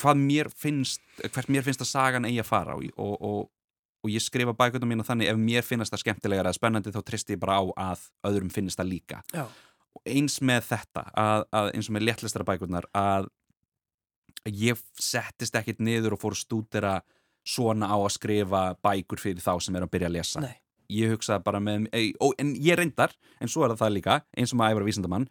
hvað 0.00 0.20
mér 0.20 0.48
finnst 0.56 1.02
hvert 1.20 1.50
mér 1.52 1.64
finnst 1.66 1.82
að 1.84 1.90
sagan 1.90 2.28
eigi 2.28 2.40
að 2.40 2.48
fara 2.48 2.76
og, 2.78 2.86
og, 2.96 3.16
og, 3.20 3.50
og 4.04 4.12
ég 4.12 4.22
skrifa 4.24 4.54
bækundum 4.56 4.88
mína 4.88 5.04
þannig 5.04 5.32
ef 5.32 5.40
mér 5.40 5.66
finnst 5.66 5.92
það 5.92 6.04
skemmtilegar 6.04 6.48
eða 6.48 6.56
spennandi 6.56 6.94
þá 6.94 7.02
tristi 7.04 7.36
ég 7.36 7.42
bara 7.42 7.58
á 7.60 7.64
að 7.90 8.06
öðrum 8.30 8.52
finnst 8.54 8.80
það 8.80 8.92
líka. 8.94 9.20
Já, 9.34 9.44
og 9.96 10.08
eins 10.08 10.38
með 10.46 10.64
þetta 10.70 11.04
að, 11.18 11.44
að 11.60 11.70
eins 11.74 11.90
og 11.90 11.96
með 11.96 12.06
léttlistara 12.08 12.46
bækurnar 12.48 12.88
að 12.96 13.28
ég 14.46 14.80
settist 14.96 15.56
ekkit 15.58 15.82
niður 15.84 16.16
og 16.16 16.22
fór 16.22 16.38
stúdera 16.38 17.00
svona 17.46 17.90
á 17.90 17.96
að 17.98 18.12
skrifa 18.14 18.64
bækur 18.84 19.20
fyrir 19.20 19.42
þá 19.44 19.54
sem 19.64 19.76
er 19.76 19.84
að 19.84 19.92
byrja 19.94 20.10
að 20.10 20.16
lesa. 20.18 20.42
Nei. 20.44 20.56
ég 20.90 21.12
hugsaði 21.12 21.44
bara 21.46 21.60
með 21.62 21.86
en 21.94 22.52
ég 22.58 22.78
reyndar, 22.78 23.12
en 23.38 23.50
svo 23.50 23.62
er 23.62 23.74
það 23.74 23.82
það 23.84 23.92
líka 23.94 24.16
eins 24.34 24.52
og 24.54 24.58
maður 24.60 24.80
æfra 24.80 24.88
vísindamann 24.88 25.26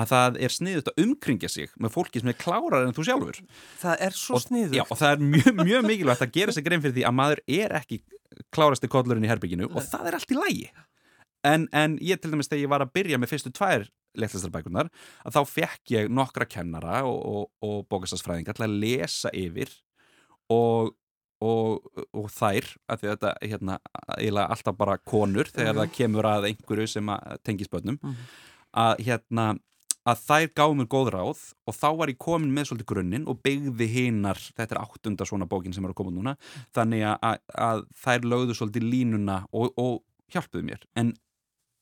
að 0.00 0.12
það 0.12 0.38
er 0.46 0.54
sniðut 0.54 0.88
að 0.88 1.02
umkringja 1.04 1.50
sig 1.52 1.72
með 1.76 1.92
fólki 1.96 2.22
sem 2.22 2.30
er 2.32 2.38
klárar 2.40 2.86
en 2.86 2.94
þú 2.96 3.04
sjálfur 3.08 3.40
Það 3.82 4.04
er 4.06 4.16
svo 4.16 4.40
sniður. 4.40 4.78
Já, 4.78 4.84
og 4.86 4.98
það 5.00 5.12
er 5.12 5.26
mjög, 5.34 5.52
mjög 5.60 5.88
mikilvægt 5.90 6.24
að 6.24 6.32
gera 6.38 6.54
sig 6.56 6.64
grein 6.64 6.84
fyrir 6.84 6.96
því 6.96 7.04
að 7.08 7.18
maður 7.18 7.42
er 7.60 7.76
ekki 7.76 8.00
klárasti 8.54 8.88
kollurinn 8.88 9.26
í 9.26 9.30
herbygginu 9.30 9.68
og 9.68 9.84
það 9.84 10.08
er 10.08 10.16
allt 10.16 10.32
í 10.32 10.38
lægi 10.38 10.70
en, 11.48 11.66
en 11.76 11.98
ég 12.00 12.20
til 12.20 12.32
dæmis 12.32 12.48
þegar 12.50 12.64
ég 12.64 12.72
var 12.72 12.84
að 12.84 12.94
byrja 12.96 13.20
með 13.20 13.34
fyrstu 13.34 13.52
tvær 13.54 13.86
letlistarbækunar 14.18 14.90
að 15.24 15.36
þá 15.36 15.40
fekk 15.48 15.94
ég 15.94 16.10
nokkra 16.12 16.46
kennara 16.48 17.02
og, 17.08 17.20
og, 17.20 17.46
og 17.64 17.86
bókastafsfræðingar 17.92 18.56
til 18.56 18.66
að 18.66 18.76
lesa 18.82 19.32
yfir 19.36 19.72
og, 20.52 20.92
og 21.42 22.30
þær 22.32 22.68
að 22.92 23.06
þetta 23.06 23.34
hérna, 23.40 23.78
eiginlega 24.18 24.56
alltaf 24.56 24.78
bara 24.78 24.98
konur 25.00 25.50
þegar 25.50 25.80
það 25.80 25.94
kemur 25.96 26.28
að 26.28 26.48
einhverju 26.50 26.90
sem 26.94 27.12
tengis 27.46 27.72
bönnum 27.72 27.98
mm 27.98 28.10
-hmm. 28.10 28.32
að 28.84 29.04
hérna 29.08 29.46
að 30.08 30.22
þær 30.26 30.46
gáði 30.58 30.78
mér 30.78 30.88
góð 30.90 31.10
ráð 31.14 31.42
og 31.68 31.76
þá 31.76 31.88
var 32.00 32.10
ég 32.10 32.20
komin 32.22 32.54
með 32.54 32.70
svolítið 32.70 32.90
grunninn 32.90 33.26
og 33.30 33.42
byggði 33.44 33.88
hinnar, 33.92 34.40
þetta 34.56 34.76
er 34.76 34.82
áttunda 34.82 35.26
svona 35.28 35.48
bókin 35.50 35.74
sem 35.74 35.84
er 35.86 35.92
að 35.94 36.00
koma 36.00 36.14
núna, 36.14 36.36
þannig 36.74 37.06
að, 37.12 37.42
að 37.54 37.84
þær 38.02 38.26
lögðu 38.32 38.56
svolítið 38.58 38.88
línuna 38.88 39.42
og, 39.54 39.70
og 39.78 40.00
hjálpuðu 40.34 40.66
mér. 40.66 40.82
En, 40.98 41.14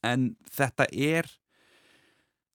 en 0.05 0.33
þetta 0.53 0.89
er 0.93 1.31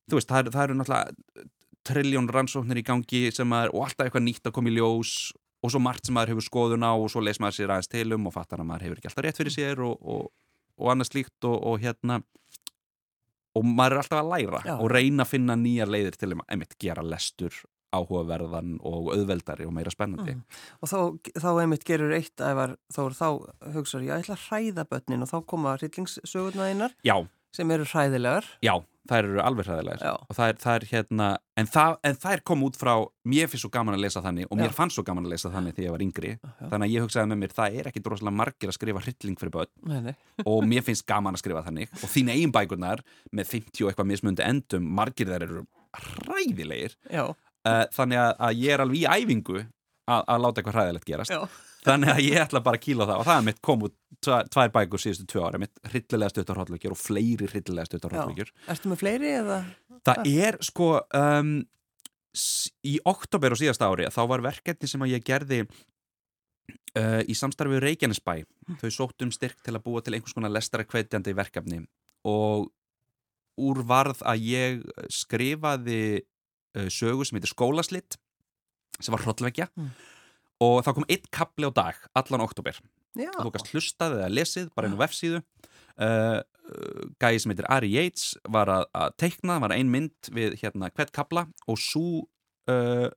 þú 0.09 0.19
veist, 0.19 0.29
það, 0.29 0.51
það 0.53 0.67
eru 0.67 0.77
náttúrulega 0.79 1.49
trilljón 1.85 2.29
rannsóknir 2.33 2.81
í 2.81 2.85
gangi 2.85 3.25
sem 3.33 3.51
að, 3.53 3.71
og 3.73 3.85
alltaf 3.85 4.07
eitthvað 4.07 4.25
nýtt 4.25 4.49
að 4.49 4.55
koma 4.57 4.71
í 4.71 4.77
ljós 4.77 5.33
og 5.65 5.73
svo 5.73 5.81
margt 5.81 6.07
sem 6.07 6.15
maður 6.17 6.35
hefur 6.35 6.45
skoðun 6.45 6.85
á 6.85 6.93
og 6.93 7.09
svo 7.13 7.21
les 7.25 7.39
maður 7.41 7.59
sér 7.59 7.73
aðeins 7.73 7.91
tilum 7.91 8.25
og 8.29 8.33
fattar 8.35 8.61
að 8.61 8.69
maður 8.69 8.87
hefur 8.87 9.01
ekki 9.01 9.09
alltaf 9.11 9.25
rétt 9.25 9.41
fyrir 9.41 9.53
sér 9.53 9.81
og, 9.85 9.97
og, 10.01 10.31
og 10.81 10.91
annað 10.93 11.11
slíkt 11.11 11.47
og 11.49 11.77
hérna 11.81 12.19
og 13.55 13.67
maður 13.67 13.97
er 13.97 14.03
alltaf 14.03 14.21
að 14.21 14.33
læra 14.33 14.61
Já. 14.65 14.75
og 14.75 14.91
reyna 14.91 15.25
að 15.25 15.31
finna 15.31 15.55
nýja 15.59 15.87
leiðir 15.89 16.19
til 16.19 16.31
að 16.33 16.43
einmitt 16.47 16.77
gera 16.81 17.05
lestur 17.05 17.61
áhugaverðan 17.95 18.75
og 18.83 19.11
auðveldari 19.13 19.67
og 19.67 19.73
meira 19.75 19.93
spennandi 19.93 20.33
mm. 20.35 20.41
og 20.83 20.91
þá, 20.91 20.97
þá 21.39 21.49
einmitt 21.53 21.85
gerur 21.87 22.15
eitt 22.17 22.41
ævar 22.43 22.75
þá, 22.91 23.01
þá 23.15 23.29
hugsaður 23.75 24.07
ég 24.07 24.15
að 24.15 24.25
ætla 24.25 24.35
að 24.35 24.45
hræða 24.49 24.87
börnin 24.91 25.25
og 25.25 25.31
þá 25.31 25.37
koma 25.53 25.77
rillingssögurna 25.79 26.69
einar 26.71 26.97
sem 27.55 27.71
eru 27.71 27.87
hræðilegar 27.87 28.49
Já, 28.65 28.75
þær 29.09 29.27
eru 29.27 29.41
alveg 29.43 29.67
hræðilegar. 29.69 30.03
Og 30.25 30.37
það 30.37 30.51
er, 30.51 30.57
það 30.63 30.77
er 30.77 30.85
hérna 30.89 31.27
en 31.61 31.69
það, 31.71 31.95
en 32.09 32.17
það 32.23 32.35
er 32.35 32.43
komið 32.49 32.69
út 32.69 32.79
frá, 32.81 32.93
mér 33.33 33.49
finnst 33.51 33.65
svo 33.65 33.71
gaman 33.73 33.97
að 33.97 34.03
lesa 34.05 34.23
þannig 34.25 34.49
og 34.49 34.59
mér 34.59 34.71
Já. 34.71 34.75
fannst 34.77 34.97
svo 34.99 35.05
gaman 35.07 35.27
að 35.27 35.35
lesa 35.35 35.51
þannig 35.53 35.75
þegar 35.77 35.87
ég 35.87 35.95
var 35.95 36.05
yngri. 36.05 36.31
Já. 36.35 36.69
þannig 36.73 36.87
að 36.87 36.95
ég 36.95 37.05
hugsaði 37.05 37.31
með 37.31 37.41
mér, 37.43 37.55
það 37.59 37.77
er 37.79 37.89
ekki 37.91 38.03
droslega 38.05 38.35
margir 38.41 38.71
að 38.71 38.77
skrifa 38.79 39.03
hrylling 39.05 39.39
fyrir 39.41 39.53
börn. 39.55 40.11
Og 40.51 40.67
mér 40.67 40.85
finnst 40.87 41.05
gaman 41.09 41.37
að 41.37 41.43
skrifa 41.43 41.63
þannig. 41.67 41.93
Og 42.01 42.11
þín 42.15 42.33
eigin 42.33 42.55
bækurnar 42.55 43.05
með 43.31 43.51
50 43.53 43.85
og 43.85 43.91
eitthvað 43.91 44.11
mismundi 44.11 44.45
endum, 44.45 44.89
margir 44.99 45.31
þær 45.31 45.47
eru 45.47 45.65
hræðilegir. 45.95 46.97
Uh, 47.65 47.85
þannig 47.95 48.19
að, 48.21 48.33
að 48.45 48.59
ég 48.61 48.75
er 48.75 48.83
alveg 48.83 48.99
í 48.99 49.07
æfingu 49.09 49.61
að, 49.61 50.19
að 50.21 50.43
láta 50.43 50.61
eitthvað 50.61 50.75
hræðilegt 50.79 51.07
gerast 51.09 51.33
þannig 51.85 52.11
að 52.11 52.21
ég 52.25 52.41
ætla 52.41 52.61
bara 52.65 52.79
að 52.79 52.85
kíla 52.85 53.07
það. 53.07 53.21
Og 53.21 53.27
það 53.27 53.39
er 53.39 53.47
mitt 53.49 53.61
kom 53.65 53.85
út 53.87 53.95
tvær 54.25 54.73
bækur 54.73 55.01
síðustu 55.01 55.27
tvö 55.29 55.45
ára 55.45 55.61
mitt 55.61 55.81
hryllilega 55.91 56.33
stuttarhóllvíkjur 56.33 56.95
og 56.95 56.99
fleiri 56.99 57.49
hryllilega 57.51 57.89
stuttarhóllvíkjur 57.89 58.51
Erstu 58.71 58.91
með 58.91 59.01
fleiri 59.03 59.33
eða? 59.41 59.57
Það 60.07 60.29
er 60.31 60.57
sko 60.65 60.87
um, 61.19 61.51
í 62.85 62.95
oktober 63.11 63.55
og 63.55 63.61
síðasta 63.61 63.89
ári 63.91 64.07
þá 64.13 64.21
var 64.31 64.45
verkefni 64.45 64.89
sem 64.89 65.05
að 65.05 65.13
ég 65.13 65.27
gerði 65.27 65.59
uh, 65.65 67.21
í 67.21 67.37
samstarfið 67.37 67.83
Reykjanesbæ. 67.85 68.33
Hm. 68.69 68.79
þau 68.81 68.89
sóttum 68.97 69.33
styrk 69.35 69.61
til 69.65 69.75
að 69.75 69.83
búa 69.85 70.01
til 70.01 70.17
einhvers 70.17 70.35
konar 70.35 70.53
lestara 70.53 70.87
kveitjandi 70.87 71.35
verkefni. 71.37 71.83
Og 72.25 72.71
úr 73.61 73.85
varð 73.87 74.23
að 74.27 74.49
ég 74.49 74.81
skrifaði 75.13 76.01
uh, 76.23 76.89
sögu 76.89 77.27
sem 77.27 77.37
heitir 77.37 77.53
Skólaslitt 77.53 78.19
sem 79.03 79.11
var 79.11 79.25
hróllvekja 79.25 79.69
mm 79.75 80.14
og 80.63 80.83
þá 80.85 80.91
kom 80.95 81.07
einn 81.11 81.31
kapli 81.33 81.67
á 81.67 81.71
dag 81.75 81.99
allan 82.15 82.45
oktober 82.45 82.77
þú 83.15 83.51
kannst 83.53 83.71
hlustað 83.73 84.19
eða 84.19 84.31
lesið 84.33 84.69
bara 84.75 84.89
einu 84.89 84.99
vefsíðu. 84.99 85.41
Uh, 85.95 86.41
gæði 87.21 87.39
sem 87.39 87.51
heitir 87.53 87.67
Ari 87.71 87.91
Yates 87.93 88.33
var 88.51 88.71
að, 88.73 88.87
að 88.97 89.13
teikna, 89.21 89.59
var 89.63 89.71
ein 89.75 89.91
mynd 89.91 90.31
við 90.35 90.57
hérna 90.59 90.89
hvert 90.91 91.13
kapla 91.15 91.45
og 91.71 91.79
svo 91.79 92.25
uh, 92.71 93.07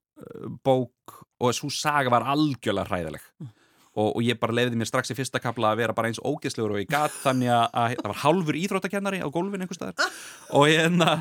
bók 0.62 1.22
og 1.42 1.54
svo 1.56 1.70
saga 1.72 2.12
var 2.12 2.26
algjörlega 2.34 2.86
hræðileg. 2.90 3.24
Mm 3.42 3.54
og, 3.98 4.10
og 4.14 4.22
ég 4.24 4.38
bara 4.40 4.54
leiði 4.54 4.78
mér 4.78 4.88
strax 4.88 5.10
í 5.12 5.16
fyrsta 5.18 5.40
kapla 5.42 5.72
að 5.72 5.80
vera 5.82 5.94
bara 5.96 6.10
eins 6.10 6.20
ógeðslegur 6.22 6.74
og 6.76 6.82
ég 6.82 6.90
gatt 6.92 7.14
þannig 7.24 7.50
að, 7.50 7.64
að 7.72 7.94
það 7.98 8.10
var 8.12 8.20
halfur 8.22 8.58
íþróttakennari 8.60 9.20
á 9.24 9.28
gólfin 9.34 9.64
einhver 9.64 9.78
staðar 9.78 10.18
og, 10.54 10.66
hérna, 10.70 11.16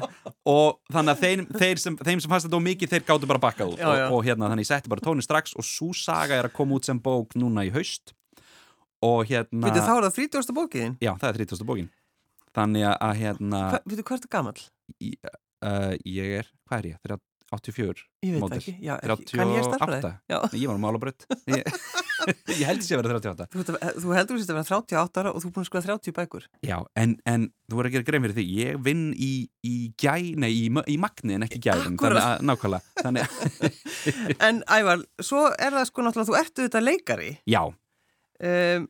og 0.54 0.78
þannig 0.94 1.14
að 1.14 1.24
þeim, 1.24 1.46
þeir 1.58 1.82
sem, 1.84 1.98
þeim 2.02 2.24
sem 2.24 2.34
fannst 2.34 2.48
þetta 2.50 2.62
ómikið 2.62 2.94
þeir 2.94 3.08
gáttu 3.10 3.30
bara 3.32 3.44
bakkað 3.48 3.74
út 3.74 3.82
já, 3.82 3.88
já. 3.88 4.06
Og, 4.08 4.18
og 4.20 4.28
hérna 4.28 4.52
þannig 4.52 4.68
ég 4.68 4.72
setti 4.72 4.94
bara 4.94 5.06
tónin 5.08 5.26
strax 5.26 5.58
og 5.58 5.68
svo 5.68 5.90
saga 5.98 6.38
er 6.38 6.50
að 6.50 6.58
koma 6.60 6.78
út 6.78 6.90
sem 6.90 7.02
bók 7.02 7.38
núna 7.40 7.66
í 7.68 7.72
haust 7.74 8.14
og 9.06 9.26
hérna 9.30 9.70
Vitið 9.70 9.88
þá 9.88 9.94
er 9.96 10.08
það 10.10 10.20
30. 10.38 10.58
bókin? 10.58 10.98
Já 11.02 11.14
það 11.16 11.30
er 11.32 11.42
30. 11.46 11.66
bókin 11.70 11.90
þannig 12.58 12.90
að 12.94 13.16
hérna 13.24 13.64
Vitið 13.86 14.04
hvað 14.04 14.20
er 14.20 14.22
þetta 14.24 14.36
gammal? 14.38 14.60
Ég, 15.04 15.34
uh, 15.66 15.94
ég 16.06 16.38
er, 16.42 16.54
hvað 16.70 16.84
er 16.84 16.94
ég? 16.94 17.18
84 17.48 18.02
Ég 18.26 18.34
veit 18.34 18.42
mótil. 18.44 18.58
ekki, 18.60 18.74
já, 18.84 18.98
ekki. 19.00 19.38
kann 19.38 19.54
ég 19.56 19.64
starfraði? 19.64 20.10
Ég 20.60 20.68
var 20.68 20.76
á 20.76 20.82
málabrödd 20.84 21.28
ég, 22.26 22.64
held 22.68 22.84
því 22.84 22.96
að 22.98 23.02
vera 23.02 23.20
38 23.22 23.48
Þú, 23.54 23.78
þú 24.04 24.16
heldur 24.18 24.40
því 24.40 24.46
að 24.46 24.58
vera 24.58 24.68
38 24.70 25.22
ára 25.22 25.34
og 25.34 25.44
þú 25.44 25.50
er 25.50 25.56
búin 25.56 25.66
að 25.66 25.70
skoða 25.70 25.86
30 25.88 26.16
bækur. 26.18 26.48
Já, 26.66 26.78
en, 27.04 27.16
en 27.30 27.48
þú 27.68 27.80
voru 27.80 27.92
að 27.92 27.98
gera 27.98 28.08
grein 28.10 28.26
fyrir 28.26 28.38
því. 28.38 28.46
Ég 28.58 28.82
vinn 28.88 29.06
í, 29.14 29.32
í 29.68 29.76
gæ, 30.00 30.14
nei, 30.42 30.52
í, 30.52 30.66
í 30.68 30.98
magni 31.02 31.38
en 31.38 31.48
ekki 31.48 31.62
gæðin, 31.68 31.98
þannig 32.02 32.22
að 32.24 32.46
nákvæmlega. 32.50 32.96
Þannig 33.04 33.40
En 34.50 34.62
Ævar, 34.78 35.04
svo 35.24 35.48
er 35.54 35.78
það 35.80 35.90
sko 35.92 36.08
náttúrulega 36.08 36.32
þú 36.32 36.40
ertu 36.42 36.68
þetta 36.68 36.84
leikari. 36.84 37.32
Já. 37.50 37.64
Um, 38.38 38.88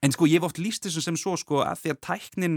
En 0.00 0.14
sko 0.14 0.24
ég 0.24 0.40
hef 0.40 0.46
oft 0.48 0.60
líst 0.60 0.86
þessum 0.86 1.04
sem 1.04 1.16
svo 1.20 1.34
sko 1.36 1.58
að 1.60 1.82
því 1.82 1.90
að 1.92 1.98
tæknin 2.06 2.54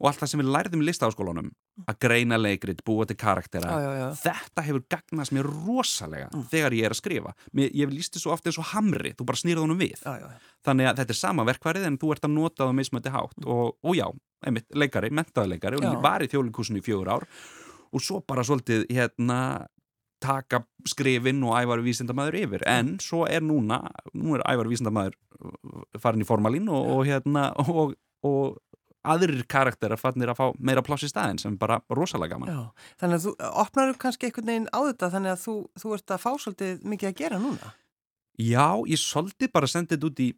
og 0.00 0.08
allt 0.10 0.20
það 0.22 0.30
sem 0.32 0.42
við 0.42 0.50
lærðum 0.54 0.82
í 0.82 0.86
listaháskólanum 0.88 1.50
að 1.86 1.98
greina 2.06 2.38
leikrit, 2.40 2.82
búa 2.86 3.06
til 3.08 3.16
karaktera. 3.20 3.76
Já, 3.80 3.90
já, 4.00 4.06
þetta 4.22 4.64
hefur 4.66 4.84
gagnast 4.92 5.34
mér 5.36 5.50
rosalega 5.66 6.30
mm. 6.30 6.46
þegar 6.52 6.76
ég 6.78 6.88
er 6.88 6.94
að 6.94 7.00
skrifa. 7.00 7.34
Mér, 7.52 7.70
ég 7.72 7.84
hef 7.84 7.94
líst 7.94 8.16
þessu 8.16 8.32
ofta 8.34 8.50
eins 8.50 8.60
og 8.62 8.70
hamri, 8.72 9.12
þú 9.16 9.28
bara 9.28 9.42
snýrað 9.42 9.66
honum 9.66 9.82
við. 9.82 10.02
Þannig 10.66 10.90
að 10.90 11.02
þetta 11.02 11.16
er 11.16 11.20
sama 11.20 11.46
verkvarið 11.48 11.86
en 11.90 12.00
þú 12.00 12.14
ert 12.14 12.26
að 12.28 12.34
nota 12.36 12.64
það 12.64 12.74
með 12.80 12.90
smöti 12.90 13.14
hátt. 13.16 13.38
Mm. 13.40 13.52
og, 13.54 13.78
og 13.82 13.96
já, 13.98 14.06
einmitt, 14.46 14.68
leikari, 14.74 15.12
mentaðleikari 15.20 15.80
og 15.80 15.88
ég 15.88 16.02
var 16.04 16.24
í 16.24 16.30
þjólikúsinu 16.32 16.82
í 16.82 16.86
fjögur 16.86 17.14
ár. 17.16 17.30
Og 17.94 18.02
svo 18.02 18.20
bara 18.26 18.44
svolítið 18.44 18.88
hérna 18.92 19.40
taka 20.22 20.62
skrifin 20.88 21.42
og 21.44 21.56
ævar 21.58 21.82
vísindamæður 21.84 22.38
yfir. 22.40 22.64
En 22.68 22.96
svo 23.02 23.26
er 23.28 23.44
núna 23.44 23.82
nú 24.16 24.36
er 24.36 24.44
ævar 24.48 24.68
vísindamæður 24.70 25.16
farin 26.00 26.24
í 26.24 26.28
formalín 26.28 26.70
og, 26.72 26.88
og 26.96 27.02
hérna 27.08 27.50
og, 27.60 27.96
og 28.24 28.56
aðrir 29.12 29.44
karakterar 29.50 30.00
fannir 30.00 30.32
að 30.32 30.40
fá 30.40 30.46
meira 30.58 30.84
pláss 30.86 31.06
í 31.06 31.10
staðin 31.10 31.40
sem 31.42 31.56
bara 31.60 31.80
rosalega 31.92 32.36
gaman. 32.36 32.52
Já, 32.52 32.88
Þannig 33.02 33.18
að 33.18 33.26
þú 33.26 33.34
opnar 33.62 33.92
kannski 34.02 34.28
einhvern 34.30 34.50
veginn 34.52 34.70
á 34.72 34.80
þetta 34.88 35.12
þannig 35.14 35.34
að 35.34 35.44
þú, 35.44 35.54
þú 35.82 35.94
ert 35.96 36.16
að 36.16 36.24
fá 36.24 36.30
svolítið 36.44 36.88
mikið 36.94 37.10
að 37.10 37.20
gera 37.22 37.40
núna. 37.42 37.70
Já, 38.36 38.66
ég 38.90 39.00
svolítið 39.00 39.52
bara 39.54 39.70
sendið 39.70 39.96
þetta 39.96 40.10
út 40.10 40.24
í 40.26 40.28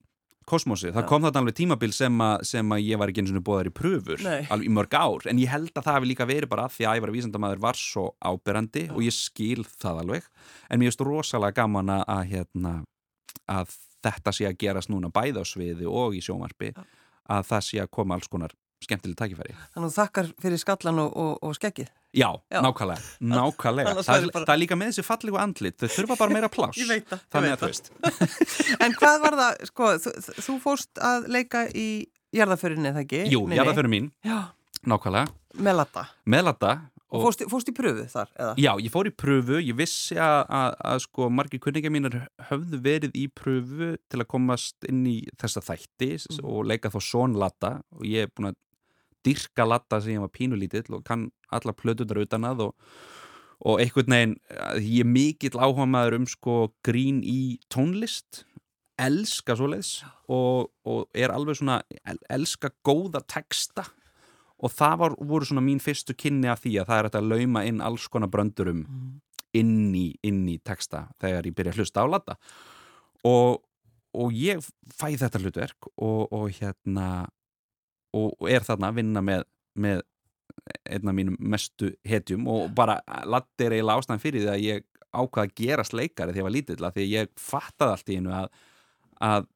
kosmosi, 0.49 0.93
það 0.95 1.05
Já. 1.05 1.09
kom 1.11 1.25
þetta 1.27 1.41
alveg 1.43 1.57
tímabil 1.59 1.91
sem 1.93 2.21
að, 2.25 2.45
sem 2.49 2.71
að 2.73 2.85
ég 2.87 3.01
var 3.01 3.11
ekki 3.13 3.21
eins 3.25 3.33
og 3.37 3.43
bóðar 3.45 3.69
í 3.69 3.73
pröfur 3.75 4.23
Nei. 4.25 4.47
alveg 4.49 4.71
í 4.71 4.73
mörg 4.73 4.95
ár, 4.97 5.27
en 5.29 5.43
ég 5.43 5.51
held 5.53 5.75
að 5.75 5.85
það 5.89 5.99
hefði 5.99 6.09
líka 6.13 6.29
verið 6.31 6.53
bara 6.53 6.65
að 6.65 6.77
því 6.77 6.87
að 6.89 7.09
að 7.09 7.17
vísendamæður 7.19 7.61
var 7.67 7.81
svo 7.81 8.05
áberandi 8.25 8.87
Já. 8.87 8.93
og 8.95 9.03
ég 9.05 9.17
skil 9.17 9.67
það 9.69 10.01
alveg. 10.05 10.31
En 10.71 10.81
mér 10.81 10.89
finnst 10.89 11.05
rosalega 11.05 11.59
gaman 11.61 11.93
að, 11.99 12.23
hérna, 12.33 12.73
að 13.59 13.77
þetta 14.09 14.35
sé 14.39 14.49
að 14.49 14.57
gerast 14.63 14.93
núna 14.95 15.13
bæð 15.13 15.43
á 15.43 15.45
sviði 15.45 15.91
og 15.91 16.17
í 16.17 16.25
sjómarfi 16.25 16.73
Já 16.73 16.81
að 17.29 17.47
það 17.53 17.65
sé 17.69 17.83
að 17.85 17.93
koma 17.99 18.19
alls 18.19 18.29
konar 18.31 18.55
skemmtileg 18.85 19.17
takkifæri. 19.19 19.55
Þannig 19.75 19.89
að 19.89 19.93
þú 19.93 19.97
þakkar 19.99 20.29
fyrir 20.43 20.61
skallan 20.63 21.01
og, 21.03 21.17
og, 21.19 21.33
og 21.49 21.57
skeggið? 21.59 21.89
Já, 22.17 22.29
Já, 22.49 22.61
nákvæmlega, 22.65 23.01
nákvæmlega. 23.35 23.95
það, 24.07 24.29
bara... 24.33 24.45
það 24.47 24.53
er 24.55 24.61
líka 24.63 24.79
með 24.79 24.93
þessi 24.93 25.05
fallegu 25.05 25.41
andlit, 25.43 25.77
þau 25.83 25.91
þurfa 25.97 26.19
bara 26.23 26.37
meira 26.37 26.51
pláss. 26.53 26.79
Ég 26.83 26.89
veit 26.93 27.11
það. 27.11 27.25
Þannig 27.35 27.55
að 27.57 27.65
þú 27.65 27.71
veist. 27.73 27.91
en 28.87 28.95
hvað 29.01 29.19
var 29.25 29.39
það, 29.43 29.67
sko, 29.73 29.91
þú, 30.05 30.15
þú 30.47 30.57
fórst 30.65 31.03
að 31.11 31.29
leika 31.37 31.65
í 31.75 31.89
jarðaförinni, 32.39 32.95
það 32.95 33.03
ekki? 33.05 33.25
Jú, 33.35 33.43
jarðaförin 33.59 33.93
mín, 33.93 34.09
Já. 34.27 34.39
nákvæmlega. 34.89 35.35
Melata. 35.69 36.07
Melata, 36.29 36.73
Og 37.09 37.23
fórst, 37.25 37.43
fórst 37.49 37.71
í 37.71 37.73
pröfu 37.73 38.05
þar? 38.13 38.33
Eða? 38.37 38.55
Já, 38.61 38.71
ég 38.85 38.93
fór 38.93 39.09
í 39.09 39.13
pröfu, 39.17 39.59
ég 39.65 39.77
vissi 39.79 40.19
að, 40.21 40.43
að, 40.53 40.75
að 40.91 40.99
sko 41.07 41.29
margir 41.33 41.63
kunningar 41.65 41.93
mínir 41.95 42.19
höfðu 42.51 42.81
verið 42.85 43.17
í 43.17 43.25
pröfu 43.33 43.95
til 44.13 44.21
að 44.21 44.29
komast 44.29 44.89
inn 44.89 45.07
í 45.09 45.19
þessa 45.41 45.63
þætti 45.65 46.11
mm. 46.19 46.43
og 46.45 46.67
leika 46.69 46.93
þá 46.93 46.99
són 47.07 47.39
latta 47.41 47.79
og 47.97 48.05
ég 48.09 48.29
er 48.29 48.35
búin 48.35 48.51
að 48.51 48.59
dyrka 49.25 49.65
latta 49.65 50.03
sem 50.05 50.19
ég 50.19 50.27
var 50.27 50.35
pínulítill 50.35 50.99
og 50.99 51.07
kann 51.09 51.31
alla 51.55 51.73
plötunar 51.73 52.21
utan 52.21 52.45
að 52.45 52.67
og, 52.69 52.93
og 53.65 53.81
einhvern 53.81 54.15
veginn, 54.15 54.37
ég 54.77 55.01
er 55.07 55.09
mikill 55.09 55.57
áhuga 55.57 55.89
maður 55.89 56.21
um 56.21 56.29
sko 56.29 56.59
grín 56.85 57.23
í 57.25 57.57
tónlist 57.73 58.45
elska 58.99 59.57
svoleiðs 59.57 60.03
og, 60.29 60.69
og 60.85 61.09
er 61.17 61.33
alveg 61.33 61.57
svona 61.57 61.81
elska 62.29 62.75
góða 62.85 63.23
texta 63.31 63.87
og 64.59 64.75
það 64.75 64.99
var, 65.03 65.17
voru 65.31 65.49
svona 65.49 65.65
mín 65.65 65.81
fyrstu 65.83 66.17
kynni 66.19 66.51
af 66.51 66.65
því 66.65 66.79
að 66.81 66.91
það 66.91 67.01
er 67.01 67.11
að 67.11 67.31
lauma 67.33 67.65
inn 67.69 67.81
alls 67.85 68.09
konar 68.11 68.31
bröndurum 68.33 68.83
mm. 68.85 69.15
inn, 69.61 69.95
í, 69.95 70.09
inn 70.27 70.45
í 70.51 70.59
texta 70.65 71.07
þegar 71.23 71.49
ég 71.49 71.57
byrja 71.59 71.75
að 71.77 71.83
hlusta 71.83 72.05
á 72.05 72.07
latta 72.11 72.39
og, 73.29 73.63
og 74.19 74.37
ég 74.37 74.63
fæ 74.99 75.11
þetta 75.21 75.43
hlutverk 75.43 75.91
og, 75.97 76.29
og 76.33 76.49
hérna 76.59 77.29
og 78.17 78.49
er 78.49 78.65
þarna 78.65 78.91
að 78.91 79.03
vinna 79.03 79.23
með, 79.25 79.45
með 79.79 80.03
einn 80.89 81.11
af 81.11 81.17
mínum 81.17 81.37
mestu 81.39 81.93
hetjum 82.09 82.47
og 82.51 82.73
bara 82.77 82.99
Latti 83.29 83.67
er 83.67 83.77
eiginlega 83.77 84.01
ástæðan 84.01 84.23
fyrir 84.23 84.45
því 84.45 84.53
að 84.55 84.65
ég 84.65 84.87
ákvaða 85.09 85.45
að 85.47 85.55
gerast 85.61 85.95
leikari 85.97 86.33
þegar 86.33 86.41
ég 86.41 86.49
var 86.49 86.55
lítill 86.55 86.91
því 86.97 87.07
ég 87.13 87.31
fattaði 87.41 87.95
allt 87.95 88.11
í 88.11 88.19
einu 88.19 88.35
að, 88.35 88.49
að 89.25 89.47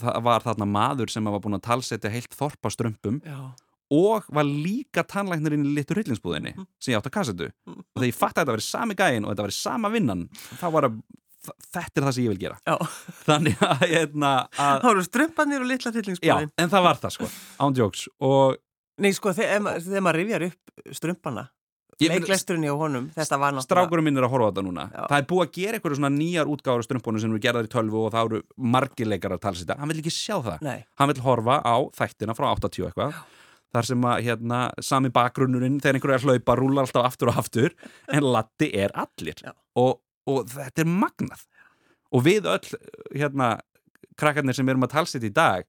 það 0.00 0.22
var 0.28 0.46
þarna 0.46 0.68
maður 0.68 1.12
sem 1.12 1.26
var 1.26 1.42
búin 1.42 1.58
að 1.58 1.66
talsetja 1.66 2.12
heilt 2.12 2.36
þorpa 2.36 2.72
strömpum 2.72 3.20
Já. 3.24 3.50
Og 3.90 4.24
var 4.30 4.44
líka 4.46 5.02
tannlæknirinn 5.04 5.64
í 5.66 5.74
litur 5.74 5.98
hryllingsbúðinni 6.00 6.52
Mhm. 6.56 6.66
sem 6.78 6.92
ég 6.94 6.98
átti 7.00 7.10
að 7.10 7.16
kassetu. 7.18 7.48
Og 7.66 7.98
þegar 7.98 8.08
ég 8.10 8.14
fattaði 8.18 8.40
að 8.40 8.46
þetta 8.46 8.56
verið 8.56 8.68
sami 8.70 8.94
gæin 8.94 9.24
og 9.24 9.32
þetta 9.34 9.46
verið 9.48 9.58
sama 9.60 9.90
vinnan 9.90 10.28
þá 10.60 10.66
var 10.72 10.82
að 10.90 11.00
þetta 11.72 11.96
er 11.96 12.04
það 12.04 12.12
sem 12.14 12.24
ég 12.24 12.28
vil 12.34 12.42
gera. 12.46 12.58
Já. 12.68 12.76
þannig 13.28 13.56
að, 13.64 13.86
hérna, 13.88 14.32
að 14.56 14.80
Það 14.82 14.88
voru 14.90 15.04
strömpanir 15.08 15.60
og 15.64 15.66
litla 15.70 15.90
já, 15.90 15.94
hryllingsbúðin. 15.98 16.50
en 16.58 16.68
það 16.70 16.82
var 16.86 17.00
það 17.00 17.14
sko. 17.16 17.30
Ándjóks 17.58 18.08
og 18.20 18.56
Nei, 19.00 19.12
sko, 19.16 19.32
þegar 19.32 19.56
ef 19.56 19.62
ma- 19.64 19.78
þegar 19.80 20.02
maður 20.04 20.18
rifjar 20.20 20.42
upp 20.50 20.82
strömpana, 20.92 21.46
leiklesturinn 22.00 22.64
á 22.68 22.76
honum, 22.76 23.06
þetta 23.16 23.38
var 23.40 23.52
náttúrulega... 23.56 23.64
strákurum 23.64 24.04
minn 24.04 24.16
er 24.20 24.24
að 24.26 24.30
horfa 24.34 24.44
á 24.44 24.50
þetta 24.52 24.64
núna. 24.66 24.84
Já. 24.92 25.00
það 25.08 25.16
er 25.22 25.26
búið 25.30 25.44
að 25.46 25.52
gera 25.56 25.78
eitthvað 25.78 25.96
svona 25.96 26.10
nýjar 26.18 26.50
útgáður 26.52 26.84
strömpunum 26.84 27.20
sem 27.24 27.32
eru 27.32 27.40
gerðar 27.40 27.64
í 27.68 27.72
tölvu 27.72 28.02
og 28.04 28.12
það 28.12 28.28
eru 28.30 28.40
margir 28.76 29.08
leikar 29.08 29.32
að 29.36 29.40
tala 29.40 29.56
sér 29.56 29.64
þetta, 29.66 29.78
hann 29.80 29.88
vil 29.94 29.98
ekki 30.02 30.12
sjá 30.12 30.36
það. 30.44 30.58
Nei, 30.68 30.84
hann 31.00 31.08
vil 31.14 31.22
horfa 31.24 31.56
á 31.64 31.74
þættina 31.96 32.36
frá 32.36 32.46
80 32.52 32.88
eitthvað 32.90 33.16
þar 33.74 33.88
sem 33.90 34.06
að 34.10 34.22
hérna, 34.26 34.60
sami 34.82 35.10
bakgrunnurinn 35.14 35.80
þegar 35.82 35.98
einhverju 35.98 36.16
er 36.16 36.26
hlaupa 36.26 36.56
rúlar 36.58 36.86
alltaf 36.88 37.06
aftur 37.06 37.32
og 37.32 37.40
aftur 37.42 37.76
en 38.10 38.26
Latti 38.26 38.70
er 38.76 38.94
allir 38.98 39.42
og, 39.78 40.00
og 40.30 40.50
þetta 40.50 40.84
er 40.84 40.90
magnað 40.90 41.46
og 42.10 42.24
við 42.26 42.48
öll 42.50 42.74
hérna, 43.14 43.52
krakkarnir 44.18 44.56
sem 44.58 44.68
erum 44.68 44.86
að 44.88 44.96
talsitt 44.96 45.26
í 45.26 45.32
dag 45.34 45.66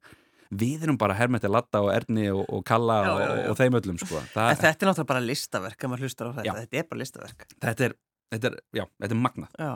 við 0.52 0.84
erum 0.84 0.98
bara 1.00 1.16
hermeti 1.16 1.48
Latta 1.48 1.80
og 1.86 1.92
Erni 1.94 2.28
og, 2.34 2.44
og 2.52 2.64
Kalla 2.68 2.98
Já, 3.06 3.12
og, 3.12 3.20
já, 3.22 3.28
já. 3.40 3.50
og 3.52 3.60
þeim 3.62 3.78
öllum 3.80 4.00
sko. 4.02 4.24
það, 4.34 4.50
þetta 4.60 4.72
er 4.72 4.90
náttúrulega 4.90 5.12
bara 5.14 5.26
listaverk, 5.26 5.86
þetta, 5.86 6.56
þetta 6.58 6.82
er 6.82 6.88
bara 6.90 7.00
listaverk. 7.00 7.46
þetta, 7.56 7.88
er, 7.88 7.96
þetta, 8.36 8.52
er, 8.52 8.90
þetta 9.06 9.16
er 9.16 9.22
magnað 9.22 9.62
Já, 9.62 9.72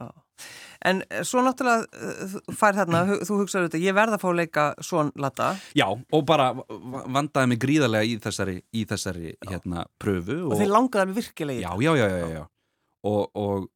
já. 0.00 0.08
En 0.86 1.00
svo 1.26 1.40
náttúrulega 1.42 1.86
eh, 1.92 2.34
fær 2.54 2.76
þarna, 2.76 3.00
þú 3.26 3.38
hugsaður 3.40 3.68
þetta, 3.70 3.80
ég 3.82 3.94
verð 3.96 4.16
að 4.16 4.22
fá 4.22 4.26
að 4.30 4.36
leika 4.42 4.64
svon 4.84 5.12
latta. 5.16 5.46
Já, 5.78 5.86
og 5.88 6.26
bara 6.28 6.50
vandaði 7.16 7.48
mig 7.54 7.60
gríðarlega 7.62 8.04
í 8.10 8.18
þessari, 8.22 8.58
í 8.76 8.84
þessari 8.90 9.32
hérna, 9.48 9.86
pröfu 10.02 10.42
Og 10.50 10.58
þeir 10.60 10.70
langaði 10.74 11.06
alveg 11.06 11.16
virkilega 11.22 11.58
í 11.58 11.64
já, 11.64 11.72
já, 11.86 11.94
já, 12.02 12.06
já, 12.20 12.28
já. 12.36 12.44
Og, 13.06 13.22
og, 13.38 13.66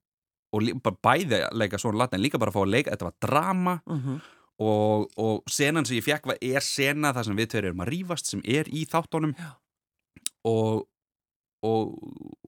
og 0.52 0.68
bara 0.84 1.00
bæði 1.08 1.40
að 1.46 1.56
leika 1.62 1.78
svona 1.80 2.02
latn 2.04 2.18
en 2.18 2.22
líka 2.24 2.38
bara 2.42 2.50
að 2.52 2.58
fá 2.58 2.62
að 2.66 2.72
leika, 2.76 2.92
þetta 2.96 3.08
var 3.10 3.16
drama 3.26 3.74
Mhm. 3.86 4.20
og, 4.60 5.06
og 5.16 5.42
senan 5.48 5.86
sem 5.88 5.96
ég 5.96 6.04
fekk 6.04 6.26
var 6.28 6.38
er 6.44 6.60
sena 6.60 7.14
þar 7.16 7.24
sem 7.30 7.36
við 7.38 7.46
tveir 7.54 7.68
erum 7.70 7.80
að 7.86 7.92
rífast 7.94 8.28
sem 8.28 8.42
er 8.44 8.68
í 8.68 8.82
þáttunum 8.90 9.32
Já. 9.38 9.54
og, 10.50 10.82
og, 11.64 11.94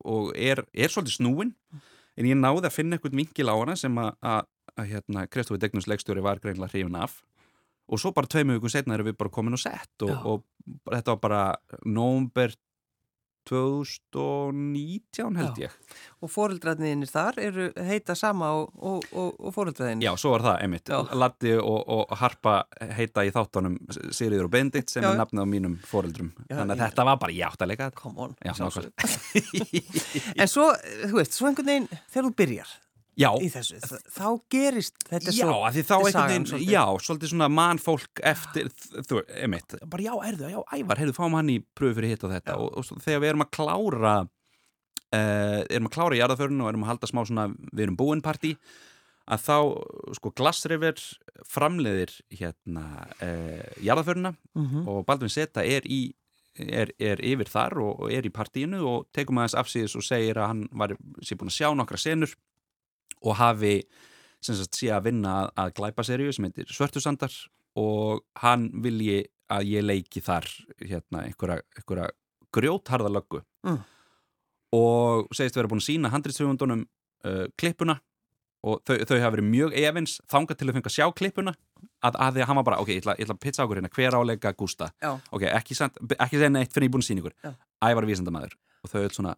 og 0.04 0.32
er, 0.36 0.60
er 0.74 0.92
svolítið 0.92 1.16
snúin 1.20 1.54
en 2.18 2.28
ég 2.28 2.38
náði 2.38 2.68
að 2.68 2.74
finna 2.76 2.98
eitthvað 2.98 3.18
vinkil 3.20 3.48
á 3.48 3.54
hana 3.54 3.76
sem 3.78 4.00
að, 4.02 4.48
hérna, 4.90 5.26
Kristofi 5.32 5.60
Degnus 5.62 5.88
leikstjóri 5.90 6.24
var 6.24 6.40
greinlega 6.42 6.72
hrifin 6.72 6.98
af. 7.00 7.20
Og 7.92 8.00
svo 8.00 8.12
bara 8.14 8.30
tveimu 8.30 8.56
vikum 8.56 8.72
setna 8.72 8.96
erum 8.96 9.10
við 9.10 9.18
bara 9.20 9.32
komin 9.32 9.56
og 9.56 9.60
sett 9.60 10.04
og, 10.06 10.12
og 10.24 10.92
þetta 10.92 11.16
var 11.16 11.22
bara 11.22 11.42
nómber 11.84 12.54
2019 13.48 15.36
held 15.40 15.58
Já. 15.58 15.66
ég 15.66 15.98
Og 16.22 16.30
fóreldraðniðinir 16.30 17.10
þar 17.10 17.38
eru 17.42 17.64
heita 17.82 18.14
sama 18.18 18.52
og, 18.60 18.68
og, 18.78 19.06
og, 19.10 19.32
og 19.40 19.54
fóreldraðinir. 19.56 20.06
Já, 20.06 20.12
svo 20.20 20.34
var 20.36 20.44
það, 20.46 20.58
einmitt. 20.66 20.92
Já. 20.92 21.00
Latti 21.18 21.54
og, 21.58 21.80
og 21.96 22.14
Harpa 22.20 22.54
heita 22.94 23.24
í 23.26 23.32
þáttunum 23.34 23.78
Sigriður 24.14 24.46
og 24.46 24.54
Benedikt 24.54 24.92
sem 24.94 25.02
Já, 25.02 25.10
er 25.10 25.16
já. 25.16 25.22
nafnið 25.24 25.42
á 25.42 25.48
mínum 25.56 25.74
foreldrum. 25.88 26.30
Já, 26.46 26.54
Þannig 26.60 26.76
að 26.76 26.84
þetta 26.86 27.08
var 27.10 27.20
bara, 27.24 27.36
þetta. 27.40 27.90
Come 27.98 28.28
on. 28.28 28.38
Já. 28.46 28.54
En 30.42 30.48
svo, 30.50 30.70
þú 31.08 31.18
veist, 31.18 31.34
svo 31.36 31.48
einhvern 31.50 31.68
veginn, 31.72 31.90
þegar 32.12 32.28
þú 32.28 32.34
byrjar 32.38 32.72
Já, 33.20 33.28
í 33.44 33.48
þessu, 33.52 33.76
þá 34.08 34.26
gerist 34.52 34.94
þetta 35.04 35.32
já, 35.36 35.44
svo... 35.44 35.56
þá 35.84 35.96
sagan 36.14 36.46
veginn, 36.46 36.62
já, 36.64 36.84
svolítið 37.04 37.32
svona 37.34 37.48
mannfólk 37.52 38.22
eftir, 38.24 38.70
þú, 39.04 39.18
einmitt, 39.36 39.74
bara 39.92 40.06
já, 40.06 40.12
erðu, 40.30 40.48
já, 40.48 40.60
ævar, 40.78 41.00
heyrðu, 41.02 41.16
fáum 41.18 41.36
hann 41.36 41.50
í 41.52 41.58
pröfu 41.76 41.98
fyrir 41.98 42.14
hitt 42.14 42.24
og 42.24 42.32
þetta. 42.32 42.56
Og, 42.56 42.78
og 42.80 43.02
þegar 43.04 43.20
við 43.20 43.32
erum 43.34 43.44
að 43.44 43.50
klára, 43.58 44.14
uh, 45.12 45.58
erum 45.68 45.90
að 45.90 45.94
klára 45.98 46.18
jarðaförun 46.22 46.64
og 46.64 46.70
erum 46.72 46.86
að 46.86 46.92
halda 46.94 47.10
smá 47.10 47.20
svona, 47.28 47.44
við 47.68 47.84
erum 47.84 47.98
búin 48.00 48.24
partí, 48.24 48.54
að 49.28 49.44
þá, 49.44 49.56
sko, 50.18 50.32
Glassriver 50.40 51.04
framleiðir 51.52 52.14
hérna 52.32 52.86
uh, 53.20 53.68
jarðaföruna 53.84 54.32
Mhm. 54.56 54.86
og 54.88 55.04
Baldvin 55.08 55.30
Seta 55.32 55.62
er 55.64 55.84
í 55.84 56.14
er, 56.58 56.90
er 57.00 57.20
yfir 57.24 57.48
þar 57.48 57.78
og, 57.80 58.00
og 58.04 58.12
er 58.12 58.26
í 58.28 58.32
partíinu 58.32 58.82
og 58.84 59.06
tekum 59.16 59.38
aðeins 59.40 59.54
afsýðis 59.56 59.94
og 59.96 60.04
segir 60.04 60.36
að 60.40 60.50
hann 60.50 60.64
var 60.76 60.92
sér 61.24 61.38
búin 61.40 61.48
að 61.48 61.56
sjá 61.56 61.70
nokkra 61.76 61.96
senur 62.00 62.34
og 63.22 63.38
hafi 63.38 63.76
sé 64.42 64.90
að 64.90 65.06
vinna 65.06 65.34
að, 65.42 65.50
að 65.62 65.74
glæpa 65.78 66.04
seríu 66.06 66.32
sem 66.34 66.48
heitir 66.48 66.70
Svörtusandar 66.72 67.34
og 67.78 68.24
hann 68.42 68.68
vilji 68.84 69.22
að 69.52 69.68
ég 69.70 69.84
leiki 69.84 70.22
þar 70.24 70.48
hérna 70.80 71.26
einhverja, 71.26 71.62
einhverja 71.76 72.08
grjótharða 72.52 73.12
löggu. 73.12 73.42
Mm. 73.62 73.82
og 74.74 75.28
segist 75.36 75.54
vera 75.54 75.68
búin 75.70 75.82
að 75.82 75.86
sína 75.86 76.10
handritstöfundunum 76.10 76.86
uh, 77.28 77.44
klippuna 77.60 77.98
og 78.66 78.80
þau, 78.86 78.96
þau 79.04 79.18
hafa 79.18 79.34
verið 79.36 79.48
mjög 79.50 79.76
efins 79.78 80.16
þangað 80.30 80.58
til 80.58 80.68
að 80.68 80.76
fengi 80.78 80.90
að 80.90 80.96
sjá 80.96 81.06
klippuna 81.18 81.52
að, 82.02 82.16
að 82.16 82.36
því 82.36 82.42
að 82.42 82.48
hann 82.48 82.58
var 82.58 82.66
bara, 82.66 82.80
ok, 82.82 82.92
ég 82.94 83.02
ætla, 83.02 83.16
ég 83.18 83.26
ætla 83.26 83.36
að 83.36 83.42
pizza 83.44 83.64
okkur 83.66 83.80
hérna 83.80 83.92
hver 83.92 84.16
áleika 84.18 84.54
Gústa, 84.58 84.88
ok, 85.30 85.46
ekki, 85.50 85.76
samt, 85.78 85.98
ekki 86.16 86.38
segja 86.40 86.52
neitt 86.54 86.74
fyrir 86.74 86.88
ég 86.88 86.94
búin 86.94 87.04
að 87.04 87.08
sína 87.10 87.22
ykkur. 87.22 87.56
Ævar 87.84 88.08
vísindamæður 88.08 88.56
og 88.82 88.92
þau 88.92 89.00
öll 89.02 89.14
svona 89.14 89.34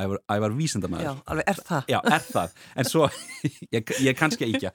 ævar, 0.00 0.22
ævar 0.36 0.56
vísindamæður 0.56 1.06
Já, 1.06 1.12
alveg 1.32 1.50
er 1.52 1.60
það. 1.70 1.90
Já, 1.92 1.98
er 2.16 2.24
það, 2.26 2.54
en 2.76 2.90
svo 2.90 3.10
ég, 3.76 3.92
ég 4.06 4.18
kannski 4.18 4.48
ekki 4.48 4.72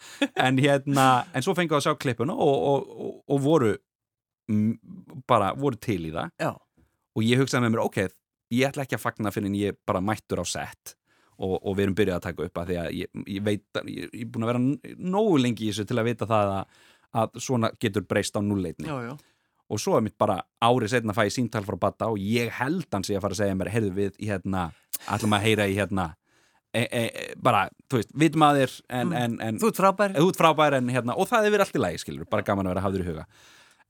en 0.48 0.62
hérna, 0.62 1.08
en 1.34 1.46
svo 1.46 1.56
fengið 1.58 1.80
að 1.80 1.88
sjá 1.88 1.98
klippuna 2.02 2.36
og, 2.36 2.68
og, 2.72 2.94
og, 3.08 3.18
og 3.36 3.42
voru 3.44 3.74
m, 4.52 4.76
bara, 5.28 5.54
voru 5.58 5.80
til 5.82 6.02
í 6.10 6.14
það. 6.14 6.36
Já, 6.42 6.54
og 7.16 7.24
ég 7.26 7.42
hugsaði 7.42 7.66
með 7.66 7.76
mér, 7.76 7.84
ok, 7.86 8.00
ég 8.56 8.70
ætla 8.70 8.86
ekki 8.86 8.98
að 8.98 9.04
fagna 9.06 9.34
fyrir 9.34 9.50
en 9.50 9.58
ég 9.60 9.78
bara 9.88 10.04
mættur 10.04 10.44
á 10.44 10.46
sett 10.48 10.96
og, 11.36 11.56
og 11.58 11.76
við 11.76 11.88
erum 11.88 11.98
byrjað 11.98 12.20
að 12.20 12.26
taka 12.30 12.48
upp 12.48 12.60
að 12.62 12.72
því 12.72 12.78
að 12.82 12.90
ég, 13.00 13.22
ég 13.36 13.46
veit, 13.46 13.64
ég, 13.92 14.12
er 14.12 14.28
búin 14.32 14.46
að 14.46 14.52
vera 14.54 14.98
nógu 15.16 15.40
lengi 15.42 15.68
í 15.68 15.72
þessu 15.72 15.88
til 15.90 16.00
að 16.00 16.10
vita 16.10 16.28
það 16.30 16.54
að, 16.56 16.84
að 17.22 17.40
svona 17.48 17.72
getur 17.82 18.06
breyst 18.08 18.38
á 18.38 18.42
núleitni 18.44 18.88
já, 18.88 18.96
já. 19.10 19.14
Og 19.70 19.80
svo 19.82 19.96
er 19.98 20.04
mitt 20.06 20.18
bara 20.22 20.40
árið 20.64 20.92
setna 20.94 21.14
að 21.14 21.18
fæ 21.20 21.24
ég 21.30 21.34
síntal 21.36 21.64
frá 21.66 21.78
Batta 21.80 22.10
og 22.12 22.20
ég 22.22 22.52
held 22.60 22.86
hans 22.94 23.10
ég 23.10 23.18
að 23.18 23.26
fara 23.26 23.34
að 23.38 23.42
segja 23.44 23.56
mér, 23.58 23.72
heyrðu 23.74 23.94
við 23.98 24.20
í 24.22 24.30
hérna, 24.30 24.68
ætlum 25.10 25.34
að 25.38 25.46
heyra 25.48 25.66
í 25.72 25.76
hérna 25.80 26.06
e, 26.76 26.84
e, 26.86 27.04
bara, 27.42 27.64
þú 27.90 27.98
veist, 28.02 28.12
vitum 28.20 28.44
að 28.46 28.60
þér 28.62 28.74
en, 28.90 29.08
Mm. 29.08 29.14
en, 29.24 29.38
en 29.42 29.60
Þú 29.60 29.68
ert 29.72 29.80
frábær. 29.82 30.14
þú 30.18 30.28
ert 30.30 30.38
frábær 30.42 30.74
en 30.78 30.90
hérna, 30.94 31.16
og 31.18 31.28
það 31.32 31.46
er 31.48 31.52
verið 31.56 31.66
allt 31.66 31.76
í 31.80 31.82
lagi 31.82 31.98
skilur, 32.04 32.28
bara 32.30 32.44
gaman 32.44 32.68
að 32.68 32.74
vera 32.76 32.84
hafður 32.86 33.06
í 33.06 33.08
huga 33.10 33.26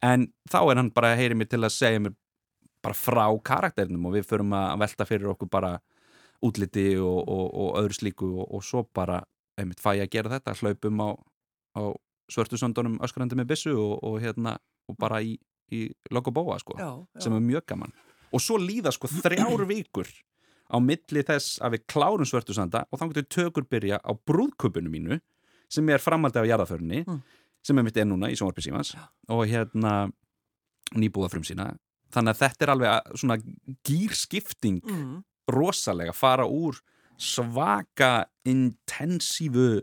en 0.04 0.28
þá 0.52 0.60
er 0.72 0.76
hann 0.78 0.92
bara 0.94 1.12
að 1.14 1.18
heyri 1.24 1.36
mér 1.40 1.50
til 1.50 1.64
að 1.66 1.74
segja 1.76 2.00
mér 2.06 2.14
bara 2.86 2.94
frá 2.94 3.26
karakternum 3.44 4.06
og 4.06 4.14
við 4.14 4.28
förum 4.30 4.54
að 4.54 4.80
velta 4.84 5.06
fyrir 5.10 5.32
okkur 5.34 5.50
bara 5.50 5.80
útliti 6.46 6.92
og, 7.02 7.24
og, 7.28 7.46
og 7.56 7.78
öðru 7.82 7.96
slíku 7.98 8.28
og, 8.38 8.48
og 8.54 8.64
svo 8.64 8.84
bara, 8.94 9.24
einmitt, 9.58 9.80
fæ 9.82 9.96
ég 9.98 10.06
að 10.06 10.12
gera 10.14 10.34
þetta 10.36 10.54
hlaupum 10.60 11.02
á, 11.02 11.10
á 11.80 11.82
svörtusöndunum 12.32 13.00
öskrandi 13.06 13.38
með 13.40 13.50
byssu 13.54 13.74
og, 13.74 14.04
og 14.06 14.20
hérna 14.22 14.58
og 14.90 14.98
bara 15.02 15.22
í, 15.26 15.38
í 15.74 15.90
Logobóa 16.12 16.60
sko, 16.60 16.76
Já, 16.78 16.92
sem 17.20 17.34
já. 17.34 17.38
er 17.38 17.42
mjög 17.42 17.66
gaman 17.72 17.94
og 18.34 18.42
svo 18.42 18.58
líða 18.60 18.92
sko 18.94 19.08
þrjár 19.08 19.66
vikur 19.72 20.08
á 20.70 20.78
milli 20.82 21.22
þess 21.24 21.60
að 21.62 21.76
við 21.78 21.86
klárum 21.94 22.26
svörtusanda 22.26 22.86
og 22.92 23.00
þá 23.00 23.06
getur 23.14 23.28
tökur 23.38 23.66
byrja 23.70 24.00
á 24.02 24.12
brúðköpunum 24.14 24.92
mínu 24.92 25.20
sem 25.70 25.88
er 25.90 26.02
framaldi 26.02 26.40
af 26.42 26.46
jarðaförunni 26.50 27.04
Mm. 27.06 27.22
sem 27.66 27.78
er 27.78 27.84
mitt 27.84 27.98
er 27.98 28.06
núna 28.06 28.30
í 28.30 28.36
sjónvarpi 28.38 28.62
símans 28.62 28.96
og 29.30 29.46
hérna 29.50 30.12
nýbúða 30.94 31.30
frum 31.34 31.44
sína 31.44 31.72
þannig 32.14 32.36
að 32.36 32.42
þetta 32.44 32.66
er 32.68 32.72
alveg 32.76 33.16
svona 33.18 33.38
gýrskipting 33.88 34.82
Mm. 34.86 35.24
rosalega 35.50 36.14
fara 36.14 36.46
úr 36.46 36.78
svaka 37.18 38.26
intensífu 38.46 39.82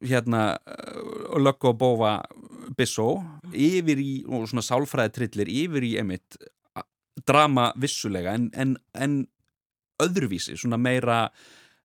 hérna 0.00 0.58
lögg 1.40 1.66
og 1.68 1.76
bófa 1.80 2.14
bissó 2.78 3.20
yfir 3.52 4.00
í 4.00 4.12
og 4.28 4.48
svona 4.48 4.64
sálfræði 4.64 5.14
trillir 5.16 5.52
yfir 5.52 5.86
í 5.86 5.92
emitt 6.00 6.38
drama 7.26 7.70
vissulega 7.80 8.34
en, 8.36 8.48
en, 8.54 8.76
en 8.94 9.20
öðruvísi, 10.00 10.56
svona 10.56 10.78
meira 10.80 11.26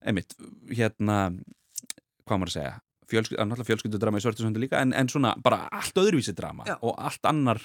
emitt, 0.06 0.36
hérna 0.70 1.30
hvað 2.26 2.38
maður 2.40 2.52
að 2.52 2.58
segja 2.58 2.74
Fjölsky, 3.06 3.36
fjölskyldudrama 3.38 4.18
í 4.18 4.22
svörtusöndu 4.24 4.58
líka 4.58 4.80
en, 4.82 4.90
en 4.90 5.06
svona 5.06 5.36
bara 5.38 5.68
allt 5.70 5.94
öðruvísi 6.00 6.32
drama 6.34 6.64
Já. 6.66 6.74
og 6.80 6.96
allt 6.98 7.28
annar 7.30 7.60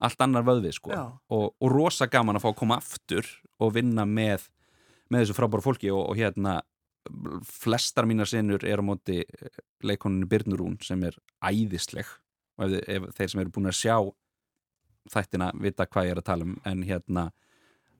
allt 0.00 0.22
annar 0.24 0.46
vöðvi 0.46 0.72
sko 0.72 0.94
og, 0.94 1.50
og 1.52 1.68
rosa 1.68 2.08
gaman 2.08 2.38
að 2.38 2.46
fá 2.46 2.48
að 2.54 2.60
koma 2.62 2.78
aftur 2.80 3.28
og 3.60 3.74
vinna 3.76 4.06
með 4.08 4.46
með 5.12 5.26
þessu 5.26 5.36
frábæra 5.36 5.66
fólki 5.66 5.92
og, 5.92 6.00
og 6.08 6.16
hérna 6.16 6.60
flestar 7.46 8.06
mínar 8.08 8.28
senur 8.28 8.64
er 8.66 8.82
á 8.82 8.84
móti 8.84 9.22
leikoninu 9.84 10.28
Byrnurún 10.28 10.78
sem 10.84 11.02
er 11.08 11.16
æðisleg 11.40 12.08
og 12.60 12.74
ef, 12.76 12.88
ef 12.88 13.06
þeir 13.16 13.32
sem 13.32 13.42
eru 13.42 13.54
búin 13.54 13.70
að 13.70 13.78
sjá 13.80 13.96
þættina 15.10 15.50
vita 15.60 15.86
hvað 15.88 16.10
ég 16.10 16.14
er 16.14 16.20
að 16.20 16.28
tala 16.28 16.48
um 16.48 16.58
en 16.68 16.82
hérna 16.86 17.30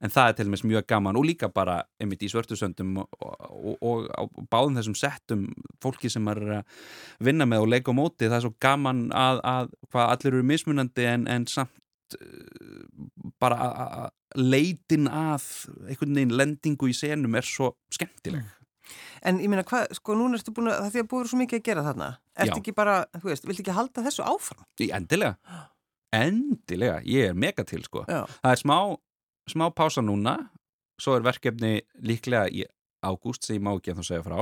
en 0.00 0.12
það 0.12 0.30
er 0.30 0.36
til 0.36 0.46
dæmis 0.48 0.64
mjög 0.64 0.86
gaman 0.88 1.18
og 1.20 1.26
líka 1.28 1.50
bara 1.52 1.80
einmitt 2.00 2.22
í 2.24 2.30
svörtusöndum 2.32 3.02
og, 3.02 3.08
og, 3.20 3.74
og 3.84 4.06
á 4.08 4.22
báðum 4.52 4.78
þessum 4.78 4.96
settum 4.96 5.48
fólki 5.82 6.10
sem 6.12 6.28
er 6.32 6.40
að 6.60 6.78
vinna 7.28 7.48
með 7.48 7.66
og 7.66 7.72
leika 7.74 7.92
á 7.92 7.98
móti, 7.98 8.28
það 8.28 8.38
er 8.38 8.46
svo 8.46 8.54
gaman 8.64 9.02
að, 9.16 9.42
að 9.44 9.74
hvað 9.90 10.14
allir 10.14 10.38
eru 10.38 10.48
mismunandi 10.52 11.08
en, 11.10 11.26
en 11.28 11.46
samt 11.50 12.16
uh, 12.16 12.80
bara 13.40 13.60
að 13.60 14.08
leitin 14.40 15.08
að 15.10 15.44
einhvern 15.88 16.16
veginn 16.16 16.36
lendingu 16.38 16.88
í 16.88 16.96
senum 16.96 17.36
er 17.36 17.46
svo 17.46 17.74
skemmtileg 17.92 18.44
mm. 18.44 18.59
En 19.26 19.40
ég 19.42 19.50
meina, 19.52 19.64
hvað, 19.68 19.90
sko, 19.98 20.14
núna 20.16 20.38
ertu 20.38 20.52
búin 20.56 20.70
að, 20.72 20.78
það 20.86 20.94
því 20.94 21.02
að 21.04 21.08
búið 21.12 21.28
svo 21.32 21.38
mikið 21.42 21.58
að 21.60 21.66
gera 21.68 21.84
þarna, 21.84 22.08
ertu 22.40 22.56
ekki 22.62 22.74
bara, 22.76 22.94
þú 23.18 23.28
veist, 23.28 23.46
viltu 23.48 23.64
ekki 23.64 23.74
halda 23.76 24.04
þessu 24.06 24.24
áfram? 24.24 24.64
Endilega, 24.96 25.34
endilega, 26.16 27.00
ég 27.04 27.30
er 27.30 27.36
mega 27.36 27.64
til, 27.68 27.82
sko. 27.86 28.04
Já. 28.08 28.22
Það 28.40 28.54
er 28.56 28.62
smá, 28.62 28.76
smá 29.52 29.66
pása 29.76 30.04
núna, 30.04 30.36
svo 31.00 31.16
er 31.18 31.26
verkefni 31.26 31.74
líklega 32.04 32.46
í 32.48 32.64
ágúst 33.04 33.44
sem 33.46 33.56
ég 33.58 33.64
má 33.64 33.74
ekki 33.76 33.92
að 33.94 34.00
þú 34.00 34.06
segja 34.08 34.24
frá, 34.24 34.40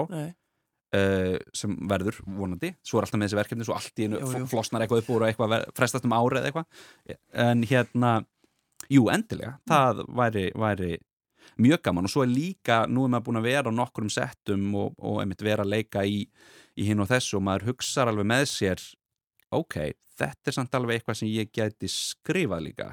uh, 0.98 1.36
sem 1.54 1.74
verður 1.90 2.22
vonandi, 2.38 2.72
svo 2.86 2.98
er 2.98 3.06
alltaf 3.06 3.18
með 3.20 3.28
þessi 3.28 3.40
verkefni, 3.42 3.66
svo 3.68 3.76
allt 3.76 3.98
í 4.02 4.06
einu 4.08 4.46
flosnar 4.50 4.82
eitthvað 4.86 5.02
upp 5.04 5.12
úr 5.14 5.26
og 5.26 5.28
eitthvað 5.32 5.68
frestast 5.78 6.06
um 6.08 6.14
árið 6.16 6.48
eitthvað, 6.48 6.66
en 7.44 7.62
hérna, 7.70 8.14
jú, 8.90 9.04
endilega, 9.12 9.58
það 9.68 10.04
væri, 10.22 10.46
væri 10.58 10.94
mjög 11.56 11.82
gaman 11.82 12.04
og 12.04 12.12
svo 12.12 12.22
er 12.24 12.32
líka, 12.32 12.84
nú 12.86 13.06
er 13.06 13.14
maður 13.14 13.26
búin 13.28 13.40
að 13.40 13.48
vera 13.48 13.72
á 13.72 13.78
nokkrum 13.78 14.10
settum 14.12 14.70
og, 14.74 14.94
og 14.98 15.22
einmitt 15.22 15.42
vera 15.42 15.64
að 15.66 15.72
leika 15.74 16.04
í, 16.04 16.24
í 16.76 16.88
hinn 16.88 17.00
og 17.00 17.10
þessu 17.10 17.38
og 17.40 17.46
maður 17.48 17.72
hugsaður 17.72 18.12
alveg 18.12 18.30
með 18.34 18.48
sér 18.52 18.84
ok, 19.54 19.78
þetta 20.18 20.50
er 20.50 20.56
samt 20.56 20.74
alveg 20.76 20.98
eitthvað 20.98 21.22
sem 21.22 21.30
ég 21.32 21.52
geti 21.54 21.90
skrifað 21.92 22.66
líka 22.66 22.90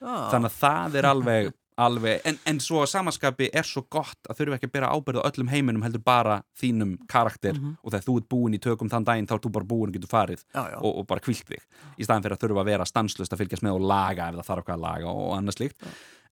oh. 0.00 0.28
þannig 0.30 0.50
að 0.50 0.58
það 0.58 0.98
er 1.00 1.08
alveg, 1.10 1.50
alveg 1.86 2.26
en, 2.28 2.38
en 2.52 2.60
svo 2.62 2.82
samanskapi 2.88 3.50
er 3.56 3.66
svo 3.66 3.82
gott 3.92 4.30
að 4.30 4.40
þurfu 4.40 4.56
ekki 4.58 4.70
að 4.70 4.74
bera 4.76 4.92
ábyrða 4.94 5.26
öllum 5.30 5.52
heiminum 5.52 5.84
heldur 5.86 6.04
bara 6.04 6.40
þínum 6.60 6.96
karakter 7.10 7.56
mm 7.56 7.62
-hmm. 7.62 7.76
og 7.82 7.94
þegar 7.94 8.06
þú 8.08 8.16
ert 8.20 8.30
búin 8.34 8.58
í 8.58 8.62
tökum 8.62 8.92
þann 8.92 9.08
daginn 9.08 9.30
þá 9.30 9.36
er 9.38 9.44
þú 9.46 9.54
bara 9.58 9.70
búin 9.72 9.88
og 9.88 9.96
getur 9.96 10.12
farið 10.12 10.44
já, 10.44 10.62
já. 10.70 10.78
Og, 10.80 10.98
og 10.98 11.06
bara 11.06 11.24
kvilt 11.24 11.46
þig 11.48 11.62
í 11.96 12.04
staðan 12.04 12.26
fyrir 12.26 12.36
að 12.36 12.44
þurfa 12.44 12.60
að 12.60 12.72
vera 12.72 12.90
stanslust 12.92 13.32
að 13.32 13.42
fylgjast 13.44 13.66
með 13.66 13.78
og 13.78 13.88
laga 13.92 14.28
ef 14.28 14.34
það 14.40 14.50
þarf 14.50 14.64
okkar 14.64 14.78
að 14.78 14.86
laga 14.86 15.14
og 15.14 15.32
annað 15.38 15.58
slíkt 15.58 15.88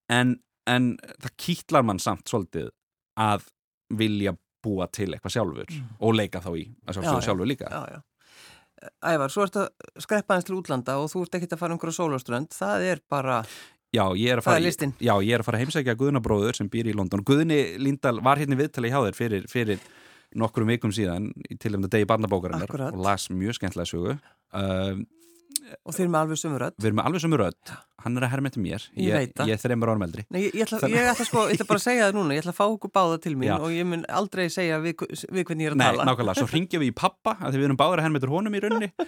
en 0.08 0.38
en 0.68 0.92
það 1.22 1.32
kýtlar 1.44 1.86
mann 1.86 2.02
samt 2.02 2.28
svolítið 2.30 2.70
að 3.18 3.48
vilja 3.98 4.34
búa 4.64 4.88
til 4.92 5.10
eitthvað 5.14 5.34
sjálfur 5.36 5.72
mm. 5.72 5.96
og 6.04 6.14
leika 6.18 6.42
þá 6.44 6.50
í 6.58 6.66
að 6.84 6.98
sjálfur, 6.98 7.24
sjálfur 7.24 7.48
líka. 7.48 7.70
Já, 7.72 7.96
já. 7.96 8.04
Ævar, 9.02 9.32
svo 9.34 9.42
ert 9.42 9.56
að 9.58 9.88
skreppa 10.04 10.36
hans 10.36 10.46
til 10.46 10.54
útlanda 10.58 11.00
og 11.02 11.08
þú 11.10 11.24
ert 11.24 11.36
ekki 11.38 11.48
að 11.50 11.60
fara 11.60 11.74
um 11.74 11.78
einhverju 11.78 11.96
sólaströnd, 11.96 12.52
það 12.54 12.86
er 12.92 13.02
bara 13.10 13.40
Já, 13.88 14.02
ég 14.20 14.34
er 14.34 14.42
að 14.42 14.44
fara, 14.44 14.70
já, 15.00 15.14
ég 15.24 15.30
er 15.32 15.40
að 15.40 15.46
fara 15.46 15.58
heimsækja 15.62 15.94
Guðnabróður 15.96 16.58
sem 16.58 16.68
býr 16.68 16.90
í 16.90 16.92
London. 16.92 17.22
Guðni 17.24 17.56
Lindahl 17.80 18.18
var 18.24 18.36
hérna 18.36 18.58
viðtali 18.58 18.90
hjá 18.92 18.98
þér 19.00 19.16
fyrir, 19.16 19.46
fyrir 19.48 19.86
nokkrum 20.36 20.68
vikum 20.68 20.92
síðan 20.92 21.30
til 21.56 21.72
um 21.72 21.86
þetta 21.86 21.96
degi 21.96 22.08
barnabókarinnar 22.10 22.74
og 22.90 22.98
las 23.00 23.30
mjög 23.32 23.56
skemmtilega 23.56 23.88
sögu. 23.88 24.18
Uh, 24.52 25.00
Og 25.84 25.92
þeir 25.94 26.04
eru 26.06 26.12
með 26.14 26.22
alveg 26.24 26.38
sömur 26.40 26.60
rödd? 26.64 26.76
Við 26.78 26.86
erum 26.88 26.98
með 27.00 27.06
alveg 27.08 27.20
sömur 27.24 27.40
rödd. 27.42 27.64
Hann 27.98 28.14
er 28.14 28.22
að 28.24 28.30
herra 28.32 28.42
með 28.44 28.52
til 28.54 28.62
mér. 28.62 28.82
Ég, 28.94 29.10
ég 29.10 29.14
Ég 29.48 29.54
er 29.56 29.60
þreymur 29.62 29.90
árum 29.90 30.04
eldri. 30.06 30.22
Nei, 30.30 30.40
ég, 30.44 30.52
ég, 30.54 30.62
ætla, 30.68 30.78
ég 30.92 31.02
ætla 31.10 31.24
sko, 31.26 31.40
ég 31.50 31.56
ætla 31.58 31.66
bara 31.68 31.80
að 31.80 31.84
segja 31.84 32.02
það 32.06 32.14
núna. 32.18 32.34
Ég 32.36 32.40
ætla 32.44 32.52
að 32.54 32.58
fá 32.60 32.66
okkur 32.68 32.90
báða 32.94 33.16
til 33.24 33.34
mín 33.34 33.48
Já. 33.48 33.56
Og 33.58 33.70
ég 33.74 33.84
mun 33.90 34.04
aldrei 34.20 34.46
segja 34.54 34.76
við, 34.84 34.92
við 35.34 35.42
hvernig 35.48 35.64
ég 35.66 35.70
er 35.72 35.74
að 35.74 35.80
Nei, 35.80 35.88
tala. 35.88 36.02
Nei, 36.04 36.08
nákvæmlega. 36.12 36.38
Svo 36.38 36.48
ringjum 36.52 36.80
við 36.84 36.90
í 36.92 36.94
pappa 37.00 37.32
Þegar 37.40 37.58
við 37.58 37.66
erum 37.68 37.80
báður 37.80 37.98
að 37.98 38.04
herra 38.06 38.14
með 38.14 38.22
til 38.24 38.32
honum 38.36 38.54
í 38.54 38.60
rauninni. 38.64 38.88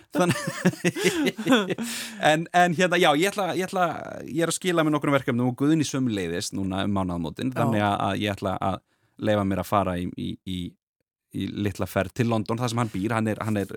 En, 2.31 2.41
en 2.53 2.75
hérna, 2.77 2.97
já 3.01 3.11
Ég 3.17 3.31
ætla, 3.31 3.47
ætla 3.55 3.85
Ég 4.27 4.43
er 4.45 4.51
að 4.51 4.57
skila 4.59 4.83
með 4.85 4.93
nokkrum 4.97 5.15
verkefnum 5.15 5.53
Og 5.53 5.57
Guðni 5.61 5.87
sömleiðist 5.87 6.53
núna 6.59 6.83
um 6.89 6.93
mánaðamótin. 6.99 7.55
Þannig 7.55 7.83
að 7.87 8.19
ég 8.25 8.31
ætla 8.35 8.53
að 8.59 8.77
leifa 9.21 9.45
mér 9.47 9.61
að 9.63 9.69
fara 9.71 9.95
í, 10.01 10.05
í, 10.19 10.35
í 10.51 10.59
í 11.31 11.47
litla 11.63 11.87
ferð 11.87 12.11
til 12.19 12.27
London, 12.31 12.59
það 12.59 12.71
sem 12.73 12.81
hann 12.83 12.91
býr. 12.91 13.13
Hann 13.15 13.29
er, 13.31 13.39
hann 13.47 13.59
er 13.61 13.69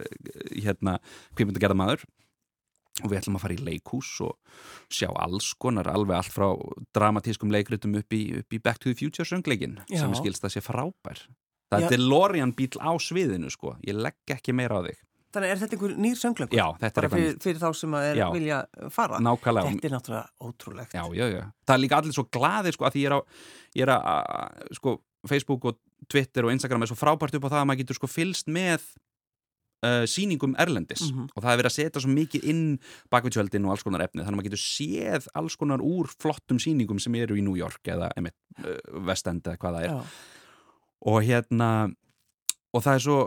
hérna, 0.58 0.96
og 3.02 3.10
við 3.10 3.20
ætlum 3.20 3.38
að 3.40 3.46
fara 3.46 3.56
í 3.56 3.64
leikhús 3.66 4.10
og 4.28 4.36
sjá 4.94 5.08
alls 5.10 5.54
konar, 5.58 5.90
alveg 5.90 6.20
allt 6.20 6.34
frá 6.34 6.50
dramatískum 6.94 7.54
leikritum 7.54 7.96
upp 7.98 8.14
í, 8.14 8.22
upp 8.44 8.54
í 8.54 8.60
Back 8.62 8.84
to 8.84 8.92
the 8.92 8.98
Future 9.00 9.26
söngleikin 9.26 9.80
Já. 9.90 10.04
sem 10.04 10.14
skilst 10.20 10.46
að 10.46 10.58
sé 10.58 10.62
frábær. 10.66 11.24
Það 11.74 11.82
Já. 11.82 11.88
er 11.88 11.96
DeLorean 11.96 12.54
bíl 12.54 12.70
á 12.78 12.92
sviðinu 13.02 13.50
sko. 13.54 13.74
Ég 13.88 13.98
legg 13.98 14.36
ekki 14.36 14.54
meira 14.54 14.78
á 14.78 14.82
þig. 14.86 15.02
Þannig 15.34 15.50
er 15.50 15.62
þetta 15.64 15.74
einhver 15.74 15.94
nýr 15.98 16.18
söngleikur? 16.20 16.58
Já, 16.60 16.68
þetta 16.84 17.00
er 17.00 17.08
eitthvað 17.08 17.24
nýr 17.24 17.40
fyrir 17.42 17.62
þá 17.64 17.70
sem 17.80 17.96
að 17.98 18.04
er, 18.12 18.20
vilja 18.36 18.60
fara? 18.94 19.22
Nákvæmlega. 19.26 19.72
Þetta 19.72 19.90
er 19.90 19.96
náttúrulega 19.96 20.46
ótrúlegt. 20.46 20.94
Já, 20.94 21.04
já, 21.18 21.26
já, 21.32 21.42
það 21.66 21.74
er 21.74 21.82
líka 21.82 21.98
allir 21.98 22.14
svo 22.14 22.26
glaðir 22.38 22.78
sko 22.78 22.86
að 22.86 22.94
því 22.94 23.06
ég 23.08 23.88
er 23.88 23.90
á, 23.90 24.00
er 24.70 24.78
sko 24.78 24.94
Facebook 25.26 25.66
og 25.72 25.80
Twitter 26.12 26.46
og 26.46 26.54
Instagram 26.54 26.86
er 26.86 26.92
svo 26.92 27.00
frábært 27.00 27.34
upp 27.40 27.48
á 27.50 27.54
það 27.56 27.64
að 27.64 27.68
maður 27.72 27.82
getur 27.82 27.98
sko 27.98 28.12
fylst 28.12 28.52
með 28.52 28.86
uh, 29.84 30.04
síningum 30.10 30.56
Erlendis 30.60 31.02
mm 31.06 31.18
-hmm. 31.18 31.28
og 31.36 31.44
það 31.44 31.52
er 31.52 31.60
verið 31.62 31.72
að 31.72 31.78
setja 31.78 32.02
svo 32.02 32.12
mikið 32.12 32.48
inn 32.52 32.64
bakvitsveldin 33.12 33.66
og 33.66 33.72
alls 33.72 33.84
konar 33.84 34.06
efni 34.06 34.24
þannig 34.24 34.34
að 34.34 34.40
maður 34.40 34.50
getur 34.50 34.64
séð 34.64 35.28
alls 35.34 35.56
konar 35.56 35.82
úr 35.82 36.08
flottum 36.20 36.60
síningum 36.60 37.00
sem 37.00 37.16
eru 37.16 37.38
í 37.38 37.44
New 37.44 37.58
York 37.58 37.88
eða 37.88 38.12
einmitt, 38.16 38.38
uh, 38.64 39.06
West 39.08 39.28
End 39.28 39.48
eða 39.48 39.58
hvað 39.58 39.76
það 39.76 39.84
er 39.84 39.90
Já. 39.90 40.02
og 41.02 41.24
hérna 41.24 41.70
og 42.74 42.84
það 42.84 42.94
er 42.94 43.00
svo 43.00 43.20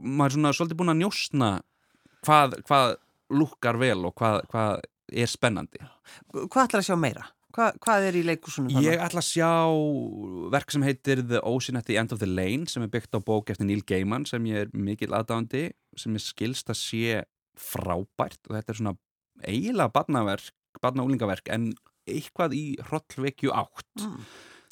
maður 0.00 0.30
er 0.30 0.34
svona 0.34 0.52
svolítið 0.52 0.76
búin 0.76 0.92
að 0.94 1.00
njóstna 1.02 1.62
hvað, 2.24 2.58
hvað 2.66 2.96
lukkar 3.30 3.78
vel 3.78 4.04
og 4.04 4.14
hvað, 4.14 4.42
hvað 4.50 4.80
er 5.12 5.30
spennandi 5.30 5.80
Hvað 6.34 6.66
ætlar 6.66 6.82
að 6.82 6.88
sjá 6.88 6.96
meira? 7.00 7.24
Hva, 7.54 7.68
hvað 7.84 8.08
er 8.08 8.18
í 8.18 8.24
leikusunum? 8.26 8.72
Ég 8.82 8.98
ætla 8.98 9.22
að 9.22 9.28
sjá 9.28 9.50
verk 10.54 10.74
sem 10.74 10.84
heitir 10.86 11.22
The 11.22 11.42
Ocean 11.46 11.78
at 11.78 11.86
the 11.86 11.98
End 12.00 12.14
of 12.14 12.22
the 12.22 12.28
Lane 12.28 12.66
sem 12.70 12.82
er 12.82 12.90
byggt 12.90 13.14
á 13.14 13.20
bók 13.22 13.52
eftir 13.52 13.68
Neil 13.68 13.84
Gaiman 13.86 14.26
sem 14.26 14.46
ég 14.50 14.66
er 14.66 14.72
mikil 14.74 15.14
aðdándi 15.14 15.68
sem 15.98 16.16
er 16.18 16.24
skilst 16.24 16.72
að 16.72 16.80
sé 16.80 17.20
frábært. 17.54 18.40
Og 18.48 18.56
þetta 18.56 18.74
er 18.74 18.80
svona 18.80 18.96
eiginlega 19.46 19.94
barnaverk, 19.94 20.50
barnaúlingaverk 20.82 21.52
en 21.54 21.70
eitthvað 22.10 22.58
í 22.58 22.64
hrollvekju 22.88 23.54
átt. 23.54 24.02
Mm 24.02 24.26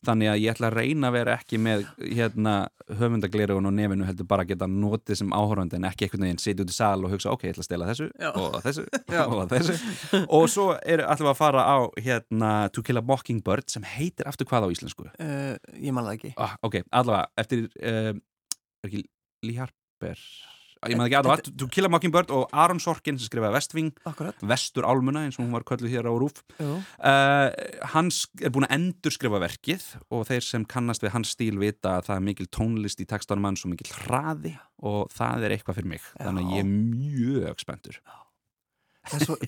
þannig 0.06 0.30
að 0.32 0.40
ég 0.42 0.52
ætla 0.52 0.68
að 0.68 0.76
reyna 0.78 1.08
að 1.08 1.16
vera 1.16 1.34
ekki 1.38 1.58
með 1.62 1.84
hérna, 2.00 2.54
höfundaglerugun 3.00 3.68
og 3.70 3.74
nefinu 3.76 4.06
heldur 4.08 4.28
bara 4.28 4.44
að 4.44 4.52
geta 4.52 4.68
notið 4.70 5.20
sem 5.22 5.34
áhórandi 5.34 5.78
en 5.78 5.86
ekki 5.88 6.06
einhvern 6.06 6.26
veginn 6.26 6.42
sitja 6.42 6.66
út 6.66 6.72
í 6.72 6.76
sal 6.76 7.06
og 7.06 7.14
hugsa 7.14 7.32
ok, 7.32 7.46
ég 7.46 7.54
ætla 7.54 7.64
að 7.64 7.68
stela 7.68 7.90
þessu 7.90 8.08
Já. 8.10 8.30
og 8.32 8.58
þessu 8.64 8.86
og 9.36 9.44
þessu 9.52 9.76
og 10.24 10.46
svo 10.52 10.68
er 10.82 11.04
alltaf 11.06 11.32
að 11.32 11.38
fara 11.38 11.66
á 11.66 11.78
hérna, 12.02 12.52
To 12.74 12.84
Kill 12.86 13.00
a 13.00 13.04
Mockingbird 13.12 13.70
sem 13.72 13.86
heitir 13.86 14.28
aftur 14.30 14.48
hvað 14.50 14.66
á 14.66 14.72
íslensku? 14.74 15.08
Uh, 15.18 15.54
ég 15.78 15.94
manna 15.94 16.16
ekki 16.16 16.34
ah, 16.36 16.56
Ok, 16.66 16.82
allavega, 16.90 17.30
eftir 17.38 17.68
uh, 17.78 18.12
er 18.12 18.90
ekki 18.90 19.06
Lee 19.46 19.58
Harper 19.58 20.18
ég 20.90 20.98
maður 20.98 21.08
ekki 21.08 21.18
aðra, 21.20 21.36
To 21.60 21.68
Kill 21.70 21.86
a 21.86 21.90
Mockingbird 21.92 22.32
og 22.34 22.48
Aron 22.64 22.80
Sorkin 22.82 23.18
sem 23.20 23.28
skrifaði 23.28 23.54
Vestving 23.54 23.90
Vestur 24.50 24.86
Álmuna 24.88 25.24
eins 25.26 25.38
og 25.38 25.44
hún 25.44 25.54
var 25.54 25.66
kölluð 25.68 25.92
hér 25.92 26.08
á 26.10 26.12
Rúf 26.12 26.42
uh, 26.58 27.48
hans 27.94 28.24
er 28.40 28.52
búin 28.54 28.66
að 28.66 28.74
endur 28.78 29.14
skrifa 29.14 29.40
verkið 29.42 29.86
og 30.10 30.26
þeir 30.30 30.46
sem 30.46 30.66
kannast 30.66 31.04
við 31.04 31.14
hans 31.14 31.34
stíl 31.36 31.54
vita 31.60 31.98
að 31.98 32.10
það 32.10 32.18
er 32.18 32.26
mikil 32.30 32.48
tónlist 32.58 33.02
í 33.02 33.08
textanum 33.08 33.46
hans 33.50 33.62
og 33.66 33.72
mikil 33.74 33.88
hraði 34.02 34.56
og 34.82 35.12
það 35.14 35.46
er 35.46 35.56
eitthvað 35.56 35.78
fyrir 35.78 35.92
mig. 35.94 36.02
Já. 36.02 36.26
þannig 36.26 36.44
að 36.44 36.56
ég 36.56 36.64
er 36.64 36.72
mjög 36.72 37.62
spenntur. 37.62 38.02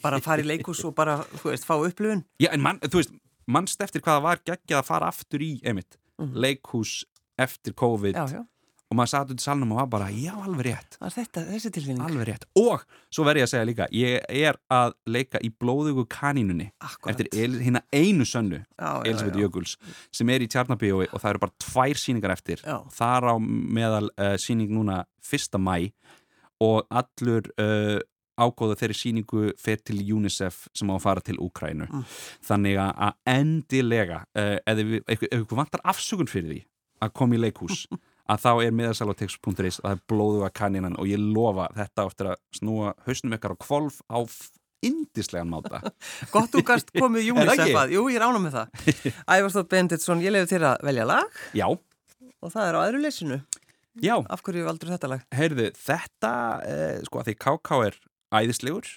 Bara 0.03 0.23
fara 0.23 0.43
í 0.43 0.47
leikus 0.47 0.83
og 0.87 0.95
bara, 0.99 1.21
þú 1.39 1.53
veist, 1.53 1.67
fá 1.67 1.75
upplifun. 1.77 2.25
Já, 2.43 2.51
en 2.55 2.63
mann, 2.63 2.81
þú 2.83 3.01
veist, 3.01 3.13
mannst 3.51 3.83
eftir 3.85 4.03
hvaða 4.03 4.25
var 4.25 4.43
geggjað 4.43 4.81
að 4.81 4.89
fara 4.89 5.11
aftur 5.11 5.45
í, 5.47 5.53
einmitt, 5.67 5.99
mm. 6.23 6.33
leikus 6.47 7.03
eftir 7.39 7.75
COVID? 7.79 8.19
Já, 8.19 8.41
já 8.41 8.43
og 8.95 9.01
maður 9.01 9.11
satt 9.11 9.33
út 9.35 9.43
í 9.43 9.45
salnum 9.45 9.73
og 9.75 9.81
var 9.81 9.89
bara, 9.91 10.09
já, 10.15 10.33
alveg 10.39 10.69
rétt 10.69 10.97
þetta, 11.03 11.43
þessi 11.49 11.73
tilfinning 11.75 12.05
alveg 12.07 12.29
rétt, 12.29 12.47
og 12.61 12.85
svo 13.11 13.27
verður 13.27 13.43
ég 13.43 13.49
að 13.49 13.53
segja 13.53 13.69
líka 13.69 13.89
ég 13.95 14.29
er 14.31 14.59
að 14.73 14.95
leika 15.11 15.43
í 15.43 15.51
blóðugu 15.51 16.07
kanínunni 16.15 16.69
Akkurat. 16.79 17.19
eftir 17.19 17.59
hérna 17.65 17.83
einu 17.91 18.27
sönnu 18.29 18.63
Elisabeth 18.79 19.41
Jökuls 19.43 19.75
sem 20.15 20.31
er 20.31 20.47
í 20.47 20.49
Tjarnabíói 20.51 21.09
og 21.11 21.19
það 21.19 21.31
eru 21.33 21.43
bara 21.43 21.57
tvær 21.67 22.03
síningar 22.05 22.37
eftir 22.37 22.63
já. 22.63 22.79
þar 22.95 23.35
á 23.35 23.37
meðal 23.43 24.13
uh, 24.15 24.35
síning 24.39 24.71
núna 24.71 25.03
fyrsta 25.25 25.59
mæ 25.59 25.91
og 26.63 26.87
allur 26.95 27.51
uh, 27.59 27.99
ágóða 28.39 28.79
þeirri 28.79 28.99
síningu 28.99 29.51
fer 29.59 29.83
til 29.83 29.99
UNICEF 30.15 30.69
sem 30.75 30.91
á 30.91 30.95
að 30.95 31.03
fara 31.03 31.23
til 31.25 31.39
Úkrænu 31.43 31.91
mm. 31.91 32.07
þannig 32.47 32.79
að 32.79 33.21
endilega 33.35 34.23
uh, 34.39 34.59
ef 34.63 35.27
ykkur 35.27 35.59
vantar 35.59 35.83
afsökun 35.83 36.31
fyrir 36.31 36.53
því 36.53 36.65
að 37.05 37.15
koma 37.19 37.37
í 37.37 37.43
leikhús 37.43 37.87
að 38.31 38.45
þá 38.45 38.51
er 38.65 38.77
miðarsalotex.is 38.79 39.81
og 39.81 39.87
það 39.87 39.95
er 39.95 40.03
blóðu 40.11 40.45
að 40.47 40.53
kanninan 40.61 40.99
og 41.01 41.09
ég 41.11 41.21
lofa 41.21 41.69
þetta 41.77 42.07
áttur 42.07 42.31
að 42.33 42.39
snúa 42.57 42.93
hausnum 43.07 43.37
ykkar 43.37 43.57
á 43.57 43.63
kvolf 43.65 44.01
á 44.09 44.19
indislegan 44.85 45.51
máta. 45.53 45.81
Gott 46.35 46.53
þú 46.53 46.65
gast 46.69 46.93
komið 46.95 47.27
Júnisef 47.31 47.77
að 47.81 47.97
Jú, 47.97 48.07
ég 48.13 48.25
ánum 48.25 48.47
með 48.47 48.59
það. 48.59 48.95
Ævarstóð 49.37 49.69
Benditsson, 49.73 50.25
ég 50.25 50.35
lefi 50.35 50.55
þér 50.55 50.71
að 50.73 50.89
velja 50.89 51.07
lag. 51.09 51.45
Já. 51.57 51.69
Og 52.45 52.53
það 52.53 52.69
er 52.69 52.77
á 52.77 52.81
aðru 52.85 53.05
leysinu 53.05 53.41
Já. 54.03 54.17
Af 54.27 54.43
hverju 54.43 54.65
valdur 54.67 54.91
þetta 54.91 55.11
lag? 55.13 55.23
Heyrðu, 55.35 55.69
þetta, 55.79 56.33
eh, 56.67 56.97
sko 57.07 57.21
að 57.21 57.29
því 57.29 57.35
KK 57.45 57.79
er 57.87 57.99
æðislegur 58.35 58.89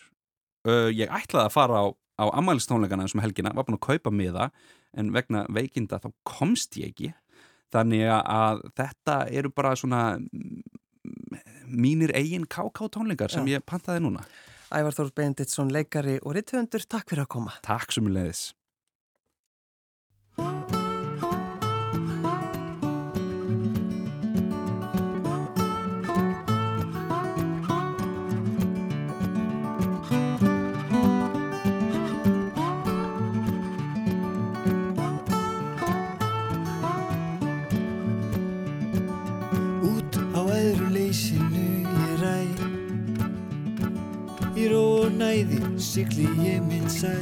uh, 0.66 0.90
Ég 0.90 1.12
ætlaði 1.14 1.44
að 1.44 1.54
fara 1.54 1.84
á, 1.86 1.88
á 2.18 2.26
ammælistónleikana 2.40 3.06
eins 3.06 3.14
og 3.14 3.22
helgina, 3.22 3.54
var 3.54 3.68
búin 3.68 3.78
að 3.78 3.86
kaupa 3.86 4.14
miða 4.14 4.50
en 4.98 5.12
vegna 5.14 5.46
veikinda 5.54 6.00
þá 6.02 6.10
komst 6.26 6.80
ég 6.82 6.90
ekki 6.90 7.12
þannig 7.74 8.06
að 8.12 8.62
þetta 8.78 9.18
eru 9.40 9.52
bara 9.56 9.76
svona 9.80 10.04
mínir 11.68 12.14
eigin 12.16 12.48
KK 12.48 12.92
tónleikar 12.96 13.34
sem 13.34 13.48
Já. 13.48 13.58
ég 13.58 13.66
pantaði 13.68 14.04
núna. 14.06 14.24
Ævar 14.68 14.96
Þór 14.96 15.12
Benditsson, 15.16 15.72
leikari 15.72 16.18
og 16.24 16.36
ritthöndur, 16.36 16.84
takk 16.90 17.08
fyrir 17.12 17.24
að 17.24 17.34
koma. 17.38 17.54
Takk 17.64 17.94
sem 17.96 18.08
við 18.08 18.18
leiðis 18.20 18.48
sigli 45.80 46.28
ég 46.44 46.62
minn 46.68 46.90
sæ. 46.90 47.14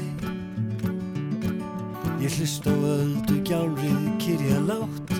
Ég 2.21 2.31
hlust 2.39 2.65
á 2.65 2.73
öldu 2.73 3.41
gjálrið 3.45 4.09
kyrja 4.23 4.59
látt 4.65 5.15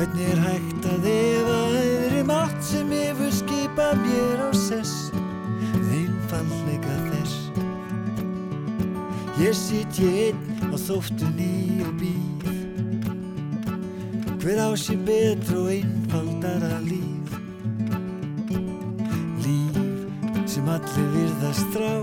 Hvernig 0.00 0.30
er 0.32 0.38
hægt 0.40 0.86
að 0.88 1.06
efa 1.10 1.56
öðri 1.76 2.20
mátt 2.24 2.62
sem 2.64 2.92
yfir 2.96 3.34
skipa 3.36 3.90
mér 4.00 4.40
á 4.40 4.50
sess? 4.56 5.10
Þeimfallega 5.74 6.96
þess. 7.10 7.34
Ég 9.42 9.52
sitt 9.60 10.00
ég 10.00 10.30
einn 10.30 10.72
á 10.72 10.76
þóftunni 10.80 11.84
og 11.84 11.92
býð. 12.00 12.48
Hver 14.40 14.64
á 14.64 14.72
sér 14.72 15.04
betra 15.04 15.66
og 15.66 15.72
einfaldara 15.76 16.78
líf 16.88 17.19
allir 20.68 21.06
virðast 21.14 21.72
þrá 21.74 21.94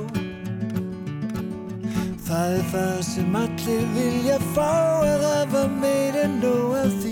Það 2.27 2.55
er 2.57 2.65
það 2.71 2.97
sem 3.07 3.35
allir 3.39 3.85
vilja 3.95 4.37
fá 4.55 4.71
að 5.05 5.23
hafa 5.23 5.63
meir 5.77 6.17
en 6.25 6.39
nóg 6.41 6.73
af 6.81 6.97
því 7.03 7.06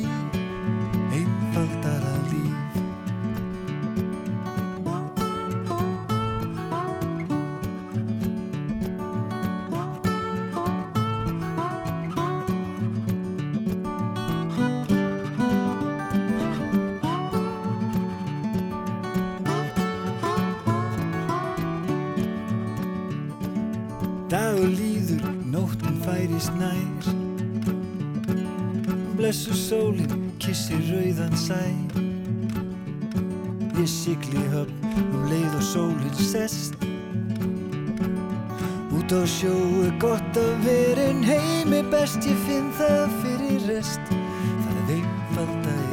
gott 40.16 40.38
að 40.40 40.62
verin 40.64 41.24
heimi 41.28 41.82
best 41.92 42.24
ég 42.30 42.38
finn 42.46 42.70
það 42.78 43.18
fyrir 43.20 43.66
rest. 43.68 44.14
Það 44.14 44.78
er 44.78 44.94
einfald 44.96 45.68
að 45.74 45.85